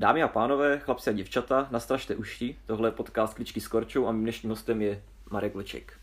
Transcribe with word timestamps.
Dámy 0.00 0.22
a 0.22 0.28
pánové, 0.28 0.78
chlapci 0.78 1.10
a 1.10 1.12
děvčata, 1.12 1.68
nastražte 1.70 2.16
uši, 2.16 2.56
tohle 2.66 2.88
je 2.88 2.92
podcast 2.92 3.34
Kličky 3.34 3.60
s 3.60 3.68
Korčou 3.68 4.06
a 4.06 4.12
mým 4.12 4.22
dnešním 4.22 4.50
hostem 4.50 4.82
je 4.82 5.02
Marek 5.30 5.54
Vlček. 5.54 5.98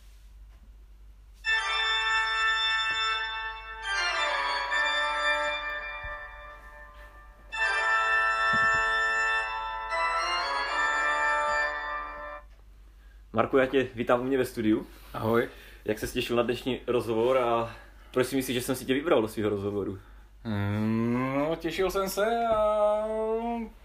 Marku, 13.33 13.57
já 13.57 13.65
tě 13.65 13.87
vítám 13.95 14.21
u 14.21 14.23
mě 14.23 14.37
ve 14.37 14.45
studiu. 14.45 14.87
Ahoj. 15.13 15.49
Jak 15.85 15.99
se 15.99 16.07
těšil 16.07 16.35
na 16.35 16.43
dnešní 16.43 16.79
rozhovor 16.87 17.37
a 17.37 17.75
proč 18.11 18.27
si 18.27 18.35
myslíš, 18.35 18.55
že 18.55 18.61
jsem 18.61 18.75
si 18.75 18.85
tě 18.85 18.93
vybral 18.93 19.21
do 19.21 19.27
svého 19.27 19.49
rozhovoru? 19.49 19.99
Mm, 20.43 21.35
no, 21.37 21.55
těšil 21.55 21.91
jsem 21.91 22.09
se 22.09 22.47
a 22.55 23.05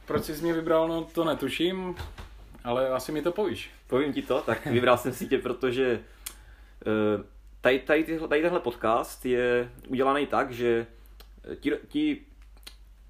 proč 0.06 0.24
jsi 0.24 0.42
mě 0.42 0.52
vybral, 0.52 0.88
no 0.88 1.04
to 1.04 1.24
netuším, 1.24 1.96
ale 2.64 2.88
asi 2.88 3.12
mi 3.12 3.22
to 3.22 3.32
povíš. 3.32 3.70
Povím 3.86 4.12
ti 4.12 4.22
to, 4.22 4.40
tak 4.40 4.66
vybral 4.66 4.98
jsem 4.98 5.12
si 5.12 5.26
tě, 5.26 5.38
protože 5.38 6.00
uh, 6.86 7.24
tady, 7.60 7.78
tady, 7.78 8.04
tady 8.28 8.42
tenhle 8.42 8.60
podcast 8.60 9.26
je 9.26 9.70
udělaný 9.88 10.26
tak, 10.26 10.52
že 10.52 10.86
ti, 11.60 11.72
ti 11.88 12.20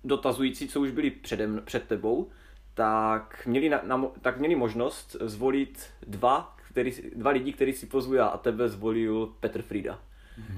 dotazující, 0.04 0.68
co 0.68 0.80
už 0.80 0.90
byli 0.90 1.10
předem, 1.10 1.62
před 1.64 1.88
tebou, 1.88 2.30
tak 2.74 3.42
měli, 3.46 3.68
na, 3.68 3.80
na, 3.84 4.06
tak 4.22 4.38
měli 4.38 4.54
možnost 4.54 5.16
zvolit 5.20 5.90
dva, 6.06 6.56
který, 6.68 6.92
dva 7.14 7.30
lidi, 7.30 7.52
který 7.52 7.72
si 7.72 7.86
pozvu 7.86 8.14
já 8.14 8.26
a 8.26 8.38
tebe 8.38 8.68
zvolil 8.68 9.34
Petr 9.40 9.62
Frida. 9.62 9.98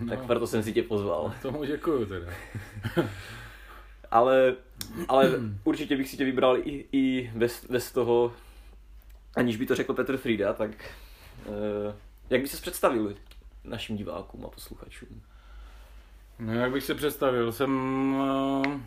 No, 0.00 0.08
tak 0.08 0.26
proto 0.26 0.46
jsem 0.46 0.62
si 0.62 0.72
tě 0.72 0.82
pozval. 0.82 1.34
Tomu 1.42 1.64
děkuju 1.64 2.06
teda. 2.06 2.26
ale, 4.10 4.54
ale 5.08 5.30
určitě 5.64 5.96
bych 5.96 6.08
si 6.08 6.16
tě 6.16 6.24
vybral 6.24 6.56
i, 6.58 6.86
i 6.92 7.32
bez, 7.34 7.66
bez 7.70 7.92
toho, 7.92 8.32
aniž 9.36 9.56
by 9.56 9.66
to 9.66 9.74
řekl 9.74 9.94
Petr 9.94 10.16
Frida, 10.16 10.52
tak 10.52 10.70
uh, 11.46 11.54
jak 12.30 12.40
by 12.40 12.48
se 12.48 12.62
představil 12.62 13.14
našim 13.64 13.96
divákům 13.96 14.46
a 14.46 14.48
posluchačům? 14.48 15.22
No 16.38 16.52
jak 16.52 16.72
bych 16.72 16.84
se 16.84 16.94
představil, 16.94 17.52
jsem 17.52 18.14
uh, 18.14 18.80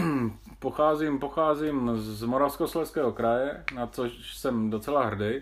pocházím, 0.58 1.18
pocházím 1.18 1.90
z 1.96 2.22
Moravskoslezského 2.22 3.12
kraje, 3.12 3.64
na 3.74 3.86
což 3.86 4.36
jsem 4.36 4.70
docela 4.70 5.04
hrdý, 5.04 5.40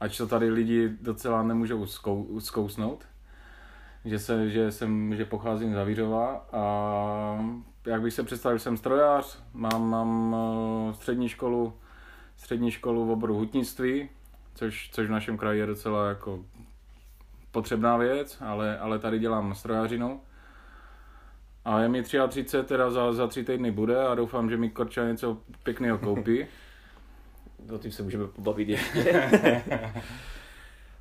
ač 0.00 0.16
to 0.16 0.26
tady 0.26 0.50
lidi 0.50 0.88
docela 1.00 1.42
nemůžou 1.42 1.86
zkou, 1.86 2.40
zkousnout 2.40 3.04
že, 4.04 4.18
se, 4.18 4.50
že, 4.50 4.72
jsem, 4.72 5.16
že 5.16 5.24
pocházím 5.24 5.72
z 5.72 5.76
Havířova 5.76 6.46
a 6.52 6.64
jak 7.86 8.02
bych 8.02 8.12
se 8.12 8.22
představil, 8.22 8.58
jsem 8.58 8.76
strojář, 8.76 9.42
mám, 9.52 9.90
mám 9.90 10.36
eh, 10.90 10.94
střední 10.94 11.28
školu, 11.28 11.74
střední 12.36 12.70
školu 12.70 13.06
v 13.06 13.10
oboru 13.10 13.34
hutnictví, 13.34 14.08
což, 14.54 14.90
což 14.92 15.06
v 15.06 15.10
našem 15.10 15.38
kraji 15.38 15.60
je 15.60 15.66
docela 15.66 16.08
jako 16.08 16.44
potřebná 17.50 17.96
věc, 17.96 18.38
ale, 18.40 18.78
ale 18.78 18.98
tady 18.98 19.18
dělám 19.18 19.54
strojářinu. 19.54 20.20
A 21.64 21.80
je 21.80 21.88
mi 21.88 22.02
33, 22.02 22.62
teda 22.62 22.90
za, 22.90 23.12
za 23.12 23.26
tři 23.26 23.44
týdny 23.44 23.70
bude 23.70 24.06
a 24.06 24.14
doufám, 24.14 24.50
že 24.50 24.56
mi 24.56 24.70
Korča 24.70 25.04
něco 25.04 25.38
pěkného 25.62 25.98
koupí. 25.98 26.46
O 27.74 27.78
tím 27.78 27.92
se 27.92 28.02
můžeme 28.02 28.26
pobavit 28.26 28.68
ještě. 28.68 29.32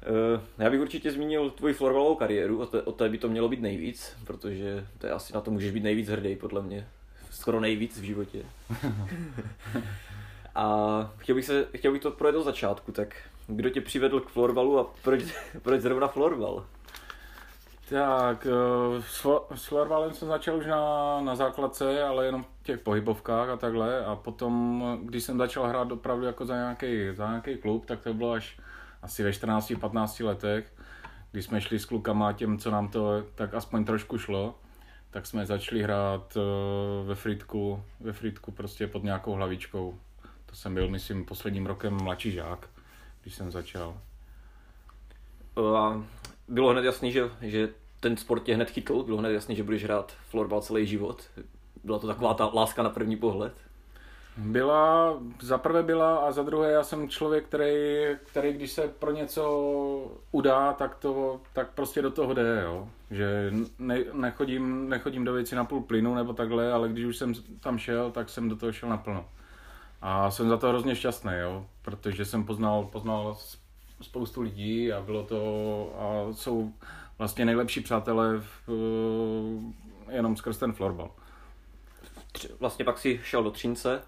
Eh, 0.06 0.42
já 0.64 0.70
bych 0.70 0.82
určitě 0.82 1.12
zmínil 1.12 1.50
tvoji 1.50 1.74
florbalovou 1.74 2.16
kariéru, 2.16 2.62
o 2.62 2.66
té, 2.66 2.82
o 2.82 2.92
té 2.92 3.10
by 3.10 3.18
to 3.18 3.30
mělo 3.30 3.50
být 3.50 3.62
nejvíc, 3.62 4.18
protože 4.28 4.88
to 4.98 5.08
je 5.08 5.14
asi 5.14 5.34
na 5.34 5.42
to 5.42 5.52
můžeš 5.52 5.72
být 5.72 5.84
nejvíc 5.84 6.10
hrdý, 6.10 6.36
podle 6.36 6.62
mě. 6.62 6.88
Skoro 7.32 7.60
nejvíc 7.60 8.00
v 8.00 8.04
životě. 8.04 8.44
a 10.56 11.12
chtěl 11.18 11.36
bych, 11.36 11.46
se, 11.46 11.68
chtěl 11.76 11.92
bych 11.92 12.02
to 12.02 12.12
projet 12.12 12.34
do 12.34 12.44
začátku, 12.44 12.92
tak 12.92 13.16
kdo 13.48 13.70
tě 13.70 13.82
přivedl 13.82 14.20
k 14.20 14.30
florbalu 14.30 14.80
a 14.80 14.94
proč, 15.04 15.24
proč 15.62 15.82
zrovna 15.82 16.08
florbal? 16.08 16.66
Tak, 17.90 18.48
eh, 18.48 19.02
s 19.56 19.66
florbalem 19.68 20.14
jsem 20.14 20.28
začal 20.28 20.58
už 20.58 20.66
na, 20.66 21.22
na 21.22 21.36
základce, 21.36 22.04
ale 22.04 22.26
jenom 22.26 22.44
v 22.44 22.64
těch 22.64 22.80
pohybovkách 22.80 23.50
a 23.50 23.58
takhle. 23.58 24.06
A 24.06 24.16
potom, 24.16 24.84
když 25.04 25.24
jsem 25.24 25.38
začal 25.38 25.68
hrát 25.68 25.92
opravdu 25.92 26.26
jako 26.26 26.46
za 26.46 26.56
nějaký, 26.56 27.16
za 27.16 27.28
nějaký 27.30 27.58
klub, 27.58 27.86
tak 27.86 28.02
to 28.02 28.14
bylo 28.14 28.32
až 28.32 28.58
asi 29.04 29.24
ve 29.24 29.30
14-15 29.30 30.26
letech, 30.26 30.74
když 31.32 31.46
jsme 31.46 31.62
šli 31.62 31.80
s 31.80 31.86
klukama 31.86 32.34
těm, 32.34 32.58
co 32.58 32.72
nám 32.72 32.88
to 32.88 33.24
tak 33.36 33.54
aspoň 33.54 33.86
trošku 33.86 34.18
šlo, 34.18 34.56
tak 35.10 35.26
jsme 35.26 35.46
začali 35.46 35.84
hrát 35.84 36.38
eh, 36.38 37.08
ve 37.08 37.16
Fritku, 37.16 37.84
ve 38.00 38.14
Fritku 38.14 38.52
prostě 38.52 38.88
pod 38.88 39.04
nějakou 39.04 39.32
hlavičkou. 39.34 40.00
To 40.46 40.56
jsem 40.56 40.74
byl, 40.74 40.90
myslím, 40.90 41.26
posledním 41.26 41.66
rokem 41.66 42.04
mladší 42.04 42.32
žák, 42.32 42.70
když 43.22 43.36
jsem 43.36 43.52
začal. 43.52 43.98
A 45.78 46.04
bylo 46.48 46.70
hned 46.70 46.86
jasný, 46.86 47.12
že, 47.12 47.30
že 47.42 47.70
ten 48.00 48.18
sport 48.18 48.44
tě 48.44 48.56
hned 48.56 48.70
chytl? 48.70 49.04
Bylo 49.04 49.18
hned 49.18 49.32
jasný, 49.32 49.56
že 49.56 49.64
budeš 49.64 49.84
hrát 49.84 50.12
florbal 50.30 50.62
celý 50.62 50.88
život? 50.88 51.30
Byla 51.84 52.00
to 52.00 52.08
taková 52.08 52.34
ta 52.34 52.46
láska 52.46 52.84
na 52.84 52.90
první 52.90 53.16
pohled? 53.16 53.54
Byla, 54.38 55.14
za 55.42 55.58
prvé 55.58 55.84
byla 55.84 56.18
a 56.18 56.32
za 56.32 56.44
druhé 56.44 56.72
já 56.72 56.84
jsem 56.84 57.10
člověk, 57.10 57.46
který, 57.46 58.06
který 58.26 58.54
když 58.54 58.72
se 58.72 58.88
pro 58.88 59.12
něco 59.12 60.12
udá, 60.32 60.74
tak, 60.74 60.96
to, 60.96 61.42
tak 61.54 61.70
prostě 61.74 62.02
do 62.02 62.12
toho 62.12 62.34
jde, 62.34 62.62
jo. 62.66 62.90
Že 63.12 63.52
ne, 63.80 64.00
nechodím, 64.14 64.90
nechodím 64.90 65.26
do 65.26 65.34
věci 65.34 65.56
na 65.56 65.66
půl 65.66 65.82
plynu 65.82 66.16
nebo 66.16 66.34
takhle, 66.34 66.74
ale 66.74 66.90
když 66.90 67.06
už 67.06 67.18
jsem 67.18 67.34
tam 67.60 67.78
šel, 67.78 68.12
tak 68.12 68.30
jsem 68.30 68.50
do 68.50 68.56
toho 68.56 68.72
šel 68.72 68.90
naplno. 68.90 69.26
A 70.02 70.32
jsem 70.32 70.50
za 70.50 70.58
to 70.58 70.70
hrozně 70.70 70.96
šťastný, 70.96 71.34
jo, 71.42 71.66
protože 71.82 72.26
jsem 72.26 72.44
poznal, 72.44 72.86
poznal 72.86 73.38
spoustu 74.02 74.42
lidí 74.42 74.94
a 74.94 75.02
bylo 75.02 75.24
to, 75.24 75.96
a 76.00 76.34
jsou 76.34 76.74
vlastně 77.18 77.46
nejlepší 77.46 77.82
přátelé 77.82 78.40
v, 78.40 78.70
jenom 80.10 80.36
skrz 80.36 80.58
ten 80.58 80.74
florbal. 80.74 81.12
Vlastně 82.60 82.86
pak 82.86 82.98
si 82.98 83.20
šel 83.24 83.44
do 83.44 83.52
Třince, 83.52 84.02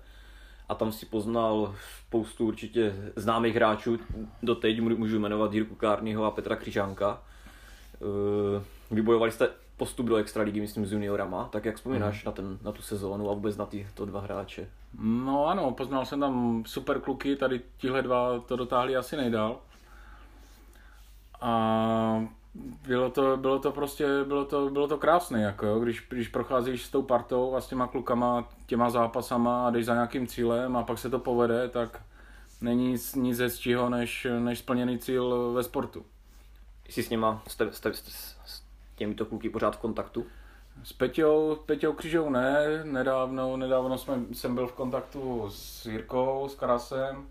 a 0.70 0.76
tam 0.76 0.92
si 0.92 1.06
poznal 1.06 1.76
spoustu 2.08 2.48
určitě 2.48 2.96
známých 3.16 3.56
hráčů. 3.56 4.00
Doteď 4.44 4.82
můžu 4.82 5.20
jmenovat 5.20 5.54
Jirku 5.54 5.76
Kárního 5.76 6.26
a 6.26 6.32
Petra 6.32 6.56
Křižánka. 6.56 7.22
Eh, 7.96 8.64
vybojovali 8.92 9.32
jste 9.32 9.50
postup 9.78 10.06
do 10.06 10.16
extraligy, 10.16 10.62
myslím, 10.62 10.86
s 10.86 10.92
juniorama. 10.92 11.50
Tak 11.52 11.66
jak 11.66 11.76
vzpomínáš 11.76 12.16
hmm. 12.16 12.24
na, 12.26 12.32
ten, 12.32 12.58
na 12.62 12.72
tu 12.72 12.82
sezónu 12.82 13.30
a 13.30 13.34
vůbec 13.34 13.58
na 13.58 13.66
tyto 13.66 14.06
dva 14.06 14.22
hráče? 14.22 14.70
No 15.00 15.48
ano, 15.48 15.72
poznal 15.72 16.06
jsem 16.06 16.20
tam 16.20 16.64
super 16.66 17.00
kluky, 17.00 17.36
tady 17.36 17.62
tihle 17.78 18.02
dva 18.02 18.40
to 18.40 18.56
dotáhli 18.56 18.96
asi 18.96 19.18
nejdál. 19.18 19.58
A 21.42 22.26
bylo 22.88 23.10
to, 23.10 23.38
bylo 23.38 23.60
to 23.60 23.72
prostě, 23.72 24.24
bylo 24.24 24.46
to, 24.46 24.70
bylo 24.70 24.88
to 24.88 24.98
krásné, 24.98 25.42
jako 25.42 25.66
jo, 25.66 25.80
když, 25.80 26.08
když 26.10 26.28
procházíš 26.28 26.86
s 26.86 26.90
tou 26.90 27.02
partou 27.02 27.56
a 27.56 27.62
s 27.62 27.68
těma 27.68 27.88
klukama, 27.88 28.50
těma 28.66 28.90
zápasama 28.90 29.68
a 29.68 29.70
jdeš 29.70 29.86
za 29.86 29.94
nějakým 29.94 30.28
cílem 30.28 30.78
a 30.78 30.84
pak 30.84 31.00
se 31.00 31.10
to 31.10 31.20
povede, 31.20 31.70
tak 31.70 32.02
není 32.62 32.88
nic, 32.88 33.16
nic 33.16 33.40
hezčího 33.40 33.90
než, 33.90 34.28
než 34.40 34.60
splněný 34.60 35.00
cíl 35.00 35.54
ve 35.54 35.64
sportu. 35.64 36.06
Jsi 36.90 37.04
s 37.04 37.10
něma, 37.10 37.44
jste, 37.48 37.74
jste, 37.74 37.94
jste, 37.94 38.12
s 38.46 38.64
těmito 38.96 39.26
kluky 39.26 39.50
pořád 39.50 39.76
v 39.76 39.80
kontaktu? 39.80 40.26
S 40.84 40.94
Peťou, 40.94 41.56
Peťou 41.66 41.94
Křižou 41.94 42.30
ne, 42.30 42.84
nedávno, 42.84 43.58
nedávno 43.58 43.98
jsme, 43.98 44.20
jsem 44.34 44.56
byl 44.56 44.68
v 44.68 44.74
kontaktu 44.74 45.50
s 45.50 45.86
Jirkou, 45.86 46.48
s 46.50 46.56
Karasem, 46.56 47.28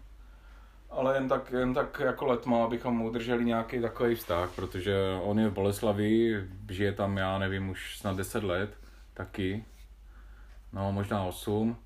ale 0.97 1.15
jen 1.15 1.29
tak, 1.29 1.53
jen 1.53 1.75
tak 1.75 2.01
jako 2.05 2.27
letmo, 2.27 2.65
abychom 2.65 3.03
udrželi 3.03 3.45
nějaký 3.45 3.81
takový 3.81 4.15
vztah, 4.15 4.51
protože 4.55 4.97
on 5.23 5.39
je 5.39 5.49
v 5.49 5.53
Boleslavi, 5.53 6.45
žije 6.71 6.93
tam, 6.93 7.17
já 7.17 7.39
nevím, 7.39 7.71
už 7.71 7.99
snad 7.99 8.17
10 8.17 8.45
let, 8.45 8.79
taky. 9.15 9.65
No, 10.73 10.93
možná 10.93 11.25
8, 11.25 11.77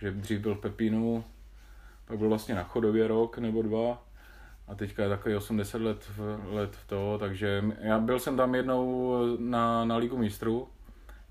že 0.00 0.10
dřív 0.10 0.40
byl 0.40 0.54
v 0.54 0.60
Pepínu, 0.60 1.24
pak 2.04 2.18
byl 2.18 2.28
vlastně 2.28 2.54
na 2.54 2.62
Chodově 2.62 3.08
rok 3.08 3.38
nebo 3.38 3.62
dva 3.62 4.02
a 4.68 4.74
teďka 4.74 5.02
je 5.02 5.08
takový 5.08 5.34
80 5.34 5.82
let, 5.82 6.10
let 6.50 6.76
v 6.76 6.86
toho, 6.86 7.18
takže 7.18 7.64
já 7.80 7.98
byl 7.98 8.18
jsem 8.18 8.36
tam 8.36 8.54
jednou 8.54 9.14
na, 9.38 9.84
na 9.84 9.96
Ligu 9.96 10.18
mistrů, 10.18 10.68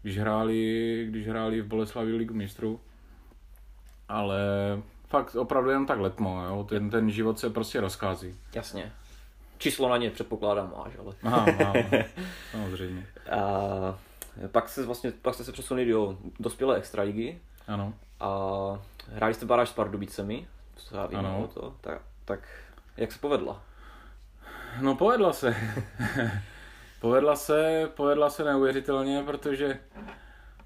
když 0.02 0.18
hráli, 0.18 1.06
když 1.10 1.28
hráli 1.28 1.62
v 1.62 1.68
Boleslavi 1.68 2.14
Ligu 2.14 2.34
mistrů, 2.34 2.80
ale 4.10 4.40
fakt 5.12 5.36
opravdu 5.36 5.70
jenom 5.70 5.86
tak 5.86 6.00
letmo, 6.00 6.44
jo? 6.44 6.66
Ten, 6.70 6.90
ten 6.90 7.12
život 7.12 7.40
se 7.40 7.50
prostě 7.50 7.82
rozchází. 7.82 8.36
Jasně. 8.54 8.92
Číslo 9.58 9.90
na 9.90 9.98
ně 9.98 10.10
předpokládám 10.10 10.74
máš, 10.78 10.94
ale... 11.00 11.16
Aha, 11.24 11.46
aha, 11.60 11.74
samozřejmě. 12.52 13.08
A 13.32 13.40
pak, 14.52 14.70
se 14.70 14.86
vlastně, 14.86 15.12
pak 15.22 15.34
jste 15.34 15.44
se 15.44 15.52
přesunuli 15.52 15.86
do 15.86 16.18
dospělé 16.40 16.78
extraligy. 16.78 17.40
Ano. 17.68 17.94
A 18.20 18.30
hráli 19.14 19.34
jste 19.34 19.46
baráž 19.46 19.70
s 19.70 19.74
Pardubicemi. 19.74 20.48
Ano. 21.16 21.50
To, 21.54 21.76
tak, 21.82 22.02
tak 22.26 22.40
jak 22.98 23.12
se 23.12 23.20
povedla? 23.20 23.62
No 24.82 24.96
povedla 24.96 25.34
se. 25.34 25.56
povedla 27.02 27.36
se, 27.36 27.90
povedla 27.96 28.30
se 28.30 28.44
neuvěřitelně, 28.44 29.24
protože, 29.24 29.80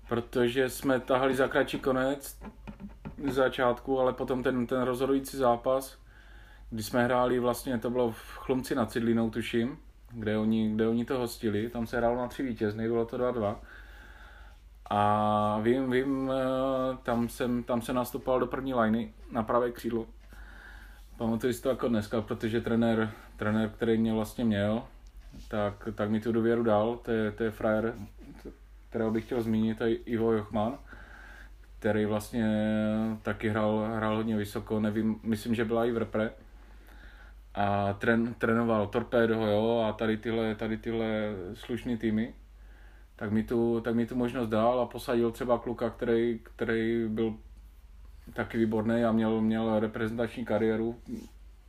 protože 0.09 0.69
jsme 0.69 0.99
tahali 0.99 1.35
za 1.35 1.47
kratší 1.47 1.79
konec 1.79 2.37
z 3.27 3.33
začátku, 3.33 3.99
ale 3.99 4.13
potom 4.13 4.43
ten, 4.43 4.67
ten 4.67 4.81
rozhodující 4.81 5.37
zápas, 5.37 5.97
kdy 6.69 6.83
jsme 6.83 7.03
hráli 7.03 7.39
vlastně, 7.39 7.77
to 7.77 7.89
bylo 7.89 8.11
v 8.11 8.37
Chlumci 8.37 8.75
nad 8.75 8.91
Cidlinou, 8.91 9.29
tuším, 9.29 9.77
kde 10.11 10.37
oni, 10.37 10.71
kde 10.75 10.87
oni 10.87 11.05
to 11.05 11.17
hostili, 11.17 11.69
tam 11.69 11.87
se 11.87 11.97
hrálo 11.97 12.17
na 12.17 12.27
tři 12.27 12.43
vítězny, 12.43 12.87
bylo 12.87 13.05
to 13.05 13.17
2-2. 13.17 13.55
A 14.89 15.59
vím, 15.61 15.91
vím, 15.91 16.31
eh, 16.31 16.97
tam 17.03 17.29
jsem, 17.29 17.63
tam 17.63 17.81
se 17.81 17.93
nastupoval 17.93 18.39
do 18.39 18.47
první 18.47 18.73
liney 18.73 19.13
na 19.31 19.43
pravé 19.43 19.71
křídlo. 19.71 20.05
Pamatuju 21.17 21.53
si 21.53 21.61
to 21.61 21.69
jako 21.69 21.87
dneska, 21.87 22.21
protože 22.21 22.61
trenér, 22.61 23.11
trenér 23.37 23.69
který 23.69 23.97
mě 23.97 24.13
vlastně 24.13 24.45
měl, 24.45 24.83
tak, 25.47 25.87
tak 25.95 26.09
mi 26.09 26.21
tu 26.21 26.31
důvěru 26.31 26.63
dal, 26.63 26.97
to 26.97 27.11
je, 27.11 27.31
to 27.31 27.43
je 27.43 27.51
frajer, 27.51 27.93
kterého 28.89 29.11
bych 29.11 29.25
chtěl 29.25 29.41
zmínit, 29.41 29.77
to 29.77 29.83
je 29.83 29.95
Ivo 29.95 30.31
Jochman, 30.31 30.77
který 31.79 32.05
vlastně 32.05 32.47
taky 33.21 33.49
hrál, 33.49 33.91
hrál 33.95 34.15
hodně 34.15 34.37
vysoko, 34.37 34.79
nevím, 34.79 35.19
myslím, 35.23 35.55
že 35.55 35.65
byla 35.65 35.85
i 35.85 35.91
v 35.91 35.97
repre. 35.97 36.31
A 37.55 37.93
tren, 37.93 38.33
trénoval 38.33 38.87
Torpedo, 38.87 39.33
jo, 39.33 39.85
a 39.89 39.93
tady 39.93 40.17
tyhle, 40.17 40.55
tady 40.55 40.77
tyhle 40.77 41.07
slušné 41.53 41.97
týmy. 41.97 42.33
Tak 43.15 43.31
mi, 43.31 43.43
tu, 43.43 43.81
tak 43.81 43.95
mi 43.95 44.05
tu 44.05 44.15
možnost 44.15 44.49
dal 44.49 44.79
a 44.79 44.85
posadil 44.85 45.31
třeba 45.31 45.57
kluka, 45.57 45.89
který, 45.89 46.39
který 46.43 47.07
byl 47.07 47.35
taky 48.33 48.57
výborný 48.57 49.03
a 49.03 49.11
měl, 49.11 49.41
měl 49.41 49.79
reprezentační 49.79 50.45
kariéru. 50.45 50.99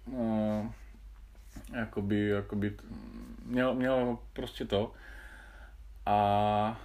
Uh, 0.06 0.66
jakoby, 1.74 2.28
jakoby, 2.28 2.76
měl, 3.44 3.74
měl 3.74 4.18
prostě 4.32 4.64
to. 4.64 4.92
A, 6.06 6.80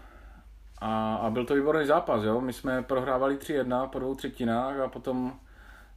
a, 0.81 1.15
a 1.15 1.29
byl 1.29 1.45
to 1.45 1.55
výborný 1.55 1.85
zápas, 1.85 2.23
jo. 2.23 2.41
My 2.41 2.53
jsme 2.53 2.83
prohrávali 2.83 3.35
3-1 3.35 3.87
po 3.87 3.99
dvou 3.99 4.15
třetinách 4.15 4.79
a 4.79 4.87
potom 4.87 5.33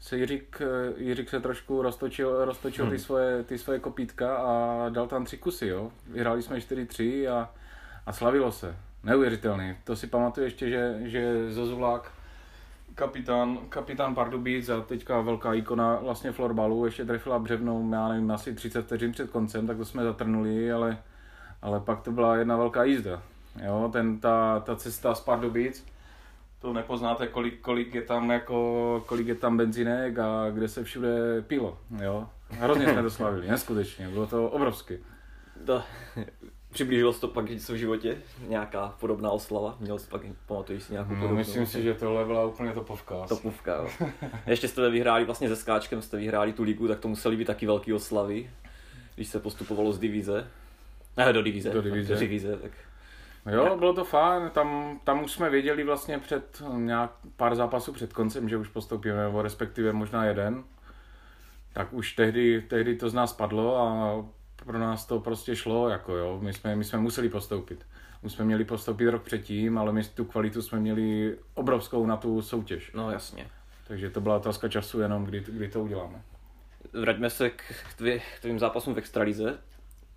se 0.00 0.16
Jiřík, 0.18 0.62
Jiřík 0.96 1.30
se 1.30 1.40
trošku 1.40 1.82
roztočil, 1.82 2.44
roztočil 2.44 2.84
hmm. 2.84 2.92
ty, 2.92 2.98
svoje, 2.98 3.42
ty 3.42 3.58
svoje 3.58 3.78
kopítka 3.78 4.36
a 4.36 4.88
dal 4.88 5.06
tam 5.06 5.24
tři 5.24 5.38
kusy, 5.38 5.66
jo. 5.66 5.90
Vyhráli 6.06 6.42
jsme 6.42 6.58
4-3 6.58 7.32
a, 7.32 7.50
a 8.06 8.12
slavilo 8.12 8.52
se. 8.52 8.76
Neuvěřitelný. 9.04 9.76
To 9.84 9.96
si 9.96 10.06
pamatuju 10.06 10.44
ještě, 10.44 10.70
že, 10.70 11.00
že 11.02 11.52
Zozulák, 11.52 12.12
kapitán, 12.94 13.58
kapitán 13.68 14.14
Pardubic 14.14 14.68
a 14.68 14.80
teďka 14.80 15.20
velká 15.20 15.54
ikona 15.54 15.96
vlastně 15.96 16.32
florbalu, 16.32 16.84
ještě 16.84 17.04
trefila 17.04 17.38
břevnou, 17.38 17.92
já 17.92 18.08
nevím, 18.08 18.30
asi 18.30 18.54
30 18.54 18.82
vteřin 18.82 19.12
před 19.12 19.30
koncem, 19.30 19.66
tak 19.66 19.76
to 19.76 19.84
jsme 19.84 20.04
zatrnuli, 20.04 20.72
ale, 20.72 20.98
ale 21.62 21.80
pak 21.80 22.02
to 22.02 22.12
byla 22.12 22.36
jedna 22.36 22.56
velká 22.56 22.84
jízda. 22.84 23.22
Jo, 23.62 23.90
ten, 23.92 24.20
ta, 24.20 24.60
ta 24.60 24.76
cesta 24.76 25.14
z 25.14 25.20
Pardubic, 25.20 25.86
to 26.58 26.72
nepoznáte, 26.72 27.26
kolik, 27.26 27.60
kolik, 27.60 27.94
je 27.94 28.02
tam 28.02 28.30
jako, 28.30 29.04
kolik 29.06 29.26
je 29.26 29.34
tam 29.34 29.56
benzínek 29.56 30.18
a 30.18 30.50
kde 30.50 30.68
se 30.68 30.84
všude 30.84 31.42
pilo, 31.42 31.78
jo. 32.02 32.28
Hrozně 32.50 32.88
jsme 32.88 33.02
to 33.02 33.10
slavili, 33.10 33.48
neskutečně, 33.48 34.08
bylo 34.08 34.26
to 34.26 34.48
obrovské. 34.50 34.98
To, 35.66 35.82
přiblížilo 36.74 37.12
se 37.12 37.20
to 37.20 37.28
pak 37.28 37.50
něco 37.50 37.72
v 37.72 37.76
životě? 37.76 38.16
Nějaká 38.48 38.94
podobná 39.00 39.30
oslava? 39.30 39.76
Měl 39.80 39.98
jsi 39.98 40.08
pak, 40.08 40.22
pamatuješ 40.46 40.82
si 40.82 40.92
nějakou 40.92 41.14
no, 41.14 41.16
podobnou? 41.16 41.38
myslím 41.38 41.66
si, 41.66 41.82
že 41.82 41.94
tohle 41.94 42.24
byla 42.24 42.46
úplně 42.46 42.72
topovka. 42.72 43.22
Asi. 43.22 43.28
Topovka, 43.28 43.74
jo. 43.74 44.08
Ještě 44.46 44.68
jste 44.68 44.90
vyhráli 44.90 45.24
vlastně 45.24 45.48
se 45.48 45.56
Skáčkem, 45.56 46.02
jste 46.02 46.16
vyhráli 46.16 46.52
tu 46.52 46.62
ligu, 46.62 46.88
tak 46.88 47.00
to 47.00 47.08
museli 47.08 47.36
být 47.36 47.44
taky 47.44 47.66
velký 47.66 47.92
oslavy, 47.92 48.50
když 49.14 49.28
se 49.28 49.40
postupovalo 49.40 49.92
z 49.92 49.98
divize. 49.98 50.46
Ne, 51.16 51.32
do 51.32 51.42
divize. 51.42 51.70
Do 51.70 51.82
divize. 51.82 52.14
Do 52.14 52.20
divize 52.20 52.56
tak. 52.56 52.72
Jo, 53.52 53.76
bylo 53.78 53.92
to 53.92 54.04
fajn, 54.04 54.50
tam, 54.50 55.00
tam 55.04 55.24
už 55.24 55.32
jsme 55.32 55.50
věděli 55.50 55.84
vlastně 55.84 56.18
před 56.18 56.62
nějak 56.76 57.10
pár 57.36 57.54
zápasů 57.54 57.92
před 57.92 58.12
koncem, 58.12 58.48
že 58.48 58.56
už 58.56 58.68
postoupíme, 58.68 59.16
nebo 59.16 59.42
respektive 59.42 59.92
možná 59.92 60.24
jeden. 60.24 60.64
Tak 61.72 61.92
už 61.92 62.12
tehdy, 62.12 62.62
tehdy 62.62 62.96
to 62.96 63.10
z 63.10 63.14
nás 63.14 63.32
padlo 63.32 63.76
a 63.76 64.16
pro 64.56 64.78
nás 64.78 65.06
to 65.06 65.20
prostě 65.20 65.56
šlo, 65.56 65.88
jako 65.88 66.16
jo, 66.16 66.38
my 66.42 66.52
jsme, 66.52 66.76
my 66.76 66.84
jsme 66.84 66.98
museli 66.98 67.28
postoupit. 67.28 67.86
My 68.22 68.30
jsme 68.30 68.44
měli 68.44 68.64
postoupit 68.64 69.10
rok 69.10 69.22
předtím, 69.22 69.78
ale 69.78 69.92
my 69.92 70.04
tu 70.04 70.24
kvalitu 70.24 70.62
jsme 70.62 70.80
měli 70.80 71.38
obrovskou 71.54 72.06
na 72.06 72.16
tu 72.16 72.42
soutěž. 72.42 72.92
No 72.94 73.10
jasně. 73.10 73.46
Takže 73.86 74.10
to 74.10 74.20
byla 74.20 74.36
otázka 74.36 74.68
času 74.68 75.00
jenom, 75.00 75.24
kdy, 75.24 75.44
kdy 75.48 75.68
to 75.68 75.82
uděláme. 75.82 76.22
Vraťme 76.92 77.30
se 77.30 77.50
k, 77.50 77.62
tvě, 77.96 78.18
k 78.18 78.40
tvým 78.40 78.58
zápasům 78.58 78.94
v 78.94 78.98
extralize. 78.98 79.58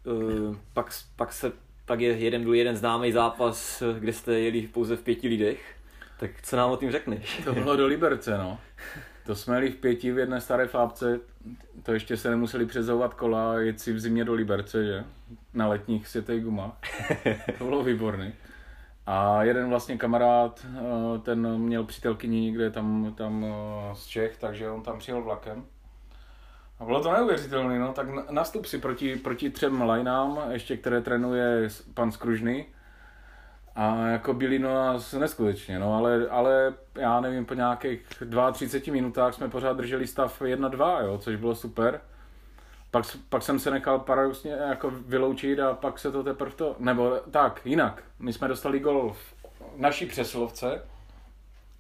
Uh, 0.03 0.55
pak, 0.73 0.89
pak 1.15 1.33
se 1.33 1.51
pak 1.87 1.99
je 1.99 2.17
jeden 2.17 2.43
byl 2.43 2.53
jeden 2.53 2.75
známý 2.75 3.11
zápas, 3.11 3.83
kde 3.99 4.13
jste 4.13 4.39
jeli 4.39 4.61
pouze 4.61 4.95
v 4.95 5.03
pěti 5.03 5.27
lidech. 5.27 5.75
Tak 6.19 6.31
co 6.41 6.57
nám 6.57 6.71
o 6.71 6.77
tím 6.77 6.91
řekneš? 6.91 7.41
To 7.45 7.53
bylo 7.53 7.75
do 7.75 7.87
Liberce, 7.87 8.37
no. 8.37 8.59
To 9.25 9.35
jsme 9.35 9.55
jeli 9.55 9.71
v 9.71 9.75
pěti 9.75 10.11
v 10.11 10.17
jedné 10.17 10.41
staré 10.41 10.67
fábce, 10.67 11.19
to 11.83 11.93
ještě 11.93 12.17
se 12.17 12.29
nemuseli 12.29 12.65
přezouvat 12.65 13.13
kola 13.13 13.51
a 13.51 13.57
jet 13.57 13.79
si 13.79 13.93
v 13.93 13.99
zimě 13.99 14.25
do 14.25 14.33
Liberce, 14.33 14.85
že? 14.85 15.03
Na 15.53 15.67
letních 15.67 16.07
světej 16.07 16.39
guma. 16.39 16.77
To 17.57 17.63
bylo 17.63 17.83
výborný. 17.83 18.33
A 19.05 19.43
jeden 19.43 19.69
vlastně 19.69 19.97
kamarád, 19.97 20.65
eh, 20.65 21.19
ten 21.19 21.57
měl 21.57 21.83
přítelkyni 21.83 22.41
někde 22.41 22.71
tam, 22.71 23.13
tam 23.17 23.45
eh, 23.45 23.95
z 23.95 24.05
Čech, 24.05 24.37
takže 24.37 24.69
on 24.69 24.83
tam 24.83 24.99
přijel 24.99 25.21
vlakem. 25.21 25.65
A 26.79 26.85
bylo 26.85 27.03
to 27.03 27.11
neuvěřitelné, 27.11 27.79
no, 27.79 27.93
tak 27.93 28.07
nastup 28.29 28.65
si 28.65 28.77
proti, 28.77 29.15
proti 29.15 29.49
třem 29.49 29.89
lineám, 29.89 30.41
ještě 30.51 30.77
které 30.77 31.01
trénuje 31.01 31.69
pan 31.93 32.11
Skružný. 32.11 32.65
A 33.75 34.07
jako 34.07 34.33
byli 34.33 34.59
no 34.59 34.73
nás 34.73 35.13
neskutečně, 35.13 35.79
no, 35.79 35.95
ale, 35.95 36.27
ale 36.29 36.73
já 36.95 37.21
nevím, 37.21 37.45
po 37.45 37.53
nějakých 37.53 38.01
32 38.51 38.93
minutách 38.93 39.33
jsme 39.33 39.49
pořád 39.49 39.77
drželi 39.77 40.07
stav 40.07 40.41
1-2, 40.41 41.03
jo, 41.03 41.17
což 41.17 41.35
bylo 41.35 41.55
super. 41.55 42.01
Pak, 42.91 43.05
pak 43.29 43.43
jsem 43.43 43.59
se 43.59 43.71
nechal 43.71 43.99
paradoxně 43.99 44.51
jako 44.51 44.89
vyloučit 44.91 45.59
a 45.59 45.73
pak 45.73 45.99
se 45.99 46.11
to 46.11 46.23
teprve 46.23 46.51
to, 46.51 46.75
nebo 46.79 47.19
tak, 47.31 47.61
jinak. 47.65 48.03
My 48.19 48.33
jsme 48.33 48.47
dostali 48.47 48.79
gol 48.79 49.13
v 49.13 49.33
naší 49.75 50.05
přeslovce 50.05 50.81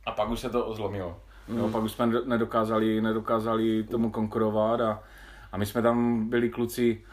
a 0.05 0.11
pak 0.11 0.29
už 0.29 0.39
se 0.39 0.49
to 0.49 0.73
zlomilo. 0.73 1.21
Mm. 1.47 1.57
Jo, 1.57 1.69
pak 1.69 1.83
už 1.83 1.91
jsme 1.91 2.07
nedokázali, 2.25 3.01
nedokázali 3.01 3.83
tomu 3.83 4.11
konkurovat 4.11 4.81
a, 4.81 5.03
a 5.51 5.57
my 5.57 5.65
jsme 5.65 5.81
tam 5.81 6.29
byli 6.29 6.49
kluci, 6.49 7.03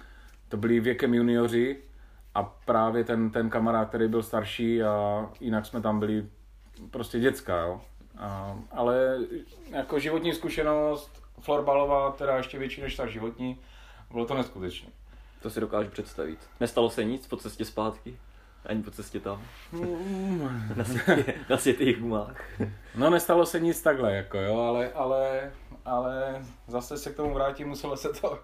to 0.49 0.57
byli 0.57 0.81
věkem 0.81 1.15
junioři 1.15 1.83
a 2.35 2.43
právě 2.43 3.05
ten, 3.05 3.31
ten 3.31 3.51
kamarád, 3.51 3.89
který 3.89 4.09
byl 4.09 4.23
starší 4.23 4.83
a 4.83 5.27
jinak 5.41 5.67
jsme 5.67 5.81
tam 5.81 6.01
byli 6.01 6.27
prostě 6.91 7.21
děcka, 7.21 7.61
jo. 7.61 7.81
A, 8.19 8.59
ale 8.71 9.19
jako 9.71 9.99
životní 9.99 10.33
zkušenost 10.33 11.23
florbalová, 11.41 12.11
teda 12.11 12.37
ještě 12.37 12.59
větší 12.59 12.81
než 12.81 12.97
ta 12.97 13.07
životní, 13.07 13.59
bylo 14.11 14.27
to 14.27 14.35
neskutečné. 14.35 14.89
To 15.43 15.51
si 15.51 15.61
dokážu 15.61 15.91
představit. 15.91 16.39
Nestalo 16.61 16.91
se 16.91 17.05
nic 17.05 17.27
po 17.27 17.37
cestě 17.37 17.65
zpátky? 17.65 18.19
Ani 18.67 18.83
po 18.83 18.91
cestě 18.91 19.21
tam. 19.21 19.43
Mm. 19.73 20.73
na, 20.77 20.85
světě, 20.85 21.35
na 21.51 21.57
světých 21.57 22.01
gumách. 22.01 22.43
No 22.95 23.11
nestalo 23.11 23.47
se 23.47 23.61
nic 23.61 23.83
takhle, 23.83 24.15
jako 24.15 24.39
jo, 24.39 24.59
ale, 24.59 24.93
ale, 24.93 25.53
ale 25.85 26.43
zase 26.67 26.99
se 26.99 27.11
k 27.11 27.17
tomu 27.17 27.35
vrátím, 27.35 27.69
muselo 27.69 27.97
se 27.97 28.09
to, 28.09 28.39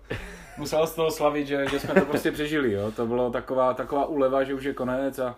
muselo 0.56 0.86
z 0.86 0.94
toho 0.94 1.10
slavit, 1.10 1.46
že, 1.46 1.66
že 1.70 1.80
jsme 1.80 1.94
to 1.94 2.06
prostě 2.06 2.32
přežili, 2.32 2.72
jo. 2.72 2.92
To 2.92 3.06
bylo 3.06 3.30
taková, 3.30 3.74
taková 3.74 4.06
úleva, 4.06 4.44
že 4.44 4.54
už 4.54 4.64
je 4.64 4.74
konec 4.74 5.18
a, 5.18 5.36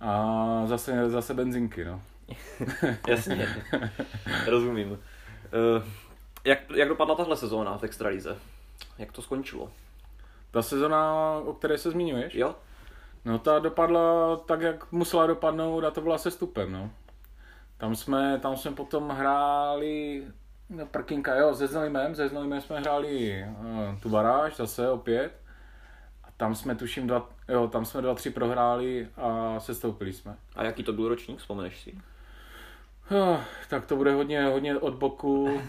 a 0.00 0.62
zase, 0.66 1.10
zase 1.10 1.34
benzinky, 1.34 1.84
no. 1.84 2.02
Jasně, 3.08 3.48
rozumím. 4.46 4.90
Uh, 4.90 4.98
jak, 6.44 6.58
jak 6.74 6.88
dopadla 6.88 7.14
tahle 7.14 7.36
sezóna 7.36 7.78
v 7.78 7.82
Extralize? 7.82 8.36
Jak 8.98 9.12
to 9.12 9.22
skončilo? 9.22 9.70
Ta 10.50 10.62
sezóna, 10.62 11.32
o 11.44 11.52
které 11.52 11.78
se 11.78 11.90
zmiňuješ? 11.90 12.34
Jo. 12.34 12.54
No 13.26 13.38
ta 13.38 13.58
dopadla 13.58 14.36
tak, 14.36 14.60
jak 14.60 14.92
musela 14.92 15.26
dopadnout 15.26 15.84
a 15.84 15.90
to 15.90 16.00
byla 16.00 16.18
se 16.18 16.30
stupem, 16.30 16.72
no. 16.72 16.90
Tam 17.78 17.96
jsme, 17.96 18.38
tam 18.38 18.56
jsme 18.56 18.70
potom 18.70 19.08
hráli 19.08 20.24
no, 20.70 20.86
prkinka, 20.86 21.34
jo, 21.34 21.54
se 21.54 21.66
Znojmem, 21.66 22.14
se 22.14 22.28
Znojmem 22.28 22.60
jsme 22.60 22.80
hráli 22.80 23.44
uh, 23.60 24.00
tu 24.00 24.08
baráž 24.08 24.56
zase 24.56 24.90
opět. 24.90 25.40
A 26.24 26.28
tam 26.36 26.54
jsme 26.54 26.74
tuším 26.74 27.06
dva, 27.06 27.28
jo, 27.48 27.68
tam 27.68 27.84
jsme 27.84 28.02
dva, 28.02 28.14
tři 28.14 28.30
prohráli 28.30 29.08
a 29.16 29.60
sestoupili 29.60 30.12
jsme. 30.12 30.36
A 30.56 30.64
jaký 30.64 30.82
to 30.82 30.92
byl 30.92 31.08
ročník, 31.08 31.38
vzpomeneš 31.38 31.80
si? 31.80 31.98
Tak 33.68 33.86
to 33.86 33.96
bude 33.96 34.14
hodně, 34.14 34.44
hodně 34.44 34.78
od 34.78 34.94
boku 34.94 35.46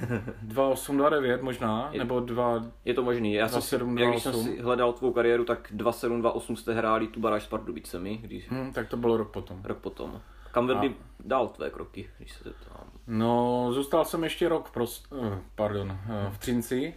2.8, 0.48 1.42
možná, 1.42 1.90
Je, 1.92 2.00
nebo 2.00 2.20
2... 2.20 2.66
Je 2.86 2.94
to 2.94 3.04
možný, 3.04 3.34
já 3.34 3.48
2, 3.48 3.52
jsem, 3.54 3.62
7, 3.62 3.98
jak 3.98 4.10
když 4.10 4.24
jsem 4.24 4.34
si 4.34 4.62
hledal 4.62 4.94
tvou 4.94 5.14
kariéru, 5.14 5.46
tak 5.46 5.72
2.7, 5.76 6.22
2.8 6.22 6.56
jste 6.56 6.74
hráli 6.74 7.08
tu 7.08 7.20
baráž 7.20 7.44
s 7.44 7.48
Pardubicemi. 7.48 8.18
Když... 8.18 8.52
Hmm, 8.52 8.74
tak 8.74 8.88
to 8.88 8.98
bylo 8.98 9.18
rok 9.18 9.32
potom. 9.32 9.62
Rok 9.64 9.78
potom. 9.78 10.22
Kam 10.52 10.68
vedli 10.68 10.90
a... 10.90 10.94
dál 11.26 11.48
tvé 11.48 11.70
kroky, 11.70 12.10
když 12.18 12.34
se 12.34 12.44
zeptám? 12.44 12.88
No, 13.08 13.68
zůstal 13.74 14.06
jsem 14.06 14.24
ještě 14.24 14.50
rok 14.50 14.70
prost, 14.70 15.14
eh, 15.22 15.40
pardon, 15.56 15.92
eh, 15.92 16.30
v 16.32 16.38
Třinci, 16.38 16.94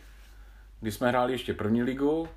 kdy 0.80 0.92
jsme 0.92 1.08
hráli 1.08 1.32
ještě 1.32 1.54
první 1.54 1.82
ligu. 1.82 2.28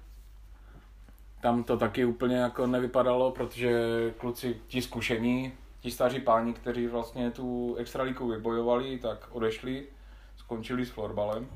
Tam 1.41 1.63
to 1.63 1.77
taky 1.77 2.05
úplně 2.05 2.35
jako 2.35 2.67
nevypadalo, 2.67 3.31
protože 3.31 3.71
kluci 4.17 4.57
ti 4.67 4.81
zkušení 4.81 5.53
ti 5.83 5.91
staří 5.91 6.19
páni, 6.19 6.53
kteří 6.53 6.87
vlastně 6.87 7.31
tu 7.31 7.75
extraliku 7.75 8.27
vybojovali, 8.27 8.97
tak 8.97 9.27
odešli, 9.31 9.87
skončili 10.35 10.85
s 10.85 10.89
florbalem. 10.89 11.47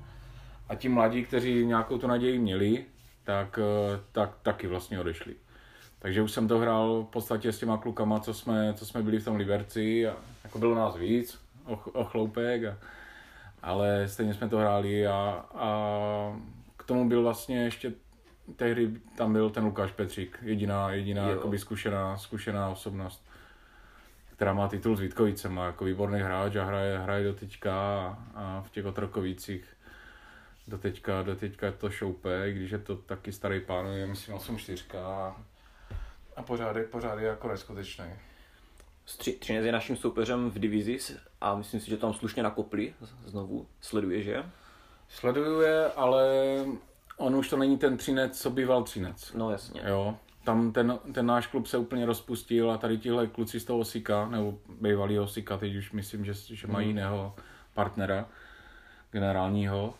A 0.69 0.75
ti 0.75 0.89
mladí, 0.89 1.24
kteří 1.24 1.65
nějakou 1.65 1.98
tu 1.98 2.07
naději 2.07 2.39
měli, 2.39 2.86
tak, 3.24 3.60
eh, 3.60 4.00
tak 4.12 4.31
taky 4.41 4.67
vlastně 4.67 5.00
odešli. 5.00 5.36
Takže 6.00 6.22
už 6.22 6.31
jsem 6.31 6.48
to 6.48 6.60
hrál 6.60 7.03
v 7.03 7.12
podstatě 7.12 7.51
s 7.51 7.60
těma 7.60 7.77
klukama, 7.77 8.19
co 8.19 8.34
jsme, 8.34 8.74
co 8.74 8.86
jsme 8.86 9.01
byli 9.01 9.19
v 9.19 9.25
tom 9.25 9.36
Liberci 9.36 10.07
a 10.07 10.15
jako 10.43 10.60
bylo 10.60 10.75
nás 10.75 10.96
víc, 10.96 11.39
o, 11.65 12.03
chloupek, 12.03 12.63
a, 12.63 12.77
ale 13.62 14.07
stejně 14.07 14.34
jsme 14.34 14.50
to 14.50 14.57
hráli 14.57 15.07
a, 15.07 15.46
a 15.55 15.69
k 16.77 16.84
tomu 16.84 17.10
byl 17.10 17.22
vlastně 17.22 17.63
ještě 17.63 17.93
tehdy 18.55 18.91
tam 19.17 19.34
byl 19.34 19.50
ten 19.50 19.63
Lukáš 19.63 19.91
Petřík, 19.91 20.39
jediná, 20.41 20.91
jediná 20.91 21.29
jakoby 21.29 21.60
zkušená, 21.60 22.17
zkušená 22.17 22.69
osobnost, 22.69 23.26
která 24.38 24.53
má 24.53 24.67
titul 24.67 24.96
s 24.96 25.00
Vítkovicem, 25.00 25.58
jako 25.58 25.86
výborný 25.86 26.20
hráč 26.20 26.56
a 26.56 26.63
hraje, 26.63 27.00
hraje 27.00 27.24
do 27.24 27.34
teďka 27.34 27.74
a, 27.74 28.17
a 28.36 28.62
v 28.62 28.72
těch 28.72 28.86
Otrokovicích 28.86 29.65
do 30.67 30.77
teďka, 30.77 31.22
do 31.22 31.36
teďka 31.36 31.72
to 31.72 31.89
šoupe, 31.89 32.51
když 32.53 32.72
je 32.72 32.77
to 32.77 32.96
taky 32.96 33.32
starý 33.32 33.60
pán, 33.60 33.86
je 33.88 34.08
myslím 34.08 34.36
8-4 34.36 35.34
a 36.36 36.41
pořád 36.41 36.75
je, 36.75 36.84
pořád 36.84 37.20
je 37.20 37.27
jako 37.27 37.48
neskutečný. 37.48 38.06
Třinec 39.39 39.65
je 39.65 39.72
naším 39.72 39.96
soupeřem 39.96 40.50
v 40.50 40.60
divizi 40.60 41.00
a 41.41 41.56
myslím 41.56 41.79
si, 41.79 41.89
že 41.89 41.98
tam 41.98 42.13
slušně 42.13 42.44
nakopli 42.44 42.94
znovu. 43.25 43.67
Sleduje, 43.82 44.24
že? 44.24 44.44
Sleduje, 45.10 45.91
ale 45.91 46.25
on 47.17 47.36
už 47.36 47.50
to 47.50 47.58
není 47.58 47.77
ten 47.77 47.98
Třinec, 47.98 48.41
co 48.41 48.50
býval 48.50 48.84
Třinec. 48.84 49.34
No 49.34 49.51
jasně. 49.51 49.82
Jo, 49.86 50.17
tam 50.47 50.71
ten, 50.71 50.99
ten 51.13 51.25
náš 51.25 51.47
klub 51.47 51.67
se 51.67 51.77
úplně 51.77 52.05
rozpustil 52.05 52.71
a 52.71 52.77
tady 52.77 52.97
tihle 52.97 53.27
kluci 53.27 53.59
z 53.59 53.65
toho 53.65 53.79
Osika, 53.79 54.29
nebo 54.29 54.57
bývalý 54.81 55.19
Osika, 55.19 55.57
teď 55.57 55.75
už 55.75 55.91
myslím, 55.91 56.25
že, 56.25 56.33
že 56.33 56.67
mají 56.67 56.87
hmm. 56.87 56.97
jiného 56.97 57.35
partnera 57.73 58.25
generálního, 59.11 59.93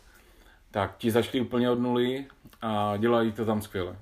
tak 0.70 0.96
ti 0.96 1.10
začali 1.10 1.40
úplně 1.40 1.70
od 1.70 1.78
nuly 1.78 2.26
a 2.62 2.96
dělají 2.96 3.32
to 3.32 3.44
tam 3.44 3.62
skvěle. 3.62 3.96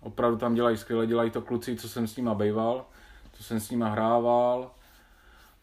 Opravdu 0.00 0.38
tam 0.38 0.54
dělají 0.54 0.76
skvěle, 0.76 1.06
dělají 1.06 1.30
to 1.30 1.42
kluci, 1.42 1.76
co 1.76 1.88
jsem 1.88 2.06
s 2.06 2.16
nima 2.16 2.34
bejval, 2.34 2.86
co 3.32 3.44
jsem 3.44 3.60
s 3.60 3.70
nima 3.70 3.88
hrával 3.88 4.70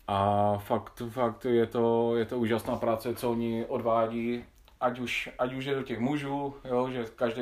a 0.07 0.57
fakt, 0.57 1.01
fakt 1.09 1.45
je, 1.45 1.65
to, 1.65 2.15
je 2.15 2.25
to 2.25 2.39
úžasná 2.39 2.75
práce, 2.75 3.15
co 3.15 3.31
oni 3.31 3.65
odvádí, 3.65 4.43
ať 4.79 4.99
už, 4.99 5.29
ať 5.39 5.53
už 5.53 5.65
je 5.65 5.75
do 5.75 5.83
těch 5.83 5.99
mužů, 5.99 6.55
jo, 6.65 6.89
že 6.91 7.05
každý, 7.15 7.41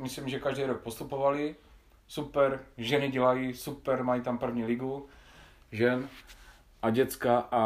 myslím, 0.00 0.28
že 0.28 0.40
každý 0.40 0.62
rok 0.62 0.80
postupovali, 0.80 1.54
super, 2.08 2.60
ženy 2.76 3.10
dělají 3.10 3.54
super, 3.54 4.04
mají 4.04 4.22
tam 4.22 4.38
první 4.38 4.64
ligu 4.64 5.06
žen 5.72 6.08
a 6.82 6.90
děcka 6.90 7.38
a, 7.38 7.62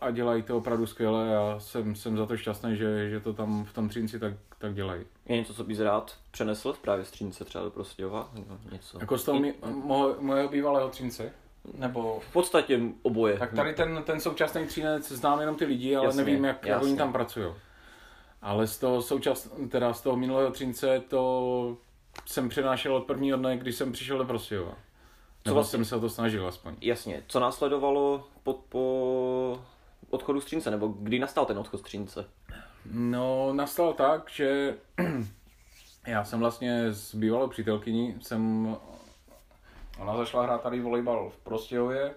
a 0.00 0.10
dělají 0.10 0.42
to 0.42 0.56
opravdu 0.56 0.86
skvěle 0.86 1.36
a 1.36 1.60
jsem, 1.60 1.94
jsem 1.94 2.16
za 2.16 2.26
to 2.26 2.36
šťastný, 2.36 2.76
že, 2.76 3.10
že 3.10 3.20
to 3.20 3.32
tam 3.32 3.64
v 3.64 3.72
tom 3.72 3.88
Třinci 3.88 4.18
tak, 4.18 4.34
tak 4.58 4.74
dělají. 4.74 5.04
Je 5.26 5.36
něco, 5.36 5.54
co 5.54 5.64
bys 5.64 5.80
rád 5.80 6.18
přenesl 6.30 6.74
právě 6.82 7.04
z 7.04 7.10
Třince 7.10 7.44
třeba 7.44 7.64
do 7.64 7.70
Prostějova? 7.70 8.30
Něco. 8.72 9.00
Jako 9.00 9.18
z 9.18 9.24
toho 9.24 9.40
mi, 9.40 9.54
moje, 9.66 10.14
mojeho 10.20 10.48
bývalého 10.48 10.88
Třince? 10.88 11.32
Nebo... 11.78 12.20
V 12.20 12.32
podstatě 12.32 12.80
oboje. 13.02 13.38
Tak 13.38 13.52
tady 13.52 13.74
ten, 13.74 14.02
ten 14.06 14.20
současný 14.20 14.66
Třinec 14.66 15.12
znám 15.12 15.40
jenom 15.40 15.56
ty 15.56 15.64
lidi, 15.64 15.96
ale 15.96 16.06
jasně, 16.06 16.24
nevím, 16.24 16.44
jak, 16.44 16.66
jak 16.66 16.82
oni 16.82 16.96
tam 16.96 17.12
pracují. 17.12 17.46
Ale 18.42 18.66
z 18.66 18.78
toho, 18.78 19.02
součas, 19.02 19.50
teda 19.68 19.92
z 19.92 20.00
toho 20.00 20.16
minulého 20.16 20.50
Třince 20.50 21.02
to 21.08 21.76
jsem 22.26 22.48
přenášel 22.48 22.96
od 22.96 23.06
prvního 23.06 23.38
dne, 23.38 23.56
když 23.56 23.74
jsem 23.74 23.92
přišel 23.92 24.18
do 24.18 24.24
Prostějova. 24.24 24.74
Co 25.44 25.54
vlastně 25.54 25.76
jsem 25.76 25.84
se 25.84 25.96
o 25.96 26.00
to 26.00 26.10
snažil 26.10 26.48
aspoň. 26.48 26.74
Jasně. 26.80 27.22
Co 27.26 27.40
následovalo 27.40 28.28
po, 28.42 28.52
po 28.68 29.62
odchodu 30.10 30.40
Střínce, 30.40 30.70
nebo 30.70 30.88
kdy 30.88 31.18
nastal 31.18 31.46
ten 31.46 31.58
odchod 31.58 31.80
Střínce? 31.80 32.24
No, 32.92 33.52
nastal 33.52 33.92
tak, 33.92 34.30
že 34.30 34.74
já 36.06 36.24
jsem 36.24 36.38
vlastně 36.38 36.84
s 36.92 37.14
bývalou 37.14 37.48
přítelkyní, 37.48 38.16
jsem, 38.20 38.76
ona 39.98 40.16
zašla 40.16 40.42
hrát 40.42 40.62
tady 40.62 40.80
volejbal 40.80 41.30
v 41.30 41.36
Prostějově 41.36 42.14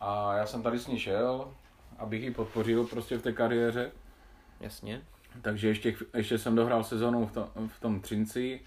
a 0.00 0.36
já 0.36 0.46
jsem 0.46 0.62
tady 0.62 0.78
s 0.78 0.86
ní 0.86 0.98
šel, 0.98 1.54
abych 1.98 2.22
ji 2.22 2.30
podpořil 2.30 2.86
prostě 2.86 3.18
v 3.18 3.22
té 3.22 3.32
kariéře. 3.32 3.92
Jasně. 4.60 5.02
Takže 5.42 5.68
ještě, 5.68 5.96
ještě 6.14 6.38
jsem 6.38 6.56
dohrál 6.56 6.84
sezonu 6.84 7.26
v, 7.26 7.32
to, 7.32 7.48
v 7.68 7.80
tom 7.80 8.00
Třinci 8.00 8.60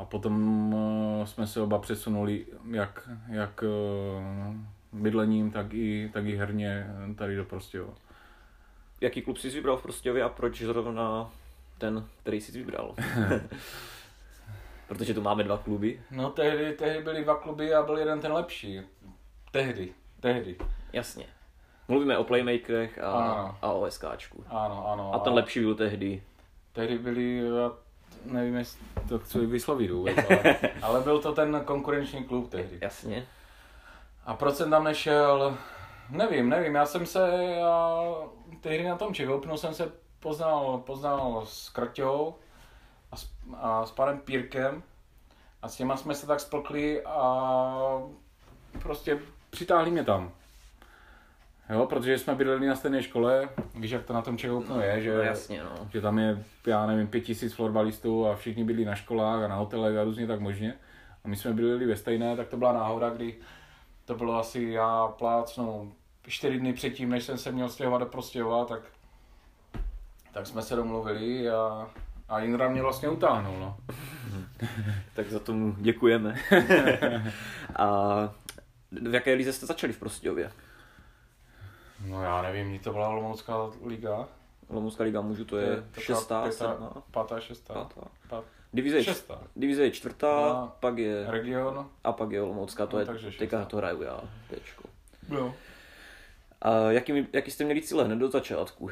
a 0.00 0.04
potom 0.04 0.74
uh, 0.74 1.24
jsme 1.24 1.46
se 1.46 1.60
oba 1.60 1.78
přesunuli 1.78 2.46
jak, 2.70 3.08
jak 3.28 3.62
uh, 3.62 5.02
bydlením, 5.02 5.50
tak 5.50 5.74
i, 5.74 6.10
tak 6.12 6.26
i 6.26 6.36
herně 6.36 6.86
tady 7.16 7.36
do 7.36 7.44
Prostějova. 7.44 7.94
Jaký 9.00 9.22
klub 9.22 9.38
jsi 9.38 9.50
vybral 9.50 9.76
v 9.76 9.82
Prostějově 9.82 10.22
a 10.22 10.28
proč 10.28 10.62
zrovna 10.62 11.30
ten, 11.78 12.06
který 12.22 12.40
jsi 12.40 12.52
vybral? 12.52 12.94
Protože 14.88 15.14
tu 15.14 15.22
máme 15.22 15.44
dva 15.44 15.58
kluby. 15.58 16.00
No 16.10 16.30
tehdy, 16.30 16.72
tehdy 16.72 17.02
byly 17.02 17.24
dva 17.24 17.34
kluby 17.34 17.74
a 17.74 17.82
byl 17.82 17.98
jeden 17.98 18.20
ten 18.20 18.32
lepší. 18.32 18.80
Tehdy, 19.50 19.92
tehdy. 20.20 20.56
Jasně. 20.92 21.26
Mluvíme 21.88 22.18
o 22.18 22.24
playmakerech 22.24 22.98
a, 22.98 23.10
a 23.62 23.72
o 23.72 23.90
SKčku. 23.90 24.44
Ano, 24.48 24.88
ano. 24.88 25.14
A 25.14 25.18
ten 25.18 25.32
lepší 25.32 25.60
byl 25.60 25.74
tehdy? 25.74 26.22
Tehdy 26.72 26.98
byli, 26.98 27.42
nevím, 28.24 28.56
jestli 28.56 28.80
to 29.08 29.18
chci 29.18 29.46
vyslovit 29.46 29.90
vůbec, 29.90 30.16
ale, 30.30 30.56
ale 30.82 31.00
byl 31.00 31.18
to 31.18 31.32
ten 31.32 31.62
konkurenční 31.64 32.24
klub 32.24 32.50
tehdy. 32.50 32.78
Jasně. 32.80 33.26
A 34.26 34.34
proč 34.34 34.54
jsem 34.54 34.70
tam 34.70 34.84
nešel? 34.84 35.58
Nevím, 36.10 36.48
nevím, 36.48 36.74
já 36.74 36.86
jsem 36.86 37.06
se, 37.06 37.30
já, 37.58 38.00
tehdy 38.60 38.88
na 38.88 38.96
tom 38.96 39.14
Čehoupnu 39.14 39.56
jsem 39.56 39.74
se 39.74 39.92
poznal, 40.20 40.78
poznal 40.78 41.42
s 41.46 41.68
Kraťou 41.68 42.34
a 43.12 43.16
s, 43.16 43.30
a 43.56 43.86
s 43.86 43.90
panem 43.90 44.18
Pírkem 44.18 44.82
a 45.62 45.68
s 45.68 45.76
těma 45.76 45.96
jsme 45.96 46.14
se 46.14 46.26
tak 46.26 46.40
splkli 46.40 47.02
a 47.04 48.02
prostě 48.82 49.18
přitáhli 49.50 49.90
mě 49.90 50.04
tam. 50.04 50.32
Jo, 51.70 51.86
protože 51.86 52.18
jsme 52.18 52.34
bydleli 52.34 52.66
na 52.66 52.76
stejné 52.76 53.02
škole, 53.02 53.48
víš, 53.74 53.90
jak 53.90 54.04
to 54.04 54.12
na 54.12 54.22
tom 54.22 54.38
Čehoupnu 54.38 54.80
je, 54.80 55.02
že, 55.02 55.16
no, 55.16 55.22
jasně, 55.22 55.62
no. 55.64 55.88
že 55.92 56.00
tam 56.00 56.18
je, 56.18 56.44
já 56.66 56.86
nevím, 56.86 57.06
pět 57.06 57.20
tisíc 57.20 57.52
florbalistů 57.52 58.26
a 58.26 58.36
všichni 58.36 58.64
bydlí 58.64 58.84
na 58.84 58.94
školách 58.94 59.44
a 59.44 59.48
na 59.48 59.56
hotelech 59.56 59.96
a 59.96 60.04
různě 60.04 60.26
tak 60.26 60.40
možně. 60.40 60.74
A 61.24 61.28
my 61.28 61.36
jsme 61.36 61.52
bydleli 61.52 61.86
ve 61.86 61.96
stejné, 61.96 62.36
tak 62.36 62.48
to 62.48 62.56
byla 62.56 62.72
náhoda, 62.72 63.10
kdy 63.10 63.34
to 64.04 64.14
bylo 64.14 64.38
asi 64.38 64.62
já 64.62 65.08
plácnu 65.08 65.92
čtyři 66.26 66.58
dny 66.58 66.72
předtím, 66.72 67.10
než 67.10 67.24
jsem 67.24 67.38
se 67.38 67.52
měl 67.52 67.68
stěhovat 67.68 68.00
do 68.00 68.06
Prostějova, 68.06 68.64
tak, 68.64 68.82
tak 70.32 70.46
jsme 70.46 70.62
se 70.62 70.76
domluvili 70.76 71.50
a, 71.50 71.90
a 72.28 72.40
Indra 72.40 72.68
mě 72.68 72.82
vlastně 72.82 73.08
utáhnul. 73.08 73.58
No. 73.60 73.76
tak 75.14 75.30
za 75.30 75.38
tomu 75.38 75.74
děkujeme. 75.78 76.34
a 77.76 78.14
v 78.92 79.14
jaké 79.14 79.34
lize 79.34 79.52
jste 79.52 79.66
začali 79.66 79.92
v 79.92 79.98
Prostějově? 79.98 80.50
No 82.06 82.22
já 82.22 82.42
nevím, 82.42 82.78
to 82.78 82.92
byla 82.92 83.08
Olomoucká 83.08 83.70
liga. 83.84 84.28
Olomoucká 84.68 85.04
liga 85.04 85.20
mužů, 85.20 85.44
to 85.44 85.56
je, 85.58 85.84
to 85.94 86.00
šestá, 86.00 86.42
pěta, 86.42 86.56
sedmá? 86.56 86.92
Pátá, 87.10 87.40
šestá. 87.40 87.74
Pátá. 87.74 88.00
Pát. 88.28 88.44
Divize, 88.72 88.98
je, 88.98 89.14
divize 89.56 89.82
je 89.82 89.90
čtvrtá, 89.90 90.36
no, 90.36 90.72
pak 90.80 90.98
je... 90.98 91.24
Region. 91.28 91.90
A 92.04 92.12
pak 92.12 92.30
je 92.30 92.42
Olomoucká, 92.42 92.86
to 92.86 92.96
no, 92.96 93.00
je, 93.00 93.32
teďka 93.38 93.64
to 93.64 93.76
hraju 93.76 94.02
já, 94.02 94.20
tečko. 94.50 94.88
Jo. 95.28 95.54
A 96.62 96.70
jaký, 96.74 97.28
jaký 97.32 97.50
jste 97.50 97.64
měli 97.64 97.82
cíle 97.82 98.04
hned 98.04 98.18
do 98.18 98.30
začátku? 98.30 98.90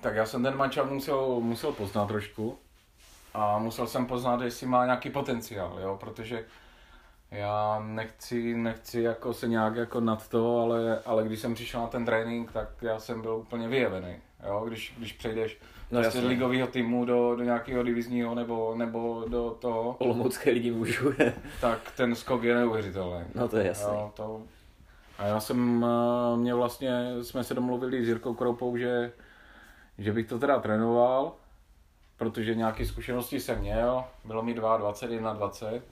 Tak 0.00 0.14
já 0.14 0.26
jsem 0.26 0.42
ten 0.42 0.56
mančal 0.56 0.86
musel, 0.86 1.40
musel 1.40 1.72
poznat 1.72 2.06
trošku. 2.06 2.58
A 3.34 3.58
musel 3.58 3.86
jsem 3.86 4.06
poznat, 4.06 4.40
jestli 4.40 4.66
má 4.66 4.84
nějaký 4.84 5.10
potenciál, 5.10 5.78
jo, 5.80 5.96
protože 6.00 6.44
já 7.32 7.82
nechci, 7.86 8.54
nechci 8.54 9.02
jako 9.02 9.32
se 9.34 9.48
nějak 9.48 9.76
jako 9.76 10.00
nad 10.00 10.28
to, 10.28 10.58
ale, 10.60 11.00
ale 11.06 11.24
když 11.24 11.40
jsem 11.40 11.54
přišel 11.54 11.80
na 11.80 11.86
ten 11.86 12.04
trénink, 12.04 12.52
tak 12.52 12.68
já 12.82 12.98
jsem 12.98 13.22
byl 13.22 13.36
úplně 13.36 13.68
vyjevený. 13.68 14.16
Jo? 14.46 14.64
Když, 14.66 14.94
když 14.98 15.12
přejdeš 15.12 15.58
no, 15.90 16.00
prostě 16.00 16.20
z 16.20 16.24
ligového 16.24 16.66
týmu 16.66 17.04
do, 17.04 17.36
do 17.36 17.44
nějakého 17.44 17.82
divizního 17.82 18.34
nebo, 18.34 18.74
nebo 18.76 19.24
do 19.28 19.56
toho. 19.60 19.96
Olomoucké 19.98 20.50
lidi 20.50 20.70
můžu. 20.70 21.12
tak 21.60 21.92
ten 21.96 22.14
skok 22.14 22.42
je 22.42 22.54
neuvěřitelný. 22.54 23.24
No 23.34 23.48
to 23.48 23.56
je 23.56 23.66
jasné. 23.66 23.94
Jo, 23.94 24.12
to... 24.14 24.42
A 25.18 25.26
já 25.26 25.40
jsem, 25.40 25.86
eh, 25.88 26.36
mě 26.36 26.54
vlastně, 26.54 27.10
jsme 27.22 27.44
se 27.44 27.54
domluvili 27.54 28.04
s 28.04 28.08
Jirkou 28.08 28.34
Kroupou, 28.34 28.76
že, 28.76 29.12
že 29.98 30.12
bych 30.12 30.26
to 30.26 30.38
teda 30.38 30.60
trénoval, 30.60 31.32
protože 32.16 32.54
nějaké 32.54 32.86
zkušenosti 32.86 33.40
jsem 33.40 33.58
měl, 33.58 34.04
bylo 34.24 34.42
mi 34.42 34.54
22, 34.54 35.32
20 35.32 35.82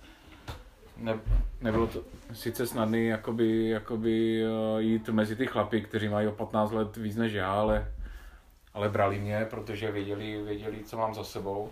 ne, 1.00 1.20
nebylo 1.60 1.86
to 1.86 2.02
sice 2.32 2.66
snadné 2.66 3.00
jakoby, 3.02 3.68
jakoby 3.68 4.44
uh, 4.44 4.78
jít 4.78 5.08
mezi 5.08 5.36
ty 5.36 5.46
chlapy, 5.46 5.80
kteří 5.80 6.08
mají 6.08 6.28
o 6.28 6.32
15 6.32 6.72
let 6.72 6.96
víc 6.96 7.16
než 7.16 7.32
já, 7.32 7.52
ale, 7.52 7.92
ale 8.74 8.88
brali 8.88 9.18
mě, 9.18 9.46
protože 9.50 9.92
věděli, 9.92 10.42
věděli, 10.42 10.84
co 10.84 10.96
mám 10.96 11.14
za 11.14 11.24
sebou. 11.24 11.70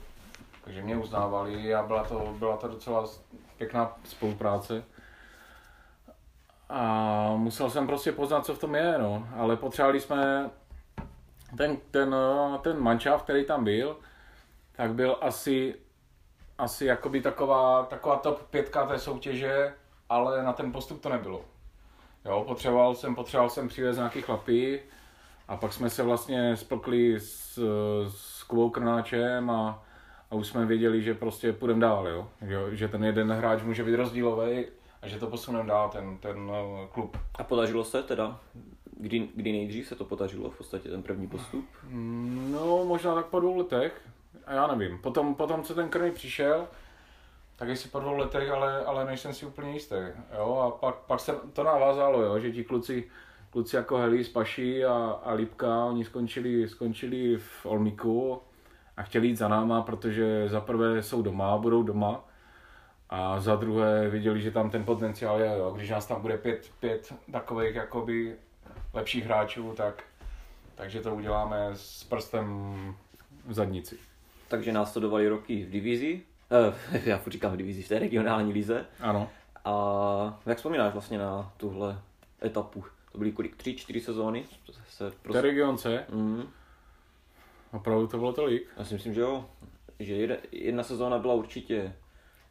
Takže 0.64 0.82
mě 0.82 0.96
uznávali 0.96 1.74
a 1.74 1.82
byla 1.82 2.04
to, 2.04 2.34
byla 2.38 2.56
to 2.56 2.68
docela 2.68 3.04
pěkná 3.58 3.96
spolupráce. 4.04 4.84
a 6.68 7.32
musel 7.36 7.70
jsem 7.70 7.86
prostě 7.86 8.12
poznat, 8.12 8.46
co 8.46 8.54
v 8.54 8.58
tom 8.58 8.74
je, 8.74 8.98
no. 8.98 9.28
Ale 9.36 9.56
potřebovali 9.56 10.00
jsme 10.00 10.50
ten, 11.56 11.76
ten, 11.90 12.14
ten 12.62 12.80
manšaft, 12.80 13.24
který 13.24 13.44
tam 13.44 13.64
byl, 13.64 13.96
tak 14.72 14.94
byl 14.94 15.18
asi, 15.20 15.74
asi 16.58 16.84
jakoby 16.84 17.20
taková, 17.20 17.82
taková 17.84 18.16
top 18.16 18.42
pětka 18.50 18.86
té 18.86 18.98
soutěže, 18.98 19.74
ale 20.08 20.42
na 20.42 20.52
ten 20.52 20.72
postup 20.72 21.00
to 21.00 21.08
nebylo. 21.08 21.44
Jo, 22.24 22.44
potřeboval 22.46 22.94
jsem, 22.94 23.14
potřeboval 23.14 23.50
jsem 23.50 23.68
přivést 23.68 23.96
nějaký 23.96 24.22
chlapy 24.22 24.82
a 25.48 25.56
pak 25.56 25.72
jsme 25.72 25.90
se 25.90 26.02
vlastně 26.02 26.56
splkli 26.56 27.20
s, 27.20 27.58
s 28.08 28.42
Kubou 28.42 28.70
Krnáčem 28.70 29.50
a, 29.50 29.84
a 30.30 30.34
už 30.34 30.46
jsme 30.46 30.66
věděli, 30.66 31.02
že 31.02 31.14
prostě 31.14 31.52
půjdeme 31.52 31.80
dál, 31.80 32.08
jo? 32.08 32.28
Že, 32.42 32.76
že 32.76 32.88
ten 32.88 33.04
jeden 33.04 33.32
hráč 33.32 33.62
může 33.62 33.84
být 33.84 33.94
rozdílový 33.96 34.64
a 35.02 35.08
že 35.08 35.18
to 35.18 35.26
posuneme 35.26 35.68
dál, 35.68 35.88
ten, 35.88 36.18
ten 36.18 36.38
uh, 36.38 36.54
klub. 36.92 37.18
A 37.34 37.44
podařilo 37.44 37.84
se 37.84 38.02
teda? 38.02 38.40
Kdy, 39.00 39.28
kdy 39.34 39.52
nejdřív 39.52 39.88
se 39.88 39.94
to 39.94 40.04
podařilo, 40.04 40.50
v 40.50 40.58
podstatě 40.58 40.88
ten 40.88 41.02
první 41.02 41.26
postup? 41.28 41.64
Mm, 41.88 42.52
No, 42.52 42.84
možná 42.84 43.14
tak 43.14 43.26
po 43.26 43.40
dvou 43.40 43.56
letech, 43.58 44.00
a 44.48 44.54
já 44.54 44.66
nevím. 44.66 44.98
Potom, 44.98 45.34
potom 45.34 45.62
co 45.62 45.74
ten 45.74 45.88
krnej 45.88 46.10
přišel, 46.10 46.68
tak 47.56 47.68
jestli 47.68 47.90
po 47.90 48.00
dvou 48.00 48.16
letech, 48.16 48.50
ale, 48.50 48.84
ale 48.84 49.04
nejsem 49.04 49.34
si 49.34 49.46
úplně 49.46 49.72
jistý. 49.72 49.94
Jo? 50.38 50.56
A 50.56 50.70
pak, 50.70 50.94
pak 50.94 51.20
se 51.20 51.32
to 51.52 51.64
navázalo, 51.64 52.22
jo? 52.22 52.38
že 52.38 52.52
ti 52.52 52.64
kluci, 52.64 53.04
kluci 53.50 53.76
jako 53.76 53.96
Heli 53.96 54.24
z 54.24 54.36
a, 54.88 55.20
a 55.24 55.32
Lipka, 55.32 55.84
oni 55.84 56.04
skončili, 56.04 56.68
skončili 56.68 57.36
v 57.36 57.66
Olmíku 57.66 58.42
a 58.96 59.02
chtěli 59.02 59.26
jít 59.26 59.36
za 59.36 59.48
náma, 59.48 59.82
protože 59.82 60.48
za 60.48 60.60
prvé 60.60 61.02
jsou 61.02 61.22
doma, 61.22 61.58
budou 61.58 61.82
doma 61.82 62.24
a 63.10 63.40
za 63.40 63.56
druhé 63.56 64.08
viděli, 64.08 64.40
že 64.40 64.50
tam 64.50 64.70
ten 64.70 64.84
potenciál 64.84 65.40
je, 65.40 65.58
jo? 65.58 65.72
když 65.76 65.90
nás 65.90 66.06
tam 66.06 66.22
bude 66.22 66.38
pět, 66.38 66.70
pět 66.80 67.14
takových 67.32 67.74
jakoby 67.74 68.36
lepších 68.94 69.24
hráčů, 69.24 69.72
tak 69.76 70.04
takže 70.74 71.00
to 71.00 71.14
uděláme 71.14 71.68
s 71.72 72.04
prstem 72.04 72.46
v 73.46 73.52
zadnici. 73.52 74.07
Takže 74.48 74.72
následovali 74.72 75.28
roky 75.28 75.64
v 75.64 75.70
divizi, 75.70 76.22
eh, 76.50 77.00
já 77.10 77.20
říkám 77.26 77.52
v 77.52 77.56
divizi, 77.56 77.82
v 77.82 77.88
té 77.88 77.98
regionální 77.98 78.52
lize. 78.52 78.86
Ano. 79.00 79.30
A 79.64 80.40
jak 80.46 80.56
vzpomínáš 80.56 80.92
vlastně 80.92 81.18
na 81.18 81.52
tuhle 81.56 82.00
etapu? 82.42 82.84
To 83.12 83.18
byly 83.18 83.32
kolik? 83.32 83.56
Tři, 83.56 83.74
čtyři 83.74 84.00
sezóny? 84.00 84.44
Se 84.88 85.10
V 85.10 85.14
té 85.14 85.18
prostě... 85.22 85.40
regionce, 85.40 86.04
mm, 86.08 86.48
opravdu 87.72 88.06
to 88.06 88.18
bylo 88.18 88.32
tolik. 88.32 88.68
já 88.76 88.84
si 88.84 88.94
myslím, 88.94 89.14
že 89.14 89.20
jo. 89.20 89.50
Že 90.00 90.14
jedna, 90.14 90.36
jedna 90.52 90.82
sezóna 90.82 91.18
byla 91.18 91.34
určitě 91.34 91.92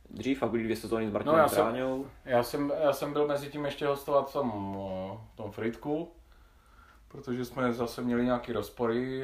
dřív 0.09 0.43
a 0.43 0.47
byly 0.47 0.63
dvě 0.63 0.75
sezóny 0.75 1.07
s 1.07 1.11
Martinem 1.11 1.35
No, 1.35 1.39
já 1.39 1.43
no, 1.43 1.49
jsem-. 1.49 2.05
Já 2.25 2.43
jsem, 2.43 2.73
já 2.83 2.93
jsem 2.93 3.13
byl 3.13 3.27
mezi 3.27 3.49
tím 3.49 3.65
ještě 3.65 3.87
hostovat 3.87 4.29
v 4.29 4.33
tom, 4.33 4.75
o, 4.77 5.21
tom 5.35 5.51
Fritku, 5.51 6.11
protože 7.07 7.45
jsme 7.45 7.73
zase 7.73 8.01
měli 8.01 8.25
nějaké 8.25 8.53
rozpory 8.53 9.23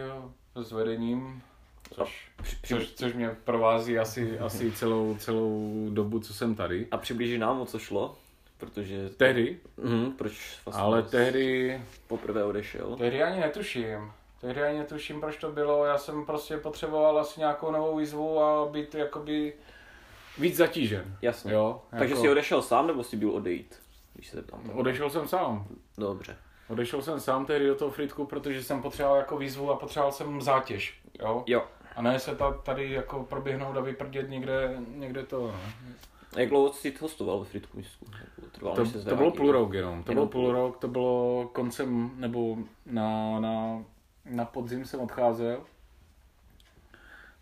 s 0.56 0.72
vedením, 0.72 1.42
což, 1.92 2.30
Při, 2.44 2.56
při, 2.62 2.74
což, 2.76 2.92
což 2.92 3.14
mě 3.14 3.30
provází 3.44 4.00
asi, 4.00 4.40
asi 4.40 4.72
celou, 4.72 5.16
celou 5.20 5.88
dobu, 5.90 6.20
co 6.20 6.34
jsem 6.34 6.56
tady. 6.56 6.88
a 6.92 6.98
přiblíží 6.98 7.38
nám, 7.38 7.62
o 7.62 7.66
co 7.66 7.80
šlo, 7.80 8.16
protože... 8.58 9.10
Tehdy, 9.10 9.60
Mhm, 9.78 10.12
proč 10.12 10.60
vlastně 10.66 10.84
ale 10.84 11.04
tehdy, 11.04 11.82
poprvé 12.08 12.44
odešel. 12.44 12.96
tehdy 12.98 13.24
ani 13.24 13.40
netuším. 13.40 14.12
Tehdy 14.42 14.64
ani 14.64 14.80
netuším, 14.80 15.20
proč 15.22 15.38
to 15.38 15.52
bylo. 15.52 15.86
Já 15.86 15.98
jsem 15.98 16.26
prostě 16.26 16.58
potřeboval 16.58 17.20
asi 17.20 17.40
nějakou 17.40 17.72
novou 17.72 17.98
výzvu 17.98 18.40
a 18.40 18.66
být 18.72 18.96
jakoby 18.96 19.54
víc 20.38 20.56
zatížen. 20.56 21.18
Jasně. 21.22 21.54
Jo, 21.54 21.82
Takže 21.90 22.14
jako- 22.14 22.22
jsi 22.22 22.30
odešel 22.30 22.62
sám, 22.62 22.88
nebo 22.88 23.04
jsi 23.04 23.18
byl 23.18 23.32
odejít? 23.32 23.76
Když 24.14 24.28
se 24.30 24.38
zeptám. 24.38 24.70
Odešel 24.74 25.10
jsem 25.10 25.28
sám. 25.28 25.68
Dobře. 25.98 26.38
Odešel 26.68 27.02
jsem 27.02 27.20
sám 27.20 27.46
tehdy 27.46 27.68
do 27.68 27.76
toho 27.76 27.92
Fritku, 27.92 28.26
protože 28.26 28.64
jsem 28.64 28.82
potřeboval 28.82 29.18
jako 29.18 29.38
výzvu 29.38 29.72
a 29.72 29.76
potřeboval 29.76 30.12
jsem 30.12 30.42
zátěž. 30.42 31.02
Jo? 31.20 31.44
Jo. 31.48 31.68
A 31.96 32.02
ne 32.02 32.20
se 32.20 32.36
ta, 32.36 32.52
tady 32.52 32.92
jako 32.92 33.24
proběhnout 33.24 33.78
a 33.78 33.82
vyprdět 33.82 34.30
někde, 34.30 34.78
někde 34.88 35.24
to. 35.24 35.48
No. 35.48 35.60
Jak 36.38 36.50
dlouho 36.50 36.74
jsi 36.74 36.94
hostoval 37.02 37.40
ve 37.40 37.46
Fritku 37.46 37.78
Misku? 37.78 38.06
Trvalo, 38.52 38.76
To, 38.76 39.04
to 39.10 39.16
bylo 39.16 39.32
půl 39.32 39.52
rok 39.52 39.74
jenom. 39.74 40.04
To 40.04 40.12
Jenom 40.12 40.28
bylo 40.28 40.32
půl 40.44 40.52
rok, 40.52 40.78
to 40.78 40.88
bylo 40.88 41.50
koncem, 41.54 42.12
nebo 42.16 42.58
na, 42.86 43.40
na, 43.40 43.84
na 44.26 44.46
podzim 44.46 44.86
jsem 44.86 45.00
odcházel. 45.00 45.64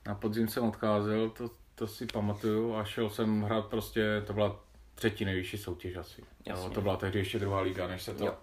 Na 0.05 0.15
podzim 0.15 0.47
jsem 0.47 0.63
odcházel, 0.63 1.29
to, 1.29 1.49
to 1.75 1.87
si 1.87 2.05
pamatuju 2.05 2.75
a 2.75 2.83
šel 2.83 3.09
jsem 3.09 3.41
hrát 3.41 3.65
prostě, 3.65 4.23
to 4.27 4.33
byla 4.33 4.59
třetí 4.95 5.25
nejvyšší 5.25 5.57
soutěž 5.57 5.95
asi. 5.95 6.23
Jasně. 6.45 6.65
Jo, 6.65 6.69
to 6.73 6.81
byla 6.81 6.97
tehdy 6.97 7.19
ještě 7.19 7.39
druhá 7.39 7.61
liga, 7.61 7.87
než 7.87 8.01
se 8.03 8.13
to, 8.13 8.25
Jo. 8.25 8.35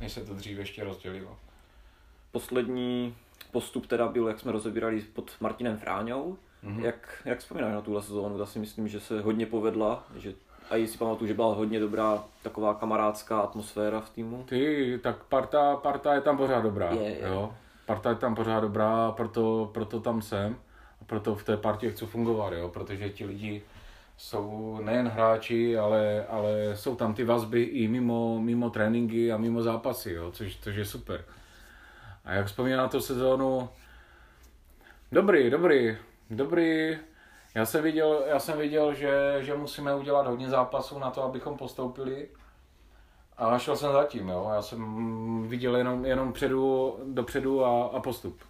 než 0.00 0.12
se 0.12 0.24
to 0.24 0.34
dřív 0.34 0.58
ještě 0.58 0.84
rozdělilo. 0.84 1.36
Poslední 2.32 3.16
postup 3.52 3.86
teda 3.86 4.08
byl, 4.08 4.28
jak 4.28 4.40
jsme 4.40 4.52
rozebírali 4.52 5.00
pod 5.00 5.30
Martinem 5.40 5.76
Fráňou. 5.76 6.36
Mhm. 6.62 6.84
Jak, 6.84 7.22
jak 7.24 7.38
vzpomínáš 7.38 7.72
na 7.72 7.80
tuhle 7.80 8.02
sezónu? 8.02 8.38
Já 8.38 8.46
si 8.46 8.58
myslím, 8.58 8.88
že 8.88 9.00
se 9.00 9.20
hodně 9.20 9.46
povedla, 9.46 10.04
že 10.16 10.34
a 10.70 10.76
i 10.76 10.86
si 10.86 10.98
pamatuju, 10.98 11.28
že 11.28 11.34
byla 11.34 11.54
hodně 11.54 11.80
dobrá 11.80 12.24
taková 12.42 12.74
kamarádská 12.74 13.40
atmosféra 13.40 14.00
v 14.00 14.10
týmu. 14.10 14.44
Ty, 14.48 15.00
tak 15.02 15.24
parta, 15.24 15.76
parta 15.76 16.14
je 16.14 16.20
tam 16.20 16.36
pořád 16.36 16.60
dobrá. 16.60 16.90
Je, 16.90 17.02
je. 17.02 17.28
Jo? 17.28 17.54
Parta 17.86 18.10
je 18.10 18.16
tam 18.16 18.34
pořád 18.34 18.60
dobrá, 18.60 19.12
proto, 19.12 19.70
proto 19.74 20.00
tam 20.00 20.22
jsem. 20.22 20.56
A 21.00 21.04
proto 21.04 21.34
v 21.34 21.44
té 21.44 21.56
partě 21.56 21.90
chci 21.90 22.06
fungovat, 22.06 22.52
jo? 22.52 22.68
protože 22.68 23.08
ti 23.08 23.24
lidi 23.24 23.62
jsou 24.16 24.78
nejen 24.84 25.08
hráči, 25.08 25.78
ale, 25.78 26.26
ale 26.28 26.76
jsou 26.76 26.96
tam 26.96 27.14
ty 27.14 27.24
vazby 27.24 27.62
i 27.62 27.88
mimo, 27.88 28.40
mimo 28.40 28.70
tréninky 28.70 29.32
a 29.32 29.36
mimo 29.36 29.62
zápasy, 29.62 30.12
jo? 30.12 30.30
Což, 30.30 30.56
což 30.56 30.76
je 30.76 30.84
super. 30.84 31.24
A 32.26 32.32
jak 32.32 32.46
vzpomínám 32.46 32.78
na 32.78 32.88
tu 32.88 33.00
sezónu, 33.00 33.68
dobrý, 35.12 35.50
dobrý, 35.50 35.96
dobrý. 36.30 36.96
Já 37.54 37.66
jsem 37.66 37.82
viděl, 37.82 38.24
já 38.26 38.38
jsem 38.38 38.58
viděl 38.58 38.94
že, 38.94 39.38
že 39.40 39.54
musíme 39.54 39.94
udělat 39.94 40.26
hodně 40.26 40.48
zápasů 40.48 40.98
na 40.98 41.10
to, 41.10 41.22
abychom 41.22 41.56
postoupili. 41.56 42.28
A 43.36 43.58
šel 43.58 43.76
jsem 43.76 43.92
zatím, 43.92 44.28
jo. 44.28 44.50
Já 44.54 44.62
jsem 44.62 45.48
viděl 45.48 45.76
jenom, 45.76 46.04
jenom 46.04 46.32
předu, 46.32 46.96
dopředu 47.06 47.64
a, 47.64 47.84
a 47.84 48.00
postup. 48.00 48.40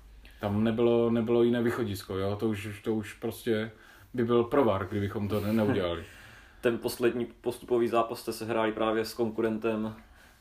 Tam 0.41 0.65
nebylo, 0.65 1.11
nebylo 1.11 1.43
jiné 1.43 1.62
východisko, 1.62 2.19
jo. 2.19 2.37
To 2.37 2.49
už, 2.49 2.81
to 2.85 2.95
už 2.95 3.12
prostě 3.12 3.71
by 4.15 4.25
byl 4.25 4.45
provar, 4.45 4.87
kdybychom 4.89 5.29
to 5.29 5.41
ne, 5.41 5.53
neudělali. 5.53 6.05
Ten 6.61 6.79
poslední 6.79 7.25
postupový 7.25 7.89
zápas 7.89 8.21
jste 8.21 8.33
se 8.33 8.45
hráli 8.45 8.73
právě 8.73 9.05
s 9.05 9.15
konkurentem, 9.15 9.95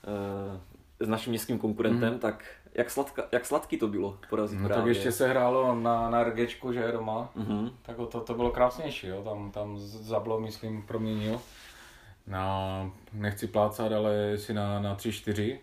eh, 0.04 0.75
s 1.00 1.08
naším 1.08 1.32
městským 1.32 1.60
konkurentem, 1.60 2.14
mm. 2.14 2.20
tak 2.20 2.46
jak, 2.74 2.90
sladka, 2.90 3.24
jak 3.32 3.46
sladký 3.46 3.78
to 3.78 3.88
bylo 3.88 4.18
porazit 4.30 4.60
No, 4.60 4.68
právě. 4.68 4.84
tak 4.84 4.88
ještě 4.88 5.12
se 5.12 5.28
hrálo 5.28 5.76
na, 5.76 6.10
na 6.10 6.24
RGčku, 6.24 6.74
že 6.74 6.92
doma. 6.92 7.30
Mhm. 7.36 7.70
Tak 7.82 7.96
to, 7.96 8.22
to 8.22 8.34
bylo 8.34 8.52
krásnější, 8.52 9.08
jo. 9.08 9.24
Tam, 9.24 9.52
tam 9.52 9.78
Zablo, 9.78 10.40
myslím, 10.40 10.82
proměnil. 10.82 11.42
Na, 12.28 12.92
nechci 13.14 13.48
plácat, 13.48 13.92
ale 13.92 14.38
si 14.38 14.54
na, 14.54 14.80
na 14.80 14.96
3-4. 14.96 15.58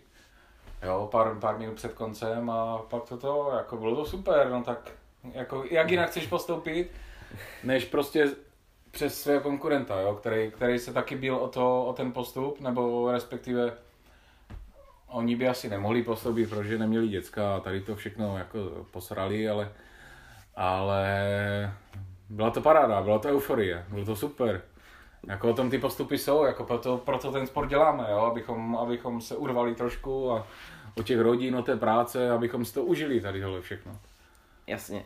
Jo, 0.83 1.07
pár, 1.11 1.35
pár 1.39 1.57
minut 1.57 1.75
před 1.75 1.93
koncem 1.93 2.49
a 2.49 2.77
pak 2.77 3.03
toto, 3.09 3.51
jako 3.57 3.77
bylo 3.77 3.95
to 3.95 4.05
super, 4.05 4.49
no 4.49 4.63
tak 4.63 4.91
jako, 5.31 5.63
jak 5.71 5.91
jinak 5.91 6.09
chceš 6.09 6.27
postoupit, 6.27 6.91
než 7.63 7.85
prostě 7.85 8.31
přes 8.91 9.21
svého 9.21 9.41
konkurenta, 9.41 9.99
jo, 9.99 10.15
který, 10.15 10.51
který 10.51 10.79
se 10.79 10.93
taky 10.93 11.15
byl 11.15 11.35
o, 11.35 11.47
to, 11.47 11.85
o 11.85 11.93
ten 11.93 12.11
postup, 12.11 12.59
nebo 12.61 13.11
respektive 13.11 13.73
oni 15.13 15.35
by 15.35 15.47
asi 15.47 15.69
nemohli 15.69 16.03
postoupit, 16.03 16.49
protože 16.49 16.77
neměli 16.77 17.07
děcka 17.07 17.55
a 17.55 17.59
tady 17.59 17.81
to 17.81 17.95
všechno 17.95 18.37
jako 18.37 18.59
posrali, 18.91 19.49
ale, 19.49 19.71
ale 20.55 21.03
byla 22.29 22.51
to 22.51 22.61
paráda, 22.61 23.01
byla 23.01 23.19
to 23.19 23.27
euforie, 23.29 23.85
bylo 23.89 24.05
to 24.05 24.15
super. 24.15 24.61
Jako 25.27 25.49
o 25.49 25.53
tom 25.53 25.69
ty 25.69 25.77
postupy 25.79 26.17
jsou, 26.17 26.43
jako 26.45 26.63
proto, 26.63 26.97
proto 26.97 27.31
ten 27.31 27.47
sport 27.47 27.69
děláme, 27.69 28.07
jo? 28.11 28.17
Abychom, 28.17 28.75
abychom 28.77 29.21
se 29.21 29.35
urvali 29.35 29.75
trošku 29.75 30.31
a 30.31 30.47
o 30.97 31.03
těch 31.03 31.19
rodin, 31.19 31.55
o 31.55 31.61
té 31.63 31.75
práce, 31.77 32.31
abychom 32.31 32.65
si 32.65 32.73
to 32.73 32.83
užili 32.83 33.21
tady 33.21 33.41
tohle 33.41 33.61
všechno. 33.61 33.99
Jasně. 34.67 35.05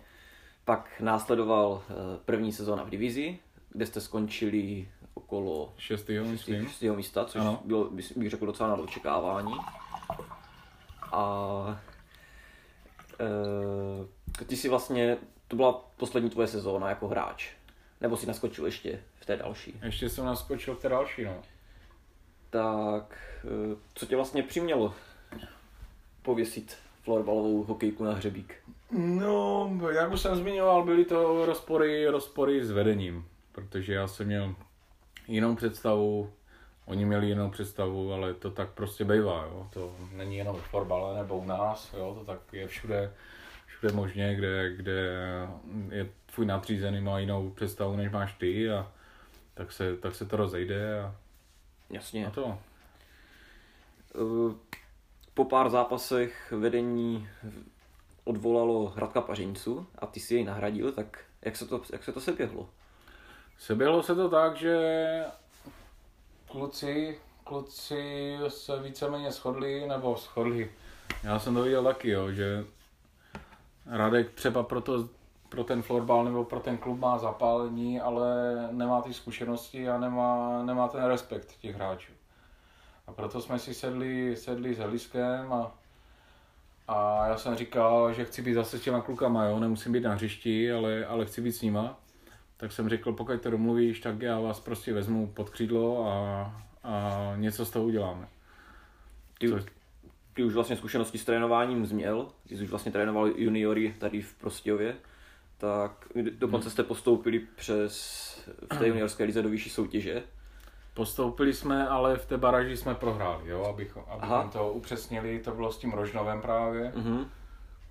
Pak 0.65 0.89
následoval 0.99 1.81
eh, 1.89 1.93
první 2.25 2.51
sezóna 2.51 2.83
v 2.83 2.89
divizi, 2.89 3.39
kde 3.69 3.85
jste 3.85 4.01
skončili 4.01 4.87
okolo 5.13 5.73
Šestýho, 5.77 6.25
myslím. 6.25 6.65
šestého 6.67 6.95
místa, 6.95 7.25
což 7.25 7.41
Ano. 7.41 7.59
bylo, 7.65 7.89
bych 8.15 8.29
řekl, 8.29 8.45
docela 8.45 8.69
na 8.69 8.75
očekávání. 8.75 9.53
A 11.11 11.81
e, 14.39 14.45
ty 14.45 14.57
si 14.57 14.69
vlastně, 14.69 15.17
to 15.47 15.55
byla 15.55 15.73
poslední 15.97 16.29
tvoje 16.29 16.47
sezóna 16.47 16.89
jako 16.89 17.07
hráč. 17.07 17.49
Nebo 18.01 18.17
si 18.17 18.27
naskočil 18.27 18.65
ještě 18.65 18.99
v 19.19 19.25
té 19.25 19.37
další. 19.37 19.79
Ještě 19.83 20.09
jsem 20.09 20.25
naskočil 20.25 20.75
v 20.75 20.81
té 20.81 20.89
další, 20.89 21.23
no. 21.23 21.41
Tak 22.49 23.19
e, 23.45 23.77
co 23.93 24.05
tě 24.05 24.15
vlastně 24.15 24.43
přimělo 24.43 24.93
pověsit 26.21 26.77
florbalovou 27.03 27.63
hokejku 27.63 28.03
na 28.03 28.13
hřebík? 28.13 28.55
No, 28.91 29.71
jak 29.91 30.11
už 30.11 30.21
jsem 30.21 30.35
zmiňoval, 30.35 30.83
byly 30.83 31.05
to 31.05 31.45
rozpory, 31.45 32.07
rozpory 32.07 32.65
s 32.65 32.71
vedením, 32.71 33.25
protože 33.51 33.93
já 33.93 34.07
jsem 34.07 34.27
měl 34.27 34.55
jinou 35.27 35.55
představu 35.55 36.33
Oni 36.87 37.05
měli 37.05 37.27
jinou 37.27 37.49
představu, 37.49 38.13
ale 38.13 38.33
to 38.33 38.51
tak 38.51 38.69
prostě 38.69 39.05
bývá, 39.05 39.43
jo. 39.43 39.67
To 39.73 39.95
není 40.13 40.37
jenom 40.37 40.55
v 40.55 40.67
fotbale 40.67 41.17
nebo 41.17 41.37
u 41.37 41.45
nás, 41.45 41.93
jo. 41.93 42.15
To 42.19 42.25
tak 42.25 42.39
je 42.51 42.67
všude, 42.67 43.13
všude 43.65 43.93
možně, 43.93 44.35
kde, 44.35 44.75
kde 44.75 45.11
je 45.89 46.09
tvůj 46.25 46.45
nadřízený 46.45 47.01
má 47.01 47.19
jinou 47.19 47.49
představu, 47.49 47.95
než 47.95 48.11
máš 48.11 48.33
ty 48.33 48.71
a 48.71 48.91
tak 49.53 49.71
se, 49.71 49.97
tak 49.97 50.15
se 50.15 50.25
to 50.25 50.37
rozejde 50.37 51.01
a, 51.01 51.15
Jasně. 51.89 52.27
a 52.27 52.31
to. 52.31 52.57
Eh, 54.15 54.55
Po 55.33 55.45
pár 55.45 55.69
zápasech 55.69 56.53
vedení 56.57 57.29
odvolalo 58.23 58.87
Hradka 58.89 59.21
Pařiňcu 59.21 59.87
a 59.99 60.05
ty 60.07 60.19
si 60.19 60.35
jej 60.35 60.43
nahradil, 60.43 60.91
tak 60.91 61.23
jak 61.41 61.55
se 61.55 61.67
to, 61.67 61.81
jak 61.91 62.03
se 62.03 62.11
to 62.11 62.21
seběhlo? 62.21 62.69
Seběhlo 63.57 64.03
se 64.03 64.15
to 64.15 64.29
tak, 64.29 64.55
že 64.55 64.75
kluci, 66.47 67.19
kluci 67.43 68.37
se 68.47 68.79
víceméně 68.81 69.31
shodli, 69.31 69.87
nebo 69.87 70.15
shodli. 70.15 70.71
Já 71.23 71.39
jsem 71.39 71.53
to 71.55 71.63
viděl 71.63 71.83
taky, 71.83 72.09
jo, 72.09 72.31
že 72.31 72.65
Radek 73.85 74.33
třeba 74.33 74.63
pro, 74.63 74.81
to, 74.81 75.09
pro 75.49 75.63
ten 75.63 75.81
florbal 75.81 76.25
nebo 76.25 76.43
pro 76.43 76.59
ten 76.59 76.77
klub 76.77 76.99
má 76.99 77.17
zapálení, 77.17 77.99
ale 77.99 78.29
nemá 78.71 79.01
ty 79.01 79.13
zkušenosti 79.13 79.89
a 79.89 79.97
nemá, 79.97 80.63
nemá 80.63 80.87
ten 80.87 81.03
respekt 81.03 81.57
těch 81.61 81.75
hráčů. 81.75 82.11
A 83.07 83.11
proto 83.11 83.41
jsme 83.41 83.59
si 83.59 83.73
sedli, 83.73 84.35
sedli 84.35 84.75
s 84.75 84.77
Heliskem 84.77 85.53
a, 85.53 85.71
a 86.87 87.27
já 87.27 87.37
jsem 87.37 87.55
říkal, 87.55 88.13
že 88.13 88.25
chci 88.25 88.41
být 88.41 88.53
zase 88.53 88.79
s 88.79 88.81
těma 88.81 89.01
klukama, 89.01 89.45
jo? 89.45 89.59
nemusím 89.59 89.91
být 89.91 90.03
na 90.03 90.13
hřišti, 90.13 90.71
ale, 90.71 91.05
ale 91.05 91.25
chci 91.25 91.41
být 91.41 91.51
s 91.51 91.61
nima. 91.61 91.97
Tak 92.57 92.71
jsem 92.71 92.89
řekl, 92.89 93.13
pokud 93.13 93.41
to 93.41 93.51
domluvíš, 93.51 93.99
tak 93.99 94.21
já 94.21 94.39
vás 94.39 94.59
prostě 94.59 94.93
vezmu 94.93 95.27
pod 95.27 95.49
křídlo 95.49 96.07
a, 96.11 96.41
a 96.83 97.33
něco 97.35 97.65
z 97.65 97.69
toho 97.69 97.85
uděláme. 97.85 98.27
Ty, 99.39 99.47
Což- 99.49 99.65
ty 100.33 100.43
už 100.43 100.53
vlastně 100.53 100.75
zkušenosti 100.75 101.17
s 101.17 101.25
trénováním 101.25 101.85
změl, 101.85 102.27
ty 102.47 102.57
jsi 102.57 102.63
už 102.63 102.69
vlastně 102.69 102.91
trénoval 102.91 103.27
juniory 103.27 103.95
tady 103.99 104.21
v 104.21 104.33
Prostějově, 104.33 104.95
tak 105.57 105.91
dokonce 106.39 106.69
jste 106.69 106.83
postoupili 106.83 107.39
přes 107.55 108.17
v 108.73 108.77
té 108.77 108.87
juniorské 108.87 109.23
lize 109.23 109.41
do 109.41 109.49
vyšší 109.49 109.69
soutěže. 109.69 110.23
Postoupili 110.93 111.53
jsme, 111.53 111.87
ale 111.87 112.17
v 112.17 112.25
té 112.25 112.37
baraži 112.37 112.77
jsme 112.77 112.95
prohráli, 112.95 113.49
jo? 113.49 113.63
Abychom, 113.63 114.03
abychom 114.09 114.49
to 114.49 114.71
upřesnili, 114.73 115.39
to 115.39 115.51
bylo 115.51 115.71
s 115.71 115.77
tím 115.77 115.91
Rožnovem 115.91 116.41
právě, 116.41 116.91
Mhm. 116.95 117.25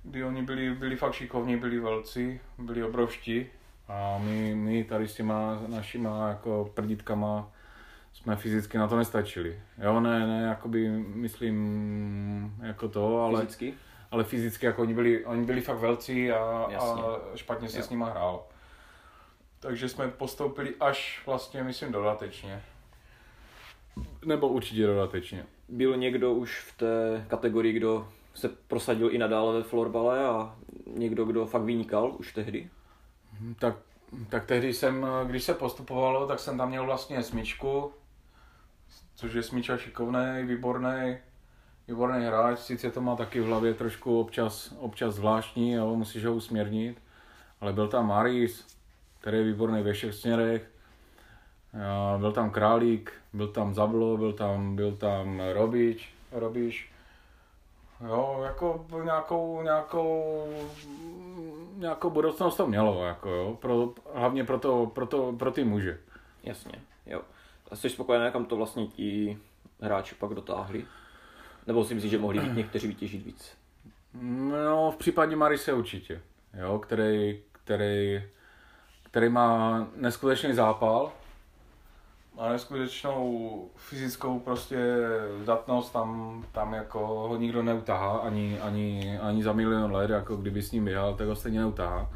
kdy 0.03 0.25
oni 0.25 0.43
byli, 0.43 0.75
byli 0.75 0.97
fakt 0.97 1.13
šikovní, 1.13 1.57
byli 1.57 1.81
velcí, 1.81 2.41
byli 2.59 2.85
obrovští 2.85 3.47
a 3.89 4.19
my, 4.19 4.55
my 4.55 4.85
tady 4.85 5.09
s 5.09 5.15
těma 5.15 5.59
našima 5.69 6.29
jako 6.29 6.71
prditkama 6.75 7.51
jsme 8.13 8.37
fyzicky 8.37 8.79
na 8.79 8.89
to 8.89 8.97
nestačili. 8.97 9.61
Jo, 9.79 10.01
ne, 10.01 10.27
ne, 10.27 10.43
jakoby 10.43 10.89
myslím 11.15 12.57
jako 12.63 12.89
to, 12.89 13.21
ale, 13.23 13.41
Fyzicky? 13.41 13.75
ale 14.11 14.25
fyzicky 14.25 14.67
jako 14.67 14.83
oni 14.83 14.95
byli, 14.95 15.25
oni 15.25 15.45
byli 15.47 15.61
fakt 15.61 15.79
velcí 15.79 16.33
a, 16.33 16.67
Jasně. 16.71 17.03
a 17.03 17.21
špatně 17.35 17.69
se 17.69 17.79
Jo. 17.79 17.83
s 17.85 17.91
nima 17.91 18.11
hrál. 18.11 18.45
Takže 19.61 19.89
jsme 19.89 20.09
postoupili 20.09 20.75
až 20.81 21.23
vlastně, 21.27 21.63
myslím, 21.63 21.93
dodatečně. 21.93 22.63
Nebo 24.25 24.49
určitě 24.49 24.87
dodatečně. 24.87 25.47
Byl 25.69 25.97
někdo 25.97 26.33
už 26.33 26.61
v 26.61 26.77
té 26.79 27.25
kategorii, 27.29 27.73
kdo 27.73 28.09
se 28.35 28.49
prosadil 28.49 29.15
i 29.15 29.19
nadále 29.19 29.55
ve 29.55 29.63
florbale 29.63 30.25
a 30.27 30.57
někdo, 30.87 31.25
kdo 31.25 31.47
fakt 31.47 31.63
vynikal 31.63 32.15
už 32.19 32.33
tehdy? 32.33 32.71
Tak, 33.59 33.75
tak 34.29 34.45
tehdy 34.45 34.75
jsem, 34.75 35.07
když 35.27 35.45
se 35.45 35.55
postupovalo, 35.55 36.27
tak 36.27 36.39
jsem 36.39 36.59
tam 36.59 36.69
měl 36.69 36.87
vlastně 36.87 37.23
smyčku, 37.23 37.93
což 39.15 39.33
je 39.33 39.43
smyča 39.43 39.77
šikovný, 39.77 40.43
výborný, 40.43 41.17
výborný 41.89 42.27
hráč, 42.27 42.59
sice 42.59 42.91
to 42.91 43.01
má 43.01 43.17
taky 43.17 43.41
v 43.41 43.47
hlavě 43.47 43.75
trošku 43.75 44.21
občas, 44.21 44.75
občas 44.79 45.15
zvláštní, 45.15 45.73
jo, 45.73 45.97
musíš 45.97 46.25
ho 46.25 46.35
usměrnit, 46.35 47.03
ale 47.61 47.73
byl 47.73 47.89
tam 47.89 48.09
Maris, 48.09 48.67
který 49.21 49.39
je 49.39 49.45
výborný 49.45 49.83
ve 49.83 49.93
všech 49.93 50.15
směrech, 50.15 50.71
byl 52.19 52.33
tam 52.33 52.51
Králík, 52.51 53.13
byl 53.33 53.49
tam 53.49 53.75
Zablo, 53.75 54.17
byl 54.17 54.33
tam, 54.33 54.77
byl 54.77 54.97
tam 54.97 55.43
Robič, 55.53 56.15
Robiš, 56.33 56.93
Jo, 58.01 58.41
jako 58.45 58.87
nějakou, 59.05 59.63
nějakou, 59.63 60.45
nějakou 61.77 62.11
budoucnost 62.11 62.57
to 62.57 62.67
mělo, 62.67 63.05
jako 63.05 63.31
jo, 63.31 63.59
pro, 63.61 63.93
hlavně 64.15 64.45
pro, 64.45 64.59
to, 64.59 64.87
pro, 64.87 65.07
to, 65.07 65.33
pro 65.33 65.51
ty 65.51 65.65
muže. 65.65 65.99
Jasně, 66.43 66.73
jo. 67.07 67.23
A 67.71 67.77
jsi 67.77 67.91
spokojený, 67.91 68.33
kam 68.33 68.45
to 68.45 68.57
vlastně 68.57 68.87
ti 68.87 69.39
hráči 69.81 70.15
pak 70.15 70.31
dotáhli? 70.35 70.85
Nebo 71.67 71.85
si 71.85 71.95
myslíš, 71.95 72.11
že 72.11 72.19
mohli 72.19 72.41
být 72.41 72.55
někteří 72.55 72.89
vytěžit 72.89 73.25
víc? 73.25 73.57
No, 74.65 74.91
v 74.91 74.97
případě 74.97 75.37
Marise 75.37 75.73
určitě, 75.73 76.23
jo, 76.55 76.79
který, 76.79 77.43
který, 77.53 78.23
který 79.03 79.29
má 79.29 79.79
neskutečný 79.97 80.55
zápal, 80.55 81.13
má 82.37 82.49
neskutečnou 82.49 83.71
fyzickou 83.77 84.39
prostě 84.39 84.79
zdatnost, 85.43 85.93
tam, 85.93 86.45
tam 86.53 86.75
jako 86.75 87.07
ho 87.07 87.37
nikdo 87.37 87.63
neutahá, 87.63 88.17
ani, 88.17 88.61
ani, 88.61 89.19
ani 89.19 89.43
za 89.43 89.53
milion 89.53 89.93
let, 89.93 90.11
jako 90.11 90.37
kdyby 90.37 90.63
s 90.63 90.73
ním 90.73 90.85
běhal, 90.85 91.15
tak 91.15 91.29
ho 91.29 91.37
stejně 91.37 91.61
neutahá. 91.61 92.11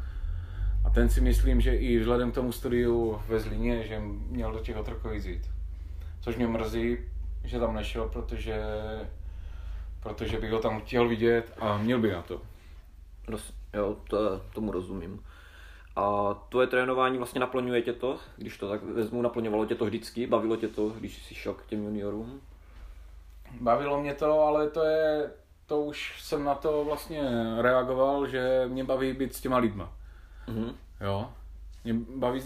A 0.85 0.89
ten 0.89 1.09
si 1.09 1.21
myslím, 1.21 1.61
že 1.61 1.75
i 1.75 1.99
vzhledem 1.99 2.31
k 2.31 2.35
tomu 2.35 2.51
studiu 2.51 3.21
ve 3.27 3.39
Zlíně, 3.39 3.83
že 3.87 3.99
měl 4.29 4.51
do 4.51 4.59
těch 4.59 4.77
otrokovic 4.77 5.25
jít. 5.25 5.49
Což 6.21 6.35
mě 6.35 6.47
mrzí, 6.47 6.97
že 7.43 7.59
tam 7.59 7.75
nešel, 7.75 8.09
protože, 8.09 8.63
protože 9.99 10.39
bych 10.39 10.51
ho 10.51 10.59
tam 10.59 10.81
chtěl 10.81 11.07
vidět 11.07 11.53
a 11.59 11.77
měl 11.77 11.99
by 11.99 12.11
na 12.11 12.21
to. 12.21 12.41
Roz, 13.27 13.53
jo, 13.73 13.95
to, 14.09 14.41
tomu 14.53 14.71
rozumím. 14.71 15.19
A 15.95 16.33
tvoje 16.49 16.67
trénování 16.67 17.17
vlastně 17.17 17.39
naplňuje 17.39 17.81
tě 17.81 17.93
to, 17.93 18.17
když 18.37 18.57
to 18.57 18.69
tak 18.69 18.83
vezmu, 18.83 19.21
naplňovalo 19.21 19.65
tě 19.65 19.75
to 19.75 19.85
vždycky, 19.85 20.27
bavilo 20.27 20.55
tě 20.55 20.67
to, 20.67 20.89
když 20.89 21.23
jsi 21.23 21.35
šel 21.35 21.53
k 21.53 21.65
těm 21.65 21.83
juniorům? 21.83 22.41
Bavilo 23.61 24.01
mě 24.01 24.13
to, 24.13 24.39
ale 24.39 24.69
to 24.69 24.83
je, 24.83 25.31
to 25.65 25.81
už 25.81 26.21
jsem 26.21 26.43
na 26.43 26.55
to 26.55 26.83
vlastně 26.83 27.21
reagoval, 27.61 28.27
že 28.27 28.65
mě 28.67 28.83
baví 28.83 29.13
být 29.13 29.35
s 29.35 29.41
těma 29.41 29.57
lidma. 29.57 29.91
Mhm. 30.47 30.75
Jo. 31.01 31.29
Mě 31.83 31.93
baví 32.15 32.41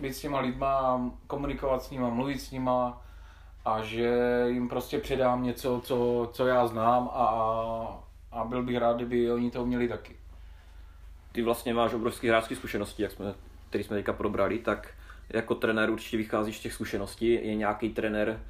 být 0.00 0.12
s 0.12 0.20
těma 0.20 0.40
lidma, 0.40 1.00
komunikovat 1.26 1.82
s 1.82 1.90
nima, 1.90 2.08
mluvit 2.08 2.38
s 2.38 2.50
nima 2.50 3.02
a 3.64 3.82
že 3.82 4.44
jim 4.48 4.68
prostě 4.68 4.98
předám 4.98 5.42
něco, 5.42 5.80
co, 5.84 6.28
co 6.32 6.46
já 6.46 6.66
znám 6.66 7.10
a, 7.12 7.26
a 8.32 8.44
byl 8.44 8.62
bych 8.62 8.76
rád, 8.76 8.96
kdyby 8.96 9.32
oni 9.32 9.50
to 9.50 9.62
uměli 9.62 9.88
taky. 9.88 10.16
Ty 11.34 11.42
vlastně 11.42 11.74
máš 11.74 11.94
obrovské 11.94 12.28
hráčské 12.28 12.56
zkušenosti, 12.56 13.02
jak 13.02 13.12
jsme, 13.12 13.34
který 13.68 13.84
jsme 13.84 13.96
teďka 13.96 14.12
probrali, 14.12 14.58
tak 14.58 14.94
jako 15.30 15.54
trenér 15.54 15.90
určitě 15.90 16.16
vycházíš 16.16 16.58
z 16.58 16.60
těch 16.60 16.72
zkušeností. 16.72 17.32
Je 17.32 17.54
nějaký 17.54 17.88
trenér, 17.88 18.40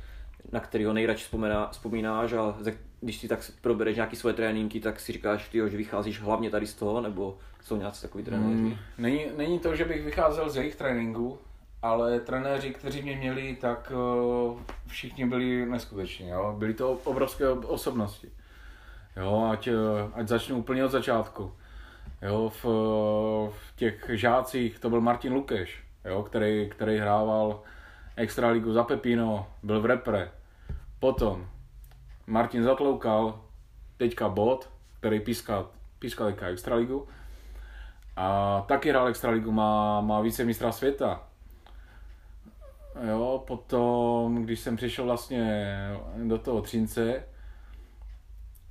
na 0.53 0.61
kterého 0.61 0.93
nejradši 0.93 1.25
vzpomíná, 1.25 1.69
vzpomínáš 1.69 2.33
a 2.33 2.57
když 3.01 3.19
si 3.19 3.29
tak 3.29 3.51
probereš 3.61 3.97
nějaký 3.97 4.17
svoje 4.17 4.35
tréninky, 4.35 4.81
tak 4.81 5.01
si 5.01 5.13
říkáš, 5.13 5.49
tyjo, 5.49 5.69
že 5.69 5.77
vycházíš 5.77 6.21
hlavně 6.21 6.51
tady 6.51 6.67
z 6.67 6.75
toho, 6.75 7.01
nebo 7.01 7.39
jsou 7.63 7.77
nějací 7.77 8.03
takový 8.03 8.25
trenéři? 8.25 8.55
Mm, 8.55 8.77
není, 8.99 9.27
není 9.37 9.59
to, 9.59 9.77
že 9.77 9.85
bych 9.85 10.05
vycházel 10.05 10.51
z 10.51 10.57
jejich 10.57 10.77
tréninku, 10.77 11.39
ale 11.83 12.21
trenéři, 12.21 12.71
kteří 12.71 13.03
mě 13.03 13.17
měli, 13.17 13.57
tak 13.61 13.93
uh, 13.95 14.61
všichni 14.87 15.27
byli 15.27 15.67
neskuteční. 15.67 16.29
Jo? 16.29 16.55
Byly 16.59 16.75
to 16.75 16.93
obrovské 16.93 17.49
osobnosti. 17.49 18.31
Jo, 19.17 19.49
ať, 19.53 19.67
eh, 19.67 19.73
ať 20.15 20.29
začnu 20.29 20.57
úplně 20.57 20.85
od 20.85 20.91
začátku. 20.91 21.53
Jo, 22.25 22.49
v, 22.49 22.65
v 23.51 23.77
těch 23.77 24.11
žácích 24.13 24.79
to 24.79 24.91
byl 24.91 25.01
Martin 25.01 25.33
Lukeš, 25.33 25.85
jo, 26.05 26.23
který, 26.23 26.71
který 26.71 26.99
hrával 26.99 27.63
extraligu 28.17 28.73
za 28.73 28.83
Pepino, 28.83 29.47
byl 29.63 29.81
v 29.81 29.87
repre. 29.87 30.31
Potom 31.01 31.49
Martin 32.27 32.63
Zatloukal, 32.63 33.41
teďka 33.97 34.29
Bot, 34.29 34.71
který 35.01 35.21
píská, 35.21 35.67
píská 35.99 36.27
teďka 36.27 36.47
extraligu. 36.47 37.09
A 38.17 38.61
taky 38.69 38.91
hrál 38.91 39.09
extraligu, 39.09 39.53
má, 39.53 40.01
má 40.01 40.21
více 40.21 40.45
mistra 40.45 40.73
světa. 40.73 41.23
Jo, 43.09 43.45
potom, 43.47 44.43
když 44.45 44.61
jsem 44.61 44.77
přišel 44.77 45.05
vlastně 45.05 45.71
do 46.17 46.39
toho 46.39 46.63
Třince, 46.63 47.25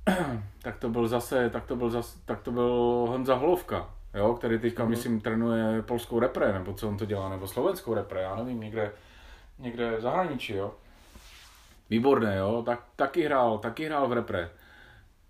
tak 0.62 0.76
to 0.78 0.88
byl 0.88 1.08
zase, 1.08 1.50
tak 1.50 1.64
to 1.66 1.76
byl 1.76 1.90
zase, 1.90 2.18
tak 2.24 2.42
to 2.42 2.50
byl 2.50 2.70
Honza 3.08 3.34
Holovka, 3.34 3.90
jo, 4.14 4.34
který 4.34 4.58
teďka, 4.58 4.82
Mhm. 4.82 4.90
myslím, 4.90 5.20
trénuje 5.20 5.82
polskou 5.82 6.20
repre, 6.20 6.52
nebo 6.52 6.72
co 6.74 6.88
on 6.88 6.96
to 6.96 7.04
dělá, 7.04 7.28
nebo 7.28 7.48
slovenskou 7.48 7.94
repre, 7.94 8.20
já 8.22 8.36
nevím, 8.36 8.60
někde, 8.60 8.92
někde 9.58 9.96
v 9.96 10.00
zahraničí, 10.00 10.54
jo. 10.54 10.74
Výborné, 11.90 12.36
jo, 12.36 12.62
tak, 12.66 12.80
taky 12.96 13.22
hrál, 13.22 13.58
taky 13.58 13.84
hrál 13.86 14.08
v 14.08 14.12
repre. 14.12 14.50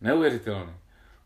Neuvěřitelný. 0.00 0.72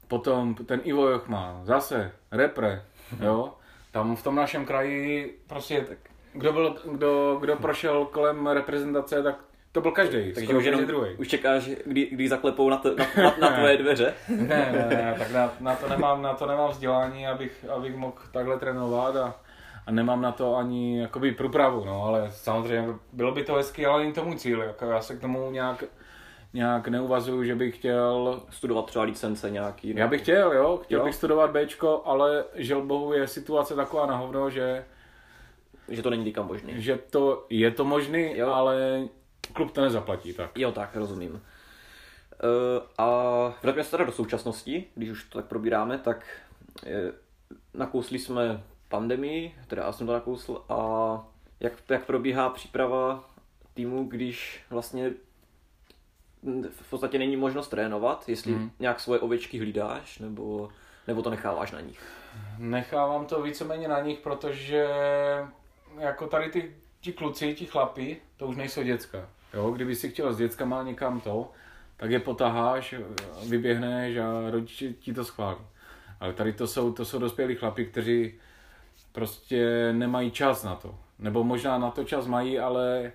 Potom 0.08 0.54
ten 0.54 0.80
Ivo 0.84 1.08
Jochma, 1.08 1.60
zase 1.64 2.12
repre, 2.32 2.82
jo. 3.20 3.54
Tam 3.92 4.16
v 4.16 4.22
tom 4.22 4.34
našem 4.34 4.64
kraji 4.66 5.38
prostě, 5.46 5.86
kdo, 6.32 6.52
byl, 6.52 6.76
kdo, 6.92 7.36
kdo 7.40 7.56
prošel 7.56 8.04
kolem 8.04 8.46
reprezentace, 8.46 9.22
tak 9.22 9.36
to 9.78 9.82
byl 9.82 9.92
každý, 9.92 10.32
Takže 10.32 10.56
už, 10.56 10.64
jenom, 10.64 10.86
druhý. 10.86 11.10
už 11.16 11.28
čekáš, 11.28 11.70
kdy, 11.86 12.06
kdy 12.06 12.28
zaklepou 12.28 12.70
na, 12.70 12.76
to, 12.76 12.96
na, 12.96 13.06
na, 13.22 13.34
na 13.40 13.56
tvoje 13.56 13.76
dveře? 13.76 14.14
ne, 14.28 14.68
ne, 14.72 14.86
ne, 14.90 15.14
tak 15.18 15.30
na, 15.32 15.52
na, 15.60 15.74
to 15.76 15.88
nemám, 15.88 16.22
na 16.22 16.34
to 16.34 16.46
nemám 16.46 16.70
vzdělání, 16.70 17.26
abych, 17.26 17.64
abych 17.76 17.96
mohl 17.96 18.14
takhle 18.32 18.58
trénovat 18.58 19.16
a, 19.16 19.34
a 19.86 19.90
nemám 19.90 20.22
na 20.22 20.32
to 20.32 20.56
ani 20.56 21.00
jakoby 21.00 21.32
průpravu, 21.32 21.84
no, 21.84 22.04
ale 22.04 22.28
samozřejmě 22.32 22.94
bylo 23.12 23.32
by 23.32 23.44
to 23.44 23.54
hezky, 23.54 23.86
ale 23.86 24.00
není 24.00 24.12
to 24.12 24.24
můj 24.24 24.36
cíl, 24.36 24.62
jako 24.62 24.84
já 24.84 25.00
se 25.00 25.16
k 25.16 25.20
tomu 25.20 25.50
nějak 25.50 25.84
nějak 26.54 26.88
neuvazuju, 26.88 27.44
že 27.44 27.54
bych 27.54 27.76
chtěl... 27.76 28.42
Studovat 28.50 28.86
třeba 28.86 29.04
licence 29.04 29.50
nějaký. 29.50 29.94
Ne? 29.94 30.00
Já 30.00 30.06
bych 30.06 30.22
chtěl, 30.22 30.52
jo, 30.52 30.80
chtěl 30.82 30.98
jo? 30.98 31.04
bych 31.04 31.14
studovat 31.14 31.50
Bčko, 31.50 32.02
ale 32.04 32.44
žel 32.54 32.82
bohu 32.82 33.12
je 33.12 33.28
situace 33.28 33.74
taková 33.74 34.06
na 34.06 34.16
hovno, 34.16 34.50
že... 34.50 34.84
Že 35.88 36.02
to 36.02 36.10
není 36.10 36.24
nikam 36.24 36.46
možný. 36.46 36.72
Že 36.76 36.98
to 37.10 37.46
je 37.50 37.70
to 37.70 37.84
možný, 37.84 38.32
jo. 38.36 38.48
ale 38.48 39.02
klub 39.52 39.70
to 39.70 39.80
nezaplatí, 39.80 40.34
tak. 40.34 40.58
Jo, 40.58 40.72
tak, 40.72 40.96
rozumím. 40.96 41.32
Uh, 41.32 41.40
a 42.98 43.08
vrátíme 43.62 43.84
se 43.84 43.90
teda 43.90 44.04
do 44.04 44.12
současnosti, 44.12 44.84
když 44.94 45.10
už 45.10 45.24
to 45.24 45.38
tak 45.38 45.46
probíráme, 45.46 45.98
tak 45.98 46.26
je, 46.86 47.12
nakousli 47.74 48.18
jsme 48.18 48.62
pandemii, 48.88 49.54
teda 49.66 49.82
já 49.82 49.92
jsem 49.92 50.06
to 50.06 50.12
nakousl, 50.12 50.64
a 50.68 50.78
jak, 51.60 51.72
jak 51.88 52.04
probíhá 52.04 52.48
příprava 52.48 53.30
týmu, 53.74 54.04
když 54.04 54.60
vlastně 54.70 55.12
v 56.70 56.90
podstatě 56.90 57.18
není 57.18 57.36
možnost 57.36 57.68
trénovat, 57.68 58.28
jestli 58.28 58.52
hmm. 58.52 58.70
nějak 58.78 59.00
svoje 59.00 59.20
ovečky 59.20 59.58
hlídáš, 59.58 60.18
nebo, 60.18 60.68
nebo 61.06 61.22
to 61.22 61.30
necháváš 61.30 61.72
na 61.72 61.80
nich? 61.80 62.02
Nechávám 62.58 63.26
to 63.26 63.42
víceméně 63.42 63.88
na 63.88 64.00
nich, 64.00 64.18
protože 64.18 64.86
jako 65.98 66.26
tady 66.26 66.50
ty 66.50 66.76
ti 67.00 67.12
kluci, 67.12 67.54
ti 67.54 67.66
chlapi, 67.66 68.20
to 68.36 68.46
už 68.46 68.56
nejsou 68.56 68.82
děcka. 68.82 69.28
Jo? 69.54 69.70
Kdyby 69.70 69.94
si 69.94 70.10
chtěl 70.10 70.32
s 70.32 70.38
dětskama 70.38 70.82
někam 70.82 71.20
to, 71.20 71.50
tak 71.96 72.10
je 72.10 72.20
potaháš, 72.20 72.94
vyběhneš 73.48 74.16
a 74.16 74.50
rodiče 74.50 74.92
ti 74.92 75.14
to 75.14 75.24
schválí. 75.24 75.60
Ale 76.20 76.32
tady 76.32 76.52
to 76.52 76.66
jsou, 76.66 76.92
to 76.92 77.04
jsou 77.04 77.18
dospělí 77.18 77.56
chlapi, 77.56 77.86
kteří 77.86 78.34
prostě 79.12 79.92
nemají 79.92 80.30
čas 80.30 80.64
na 80.64 80.74
to. 80.74 80.94
Nebo 81.18 81.44
možná 81.44 81.78
na 81.78 81.90
to 81.90 82.04
čas 82.04 82.26
mají, 82.26 82.58
ale 82.58 83.12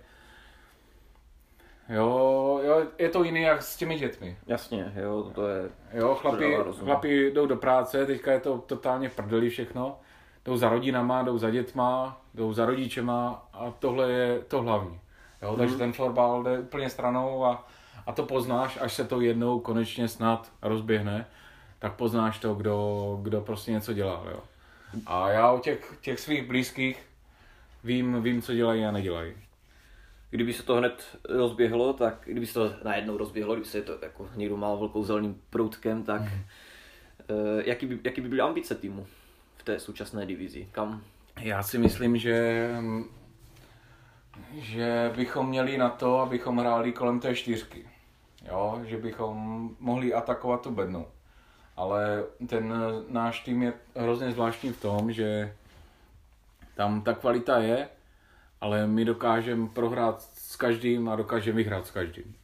Jo, 1.90 2.60
jo, 2.64 2.86
je 3.00 3.10
to 3.10 3.24
jiný 3.24 3.42
jak 3.42 3.62
s 3.62 3.78
těmi 3.78 4.00
dětmi. 4.00 4.38
Jasně, 4.48 4.94
jo, 4.96 5.32
to 5.36 5.48
je... 5.48 5.70
Jo, 5.94 6.16
chlapi, 6.16 6.58
chlapi 6.80 7.32
jdou 7.32 7.46
do 7.46 7.56
práce, 7.56 8.06
teďka 8.06 8.32
je 8.32 8.40
to 8.40 8.58
totálně 8.58 9.10
v 9.10 9.16
prdeli 9.16 9.50
všechno. 9.50 10.00
Jdou 10.46 10.58
za 10.58 10.70
rodinama, 10.70 11.24
jdou 11.24 11.38
za 11.38 11.50
dětma, 11.50 12.22
jdou 12.34 12.54
za 12.54 12.66
rodičema 12.66 13.48
a 13.54 13.72
tohle 13.80 14.12
je 14.12 14.40
to 14.40 14.62
hlavní. 14.62 15.00
Jo, 15.44 15.50
hmm. 15.50 15.58
takže 15.58 15.76
ten 15.76 15.94
florbal 15.94 16.44
jde 16.44 16.60
úplně 16.60 16.90
stranou 16.90 17.46
a, 17.46 17.68
a 18.06 18.12
to 18.12 18.24
poznáš, 18.24 18.78
až 18.82 18.94
se 18.94 19.04
to 19.04 19.22
jednou 19.22 19.60
konečně 19.60 20.08
snad 20.08 20.52
rozběhne, 20.62 21.26
tak 21.80 21.94
poznáš 21.94 22.40
to, 22.40 22.56
kdo, 22.56 23.20
kdo 23.22 23.42
prostě 23.42 23.72
něco 23.72 23.94
dělá. 23.94 24.24
Jo. 24.32 24.40
A 25.06 25.30
já 25.30 25.52
o 25.52 25.60
těch, 25.60 25.98
těch 26.02 26.20
svých 26.20 26.48
blízkých 26.48 27.06
vím, 27.84 28.24
vím, 28.24 28.42
co 28.42 28.54
dělají 28.54 28.86
a 28.86 28.92
nedělají 28.92 29.34
kdyby 30.34 30.54
se 30.54 30.64
to 30.64 30.76
hned 30.76 31.18
rozběhlo, 31.30 31.94
tak 31.94 32.22
kdyby 32.26 32.46
se 32.46 32.54
to 32.54 32.74
najednou 32.84 33.18
rozběhlo, 33.18 33.54
kdyby 33.54 33.68
se 33.68 33.82
to 33.82 33.98
jako 34.02 34.30
někdo 34.36 34.58
mal 34.58 34.78
velkou 34.78 35.04
zeleným 35.04 35.42
proutkem, 35.50 36.04
tak 36.04 36.22
mm. 36.22 36.28
uh, 36.28 37.62
jaký, 37.66 37.86
by, 37.86 38.00
jaký 38.04 38.22
by 38.22 38.30
byly 38.30 38.42
ambice 38.42 38.76
týmu 38.76 39.08
v 39.58 39.64
té 39.64 39.80
současné 39.80 40.26
divizi? 40.26 40.68
Kam? 40.72 41.04
Já 41.40 41.64
si 41.64 41.78
myslím, 41.78 42.18
že 42.18 42.68
že 44.54 45.12
bychom 45.16 45.50
měli 45.50 45.78
na 45.78 45.90
to, 45.90 46.20
abychom 46.20 46.58
hráli 46.58 46.92
kolem 46.92 47.20
té 47.20 47.36
čtyřky. 47.36 47.86
Jo, 48.48 48.82
že 48.84 48.98
bychom 48.98 49.70
mohli 49.80 50.14
atakovat 50.14 50.62
tu 50.62 50.72
bednu. 50.72 51.06
Ale 51.76 52.24
ten 52.48 52.74
náš 53.10 53.40
tým 53.40 53.64
je 53.64 53.74
hrozně 53.96 54.32
zvláštní 54.32 54.72
v 54.72 54.82
tom, 54.82 55.12
že 55.12 55.56
tam 56.76 57.02
ta 57.02 57.14
kvalita 57.14 57.58
je, 57.58 57.90
ale 58.62 58.88
my 58.88 59.06
dokážeme 59.06 59.68
prohrát 59.68 60.22
s 60.22 60.56
každým 60.56 61.10
a 61.10 61.16
dokážeme 61.16 61.58
vyhrát 61.58 61.88
s 61.88 61.92
každým. 61.92 62.36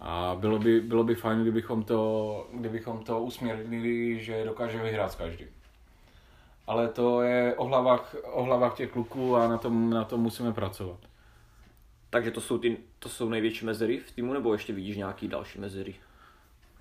A 0.00 0.36
bylo 0.40 0.58
by, 0.58 0.80
bylo 0.80 1.04
by 1.04 1.14
fajn, 1.14 1.42
kdybychom 1.42 1.82
to, 1.82 2.48
kdybychom 2.52 3.04
to 3.04 3.20
usměrnili, 3.20 4.24
že 4.24 4.44
dokážeme 4.44 4.84
vyhrát 4.84 5.12
s 5.12 5.16
každým. 5.16 5.48
Ale 6.66 6.88
to 6.88 7.22
je 7.22 7.54
o 7.54 7.64
hlavách, 7.64 8.16
o 8.32 8.42
hlavách 8.42 8.74
těch 8.74 8.90
kluků 8.90 9.36
a 9.36 9.48
na 9.48 9.58
tom, 9.58 9.90
na 9.90 10.04
tom 10.04 10.20
musíme 10.20 10.52
pracovat. 10.52 10.98
Takže 12.16 12.30
to 12.30 12.40
jsou, 12.40 12.58
ty, 12.58 12.76
to 12.98 13.08
jsou 13.08 13.28
největší 13.28 13.66
mezery 13.66 13.98
v 13.98 14.10
týmu, 14.10 14.32
nebo 14.32 14.52
ještě 14.52 14.72
vidíš 14.72 14.96
nějaký 14.96 15.28
další 15.28 15.60
mezery? 15.60 15.94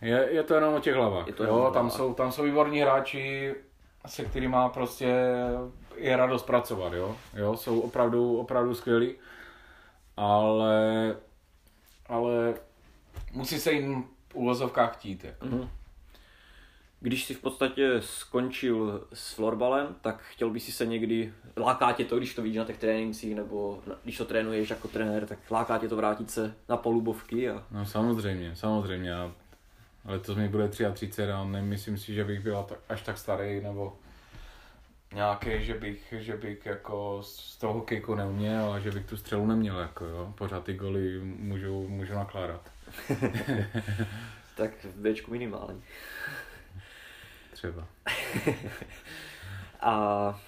Je, 0.02 0.28
je 0.32 0.44
to 0.44 0.54
jenom 0.54 0.74
o 0.74 0.80
těch 0.80 0.96
hlavách. 0.96 1.28
Je 1.28 1.34
to 1.34 1.44
jo, 1.44 1.72
tam, 1.74 1.90
jsou, 1.90 2.14
tam 2.14 2.32
jsou 2.32 2.44
výborní 2.44 2.80
hráči, 2.80 3.56
se 4.06 4.26
kterými 4.26 4.56
prostě 4.74 5.16
je 5.96 6.18
radost 6.18 6.44
pracovat, 6.44 6.94
jo. 6.94 7.18
jo 7.34 7.58
jsou 7.58 7.80
opravdu, 7.80 8.38
opravdu 8.38 8.76
skvělí, 8.76 9.16
ale, 10.18 11.16
ale 12.08 12.54
musí 13.32 13.60
se 13.60 13.72
jim 13.72 14.04
v 14.30 14.36
uvozovkách 14.36 14.94
chtít. 14.94 15.24
Jako. 15.24 15.46
Mm-hmm. 15.46 15.70
Když 17.06 17.26
jsi 17.26 17.34
v 17.34 17.42
podstatě 17.42 18.02
skončil 18.02 19.08
s 19.14 19.34
florbalem, 19.34 19.96
tak 20.02 20.22
chtěl 20.22 20.50
by 20.50 20.60
si 20.60 20.72
se 20.72 20.86
někdy, 20.86 21.34
láká 21.58 21.92
tě 21.92 22.06
to, 22.06 22.18
když 22.18 22.36
to 22.36 22.42
vidíš 22.42 22.58
na 22.58 22.66
těch 22.66 22.78
trénincích, 22.78 23.36
nebo 23.36 23.84
když 24.04 24.18
to 24.18 24.26
trénuješ 24.26 24.70
jako 24.70 24.88
trenér, 24.88 25.26
tak 25.26 25.40
láká 25.52 25.78
tě 25.78 25.88
to 25.88 25.96
vrátit 25.96 26.32
se 26.32 26.56
na 26.70 26.78
polubovky? 26.78 27.50
A... 27.50 27.64
No 27.72 27.86
samozřejmě, 27.86 28.56
samozřejmě. 28.56 29.14
Ale 30.06 30.20
to 30.20 30.36
mi 30.36 30.50
bude 30.50 30.68
33 30.68 31.24
a 31.24 31.44
nemyslím 31.44 31.98
si, 31.98 32.14
že 32.14 32.24
bych 32.24 32.40
byl 32.40 32.68
až 32.90 33.02
tak 33.02 33.18
starý, 33.18 33.62
nebo 33.62 33.98
nějaký, 35.14 35.66
že 35.66 35.74
bych, 35.74 36.14
že 36.18 36.38
bych 36.38 36.66
jako 36.66 37.20
z 37.24 37.58
toho 37.58 37.74
hokejku 37.74 38.16
neuměl 38.16 38.74
a 38.74 38.80
že 38.80 38.92
bych 38.92 39.06
tu 39.06 39.18
střelu 39.18 39.48
neměl, 39.48 39.80
jako 39.80 40.06
jo. 40.06 40.34
Pořád 40.38 40.64
ty 40.64 40.74
goly 40.74 41.20
můžu, 41.24 41.88
můžu 41.88 42.14
nakládat. 42.14 42.72
tak 44.58 44.72
v 44.86 45.12
Bčku 45.12 45.32
minimálně. 45.32 45.82
Třeba. 47.66 47.88
a 49.82 50.40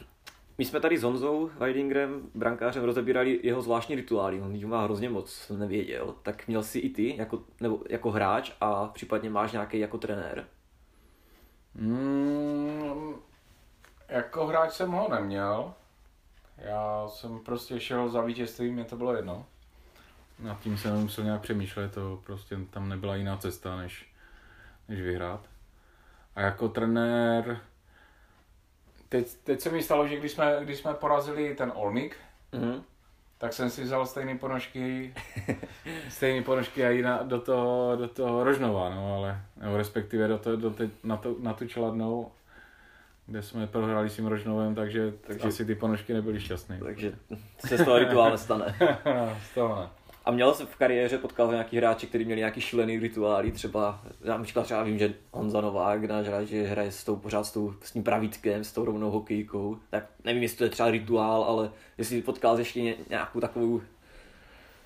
my 0.57 0.65
jsme 0.65 0.79
tady 0.79 0.97
s 0.97 1.03
Honzou 1.03 1.49
Weidingerem, 1.57 2.29
brankářem, 2.35 2.83
rozebírali 2.83 3.39
jeho 3.43 3.61
zvláštní 3.61 3.95
rituály. 3.95 4.41
On 4.41 4.55
jich 4.55 4.65
má 4.65 4.83
hrozně 4.83 5.09
moc, 5.09 5.33
jsem 5.33 5.59
nevěděl. 5.59 6.15
Tak 6.23 6.47
měl 6.47 6.63
jsi 6.63 6.79
i 6.79 6.89
ty, 6.89 7.17
jako, 7.17 7.41
nebo 7.61 7.83
jako 7.89 8.11
hráč 8.11 8.51
a 8.61 8.85
případně 8.85 9.29
máš 9.29 9.51
nějaký 9.51 9.79
jako 9.79 9.97
trenér? 9.97 10.45
Mm, 11.75 13.13
jako 14.09 14.47
hráč 14.47 14.73
jsem 14.73 14.91
ho 14.91 15.07
neměl. 15.11 15.73
Já 16.57 17.07
jsem 17.07 17.39
prostě 17.39 17.79
šel 17.79 18.09
za 18.09 18.21
vítězstvím, 18.21 18.73
mě 18.73 18.85
to 18.85 18.95
bylo 18.97 19.15
jedno. 19.15 19.45
Nad 20.39 20.59
tím 20.59 20.77
jsem 20.77 20.95
nemusel 20.95 21.23
nějak 21.23 21.41
přemýšlet, 21.41 21.93
to 21.93 22.21
prostě 22.23 22.57
tam 22.69 22.89
nebyla 22.89 23.15
jiná 23.15 23.37
cesta, 23.37 23.75
než, 23.75 24.11
než 24.87 25.01
vyhrát. 25.01 25.49
A 26.37 26.41
jako 26.41 26.69
trenér, 26.69 27.59
teď, 29.09 29.33
teď 29.43 29.61
se 29.61 29.69
mi 29.69 29.83
stalo, 29.83 30.07
že 30.07 30.19
když 30.19 30.31
jsme, 30.31 30.57
když 30.63 30.77
jsme 30.77 30.93
porazili 30.93 31.55
ten 31.55 31.71
Olmik, 31.75 32.15
mm-hmm. 32.53 32.81
tak 33.37 33.53
jsem 33.53 33.69
si 33.69 33.83
vzal 33.83 34.05
stejné 34.05 34.37
ponožky, 34.37 35.13
stejné 36.09 36.43
ponožky 36.43 36.85
a 36.85 36.89
jiná 36.89 37.23
do 37.23 37.41
toho, 37.41 37.95
do 37.95 38.07
toho 38.07 38.43
Rožnova, 38.43 38.89
no, 38.89 39.15
ale, 39.15 39.41
nebo 39.57 39.77
respektive 39.77 40.27
do 40.27 40.37
to, 40.37 40.55
do 40.55 40.71
te, 40.71 40.89
na, 41.03 41.17
to, 41.17 41.35
na 41.39 41.53
tu 41.53 41.67
čeladnou 41.67 42.31
kde 43.27 43.41
jsme 43.41 43.67
prohráli 43.67 44.09
s 44.09 44.15
tím 44.15 44.27
Rožnovem, 44.27 44.75
takže, 44.75 45.13
takže 45.21 45.47
asi 45.47 45.65
ty 45.65 45.75
ponožky 45.75 46.13
nebyly 46.13 46.39
šťastné. 46.39 46.79
Takže 46.83 47.13
se 47.67 47.77
z 47.77 47.85
toho 47.85 47.99
rituál 47.99 48.31
nestane. 48.31 48.75
z 49.51 49.53
toho 49.53 49.75
ne. 49.75 49.89
A 50.27 50.31
měl 50.31 50.53
jsem 50.53 50.67
v 50.67 50.75
kariéře 50.75 51.17
potkal 51.17 51.51
nějaký 51.51 51.77
hráči, 51.77 52.07
kteří 52.07 52.25
měli 52.25 52.39
nějaký 52.39 52.61
šílený 52.61 52.99
rituály, 52.99 53.51
třeba, 53.51 54.01
já 54.23 54.43
říkal, 54.43 54.63
třeba 54.63 54.83
vím, 54.83 54.99
že 54.99 55.13
Honza 55.31 55.61
Novák, 55.61 56.03
náš 56.03 56.27
hráč, 56.27 56.47
že 56.47 56.63
hraje 56.63 56.91
s 56.91 57.03
tou, 57.03 57.15
pořád 57.15 57.43
s, 57.43 57.51
tou, 57.51 57.73
s 57.81 57.91
tím 57.91 58.03
pravítkem, 58.03 58.63
s 58.63 58.71
tou 58.71 58.85
rovnou 58.85 59.11
hokejkou, 59.11 59.77
tak 59.89 60.05
nevím, 60.23 60.43
jestli 60.43 60.57
to 60.57 60.63
je 60.63 60.69
třeba 60.69 60.91
rituál, 60.91 61.43
ale 61.43 61.71
jestli 61.97 62.21
potkal 62.21 62.59
ještě 62.59 62.95
nějakou 63.09 63.39
takovou 63.39 63.81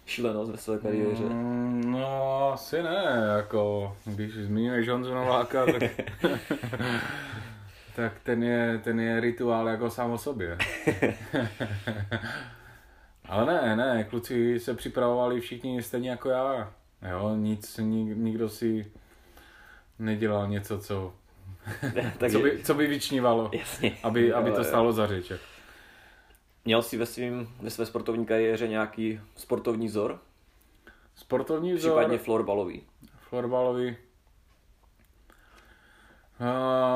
šílenost 0.06 0.52
ve 0.52 0.58
své 0.58 0.78
kariéře. 0.78 1.24
Mm, 1.24 1.92
no, 1.92 2.52
asi 2.54 2.84
ne, 2.84 3.24
jako, 3.38 3.96
když 4.06 4.34
zmiňuješ 4.34 4.90
Honzu 4.90 5.14
Nováka, 5.14 5.66
tak 5.66 5.84
tak 7.96 8.14
ten 8.24 8.44
je, 8.44 8.82
ten 8.84 9.00
je 9.00 9.20
rituál 9.20 9.68
jako 9.68 9.90
sám 9.90 10.12
o 10.12 10.18
sobě. 10.18 10.58
Ale 13.32 13.46
ne, 13.46 13.76
ne, 13.76 14.04
kluci 14.04 14.60
se 14.60 14.74
připravovali 14.74 15.42
všichni 15.42 15.84
stejně 15.84 16.10
jako 16.10 16.30
já. 16.30 16.74
Jo, 17.12 17.36
nic, 17.36 17.78
nik, 17.78 18.18
nikdo 18.18 18.50
si 18.50 18.92
nedělal 20.00 20.48
něco, 20.48 20.80
co, 20.80 21.14
co, 22.32 22.40
by, 22.40 22.64
co 22.64 22.74
by 22.74 22.88
vyčnívalo, 22.88 23.52
Jasně. 23.54 23.98
aby, 24.04 24.34
aby 24.34 24.52
to 24.52 24.64
stálo 24.64 24.94
za 24.94 25.08
řeč. 25.08 25.32
Měl 26.66 26.82
jsi 26.82 26.98
ve, 26.98 27.06
svým, 27.06 27.56
ve 27.62 27.70
své 27.70 27.86
sportovní 27.86 28.26
kariéře 28.26 28.68
nějaký 28.68 29.20
sportovní 29.36 29.88
vzor? 29.88 30.20
Sportovní 31.16 31.74
vzor, 31.74 31.92
Případně 32.00 32.18
florbalový. 32.18 32.84
florbalový. 33.30 33.96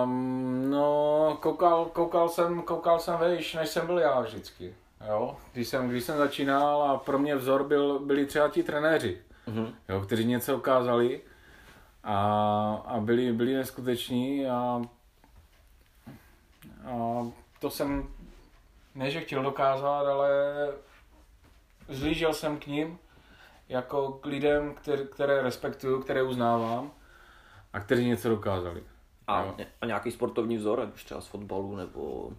Um, 0.03 0.69
no, 0.69 1.37
koukal, 1.41 1.85
koukal, 1.85 2.29
jsem, 2.29 2.61
koukal 2.61 2.99
jsem 2.99 3.17
vejš, 3.17 3.53
než 3.53 3.69
jsem 3.69 3.85
byl 3.85 3.99
já 3.99 4.19
vždycky. 4.21 4.75
Jo? 5.07 5.37
Když, 5.53 5.67
jsem, 5.67 5.89
když 5.89 6.03
jsem 6.03 6.17
začínal 6.17 6.83
a 6.83 6.97
pro 6.97 7.19
mě 7.19 7.35
vzor 7.35 7.63
byl, 7.63 7.99
byli 7.99 8.25
třeba 8.25 8.49
ti 8.49 8.63
trenéři, 8.63 9.21
Mhm. 9.47 9.73
jo, 9.89 10.01
kteří 10.01 10.25
něco 10.25 10.57
ukázali 10.57 11.21
a, 12.03 12.15
a 12.85 12.99
byli, 12.99 13.33
byli 13.33 13.53
neskuteční 13.53 14.47
a, 14.47 14.81
a 16.85 17.25
to 17.59 17.69
jsem 17.69 18.07
ne, 18.95 19.11
že 19.11 19.21
chtěl 19.21 19.43
dokázat, 19.43 20.05
ale 20.07 20.29
zlížel 21.89 22.33
jsem 22.33 22.57
k 22.59 22.67
ním 22.67 22.99
jako 23.69 24.11
k 24.11 24.25
lidem, 24.25 24.73
které, 24.73 25.03
které 25.03 25.41
respektuju, 25.41 26.01
které 26.01 26.23
uznávám 26.23 26.91
a 27.73 27.79
kteří 27.79 28.05
něco 28.05 28.29
dokázali. 28.29 28.83
A, 29.27 29.41
Jo. 29.43 29.55
a 29.81 29.85
nějaký 29.85 30.11
sportovní 30.11 30.57
vzor, 30.57 30.79
ať 30.81 30.93
už 30.93 31.03
třeba 31.03 31.21
z 31.21 31.27
fotbalu 31.27 31.75
nebo 31.75 32.29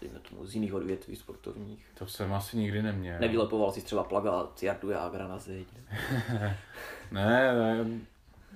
dejme 0.00 0.18
tomu 0.18 0.46
z 0.46 0.54
jiných 0.54 0.74
odvětví 0.74 1.16
sportovních. 1.16 1.86
To 1.98 2.06
jsem 2.06 2.32
asi 2.32 2.56
nikdy 2.56 2.82
neměl. 2.82 3.18
Nevylepoval 3.20 3.72
si 3.72 3.82
třeba 3.82 4.04
plagát 4.04 4.62
Jardu 4.62 4.90
Jágra 4.90 5.28
na 5.28 5.38
zeď. 5.38 5.66
Ne, 7.12 7.54
ne, 7.54 7.84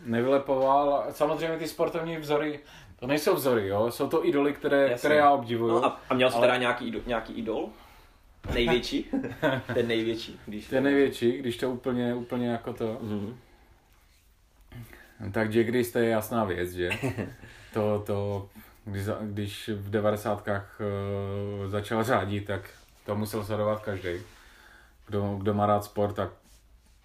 nevylepoval. 0.04 1.04
Samozřejmě 1.10 1.58
ty 1.58 1.68
sportovní 1.68 2.16
vzory, 2.16 2.60
to 3.00 3.06
nejsou 3.06 3.34
vzory, 3.34 3.68
jo? 3.68 3.90
jsou 3.90 4.08
to 4.08 4.26
idoly, 4.26 4.52
které, 4.52 4.80
Jasně. 4.82 4.96
které 4.96 5.14
já 5.16 5.30
obdivuju. 5.30 5.72
No 5.74 5.84
a, 5.84 6.00
a 6.10 6.14
měl 6.14 6.30
jsi 6.30 6.36
Ale- 6.36 6.46
teda 6.46 6.56
nějaký, 6.58 6.86
idol, 6.88 7.02
nějaký 7.06 7.32
idol? 7.32 7.68
Největší? 8.54 9.10
Ten 9.74 9.88
největší. 9.88 10.40
Když 10.46 10.66
Ten 10.66 10.84
největší, 10.84 11.32
když 11.38 11.56
to 11.56 11.70
úplně, 11.70 12.14
úplně 12.14 12.48
jako 12.48 12.72
to. 12.72 12.98
Mhm. 13.02 13.36
Tak 15.32 15.54
Jack 15.54 15.68
Reese, 15.68 15.92
to 15.92 15.98
je 15.98 16.08
jasná 16.08 16.44
věc, 16.44 16.70
že? 16.72 16.90
To, 17.74 18.02
to, 18.06 18.48
když, 18.84 19.04
když 19.20 19.68
v 19.68 19.90
devadesátkách 19.90 20.80
uh, 20.80 21.70
začal 21.70 22.04
řádit, 22.04 22.46
tak 22.46 22.70
to 23.06 23.16
musel 23.16 23.44
sledovat 23.44 23.82
každý. 23.82 24.22
Kdo, 25.06 25.36
kdo 25.40 25.54
má 25.54 25.66
rád 25.66 25.84
sport, 25.84 26.12
tak 26.12 26.30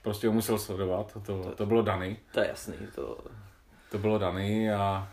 prostě 0.02 0.28
ho 0.28 0.34
musel 0.34 0.60
sledovat, 0.60 1.18
to, 1.26 1.52
to 1.56 1.66
bylo 1.66 1.82
daný. 1.82 2.18
To 2.32 2.40
je 2.40 2.48
jasný. 2.48 2.76
To... 2.96 3.18
To 3.92 3.98
bylo 3.98 4.18
daný 4.18 4.72
a 4.72 5.10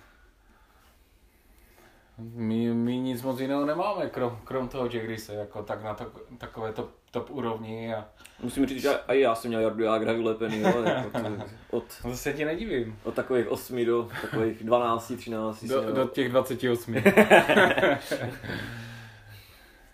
my, 2.19 2.75
my 2.75 2.99
nic 2.99 3.23
moc 3.23 3.41
jiného 3.41 3.67
nemáme, 3.67 4.11
krom, 4.11 4.41
krom 4.45 4.69
toho 4.69 4.89
Reese, 4.89 5.35
jako 5.35 5.63
tak 5.63 5.83
na 5.83 5.95
to, 5.95 6.05
takové 6.39 6.73
top, 6.73 6.91
top 7.17 7.31
úrovni 7.31 7.95
a 7.95 8.05
Musím 8.43 8.67
říct, 8.67 8.83
že 8.83 8.91
i 9.09 9.21
já 9.21 9.35
jsem 9.35 9.49
měl 9.49 9.61
Jardu 9.61 9.85
Jágra 9.85 10.13
vylepený, 10.13 10.61
jo, 10.61 10.83
jako 10.85 11.11
to, 11.11 11.45
od, 11.71 11.85
no 12.05 12.11
to 12.11 12.17
se 12.17 12.33
ti 12.33 12.45
nedivím. 12.45 12.99
od 13.05 13.15
takových 13.15 13.49
8 13.49 13.85
do 13.85 14.09
takových 14.23 14.65
12, 14.65 15.13
13. 15.17 15.59
jsem 15.59 15.69
Do, 15.69 15.83
měl. 15.83 15.93
do 15.93 16.05
těch 16.07 16.29
28. 16.29 16.95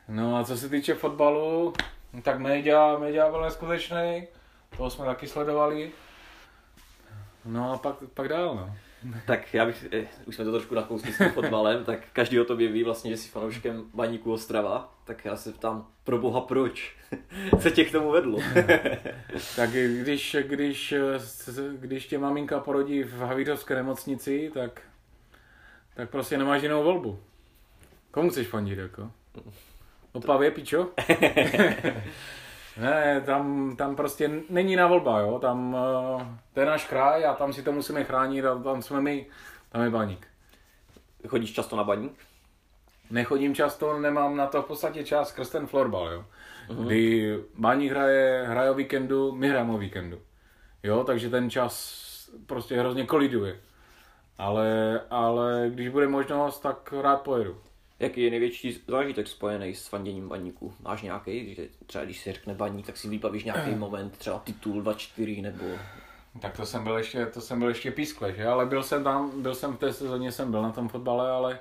no 0.09 0.37
a 0.37 0.45
co 0.45 0.57
se 0.57 0.69
týče 0.69 0.95
fotbalu, 0.95 1.73
tak 2.23 2.39
Média, 2.39 2.99
Média 2.99 3.31
byl 3.31 3.41
neskutečný, 3.43 4.29
toho 4.77 4.91
jsme 4.91 5.05
taky 5.05 5.29
sledovali. 5.29 5.91
No 7.45 7.73
a 7.73 7.79
pak, 7.79 7.97
pak 8.15 8.29
dál, 8.29 8.55
no. 8.55 8.77
Tak 9.27 9.55
já 9.55 9.67
bych, 9.67 9.87
eh, 9.93 10.07
už 10.25 10.35
jsme 10.35 10.45
to 10.45 10.53
trošku 10.53 10.75
nakousli 10.75 11.13
s 11.13 11.19
tím 11.19 11.31
fotbalem, 11.31 11.85
tak 11.85 12.01
každý 12.13 12.41
o 12.41 12.45
tobě 12.45 12.69
ví 12.69 12.85
vlastně, 12.85 13.11
že 13.11 13.17
jsi 13.17 13.29
fanouškem 13.29 13.85
Baníku 13.95 14.33
Ostrava, 14.33 14.95
tak 15.05 15.25
já 15.25 15.37
se 15.37 15.53
ptám, 15.53 15.87
pro 16.05 16.19
boha 16.19 16.41
proč? 16.41 16.97
Co 17.61 17.71
tě 17.71 17.85
k 17.85 17.93
tomu 17.93 18.11
vedlo? 18.11 18.39
Tak 19.57 19.71
když, 19.71 20.37
když, 20.43 20.95
když 21.73 22.07
tě 22.07 22.19
maminka 22.19 22.61
porodí 22.61 23.03
v 23.03 23.19
Havířovské 23.19 23.75
nemocnici, 23.75 24.51
tak, 24.55 24.81
tak 25.95 26.11
prostě 26.11 26.39
nemáš 26.39 26.63
jinou 26.63 26.85
volbu. 26.85 27.19
Komu 28.11 28.31
chceš 28.31 28.47
fandit, 28.47 28.79
jako? 28.79 29.11
Opavě, 30.13 30.51
pičo? 30.51 30.91
Ne, 32.81 33.21
tam, 33.27 33.77
tam 33.77 33.97
prostě 33.97 34.31
není 34.51 34.77
na 34.77 34.87
volba, 34.87 35.21
jo? 35.21 35.39
Tam, 35.39 35.77
eh, 35.77 36.27
to 36.55 36.61
je 36.61 36.67
náš 36.67 36.87
kraj 36.87 37.27
a 37.27 37.35
tam 37.35 37.53
si 37.53 37.63
to 37.63 37.73
musíme 37.73 38.05
chránit 38.05 38.45
a 38.45 38.59
tam 38.59 38.83
jsme 38.83 39.01
my, 39.01 39.27
tam 39.73 39.83
je 39.83 39.91
baník. 39.91 40.27
Chodíš 41.29 41.53
často 41.53 41.77
na 41.77 41.85
Baník? 41.85 42.13
Nechodím 43.11 43.55
často, 43.55 43.99
nemám 43.99 44.37
na 44.37 44.47
to 44.47 44.63
v 44.63 44.67
podstatě 44.67 45.05
čas 45.05 45.29
skrz 45.29 45.51
ten 45.51 45.67
florbal, 45.67 46.09
jo. 46.09 46.25
Kdy 46.85 47.39
Baník 47.59 47.91
hraje, 47.91 48.45
hraje 48.47 48.71
o 48.71 48.75
víkendu, 48.75 49.33
my 49.33 49.49
hrajeme 49.49 49.73
o 49.73 49.79
víkendu. 49.79 50.19
Jo, 50.83 51.05
takže 51.05 51.31
ten 51.31 51.51
čas 51.51 52.03
prostě 52.47 52.79
hrozně 52.79 53.07
koliduje. 53.07 53.61
Ale, 54.39 55.01
ale 55.11 55.71
když 55.71 55.89
bude 55.89 56.09
možnost, 56.09 56.61
tak 56.61 56.95
rád 57.03 57.23
pojedu. 57.23 57.61
Jaký 58.03 58.23
je 58.23 58.31
největší 58.31 58.79
zážitek 58.89 59.29
spojený 59.29 59.75
s 59.75 59.87
fanděním 59.89 60.29
Baníku? 60.29 60.75
Máš 60.83 61.03
nějaký, 61.03 61.55
že 61.55 61.69
třeba 61.87 62.05
když 62.05 62.21
se 62.21 62.33
řekne 62.33 62.55
Baník, 62.55 62.87
tak 62.87 62.97
si 62.97 63.09
vybavíš 63.09 63.45
nějaký 63.45 63.75
moment, 63.75 64.19
třeba 64.19 64.39
titul 64.39 64.83
2-4 64.83 65.43
nebo... 65.43 65.65
Tak 66.41 66.57
to 66.57 66.67
jsem 66.67 66.85
byl 66.85 66.97
ještě, 66.99 67.27
to 67.27 67.41
jsem 67.41 67.59
byl 67.59 67.69
ještě 67.69 67.91
pískle, 67.91 68.35
že? 68.35 68.47
Ale 68.47 68.67
byl 68.67 68.83
jsem 68.83 69.05
tam, 69.05 69.43
byl 69.43 69.55
jsem 69.55 69.73
v 69.73 69.79
té 69.79 69.93
sezóně, 69.93 70.33
jsem 70.33 70.51
byl 70.51 70.63
na 70.63 70.71
tom 70.73 70.89
fotbale, 70.89 71.31
ale, 71.31 71.59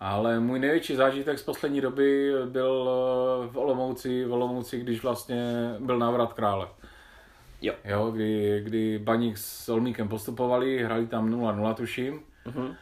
ale 0.00 0.40
můj 0.40 0.58
největší 0.58 0.94
zážitek 0.94 1.38
z 1.38 1.42
poslední 1.42 1.80
doby 1.80 2.32
byl 2.46 2.90
eh, 2.90 3.48
v 3.52 3.58
Olomouci, 3.58 4.24
v 4.24 4.32
Olomouci, 4.32 4.80
když 4.80 5.02
vlastně 5.02 5.70
byl 5.80 5.98
návrat 5.98 6.32
krále. 6.32 6.68
Jo. 7.62 7.74
Jo, 7.84 8.10
kdy, 8.10 8.60
kdy 8.64 8.98
Baník 8.98 9.38
s 9.38 9.68
Olmíkem 9.68 10.08
postupovali, 10.08 10.82
hrali 10.84 11.06
tam 11.06 11.30
0-0 11.30 11.74
tuším 11.74 12.20
Mhm. 12.46 12.74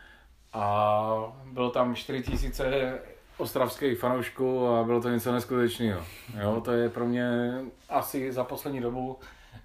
A 0.59 1.33
bylo 1.53 1.71
tam 1.71 1.95
4000 1.95 3.01
ostravských 3.37 3.99
fanoušků 3.99 4.67
a 4.67 4.85
bylo 4.85 5.03
to 5.03 5.09
něco 5.09 5.33
neskutečného. 5.33 6.01
Jo, 6.41 6.61
to 6.65 6.73
je 6.73 6.89
pro 6.89 7.07
mě 7.07 7.53
asi 7.89 8.33
za 8.33 8.45
poslední 8.45 8.81
dobu 8.81 9.19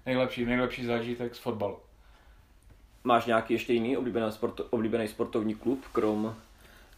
nejlepší, 0.06 0.44
nejlepší 0.44 0.84
zážitek 0.84 1.34
z 1.34 1.38
fotbalu. 1.38 1.76
Máš 3.04 3.26
nějaký 3.26 3.54
ještě 3.54 3.72
jiný 3.72 3.96
oblíbený, 3.96 4.32
sport, 4.32 4.60
oblíbený 4.70 5.08
sportovní 5.08 5.54
klub, 5.54 5.84
krom, 5.92 6.34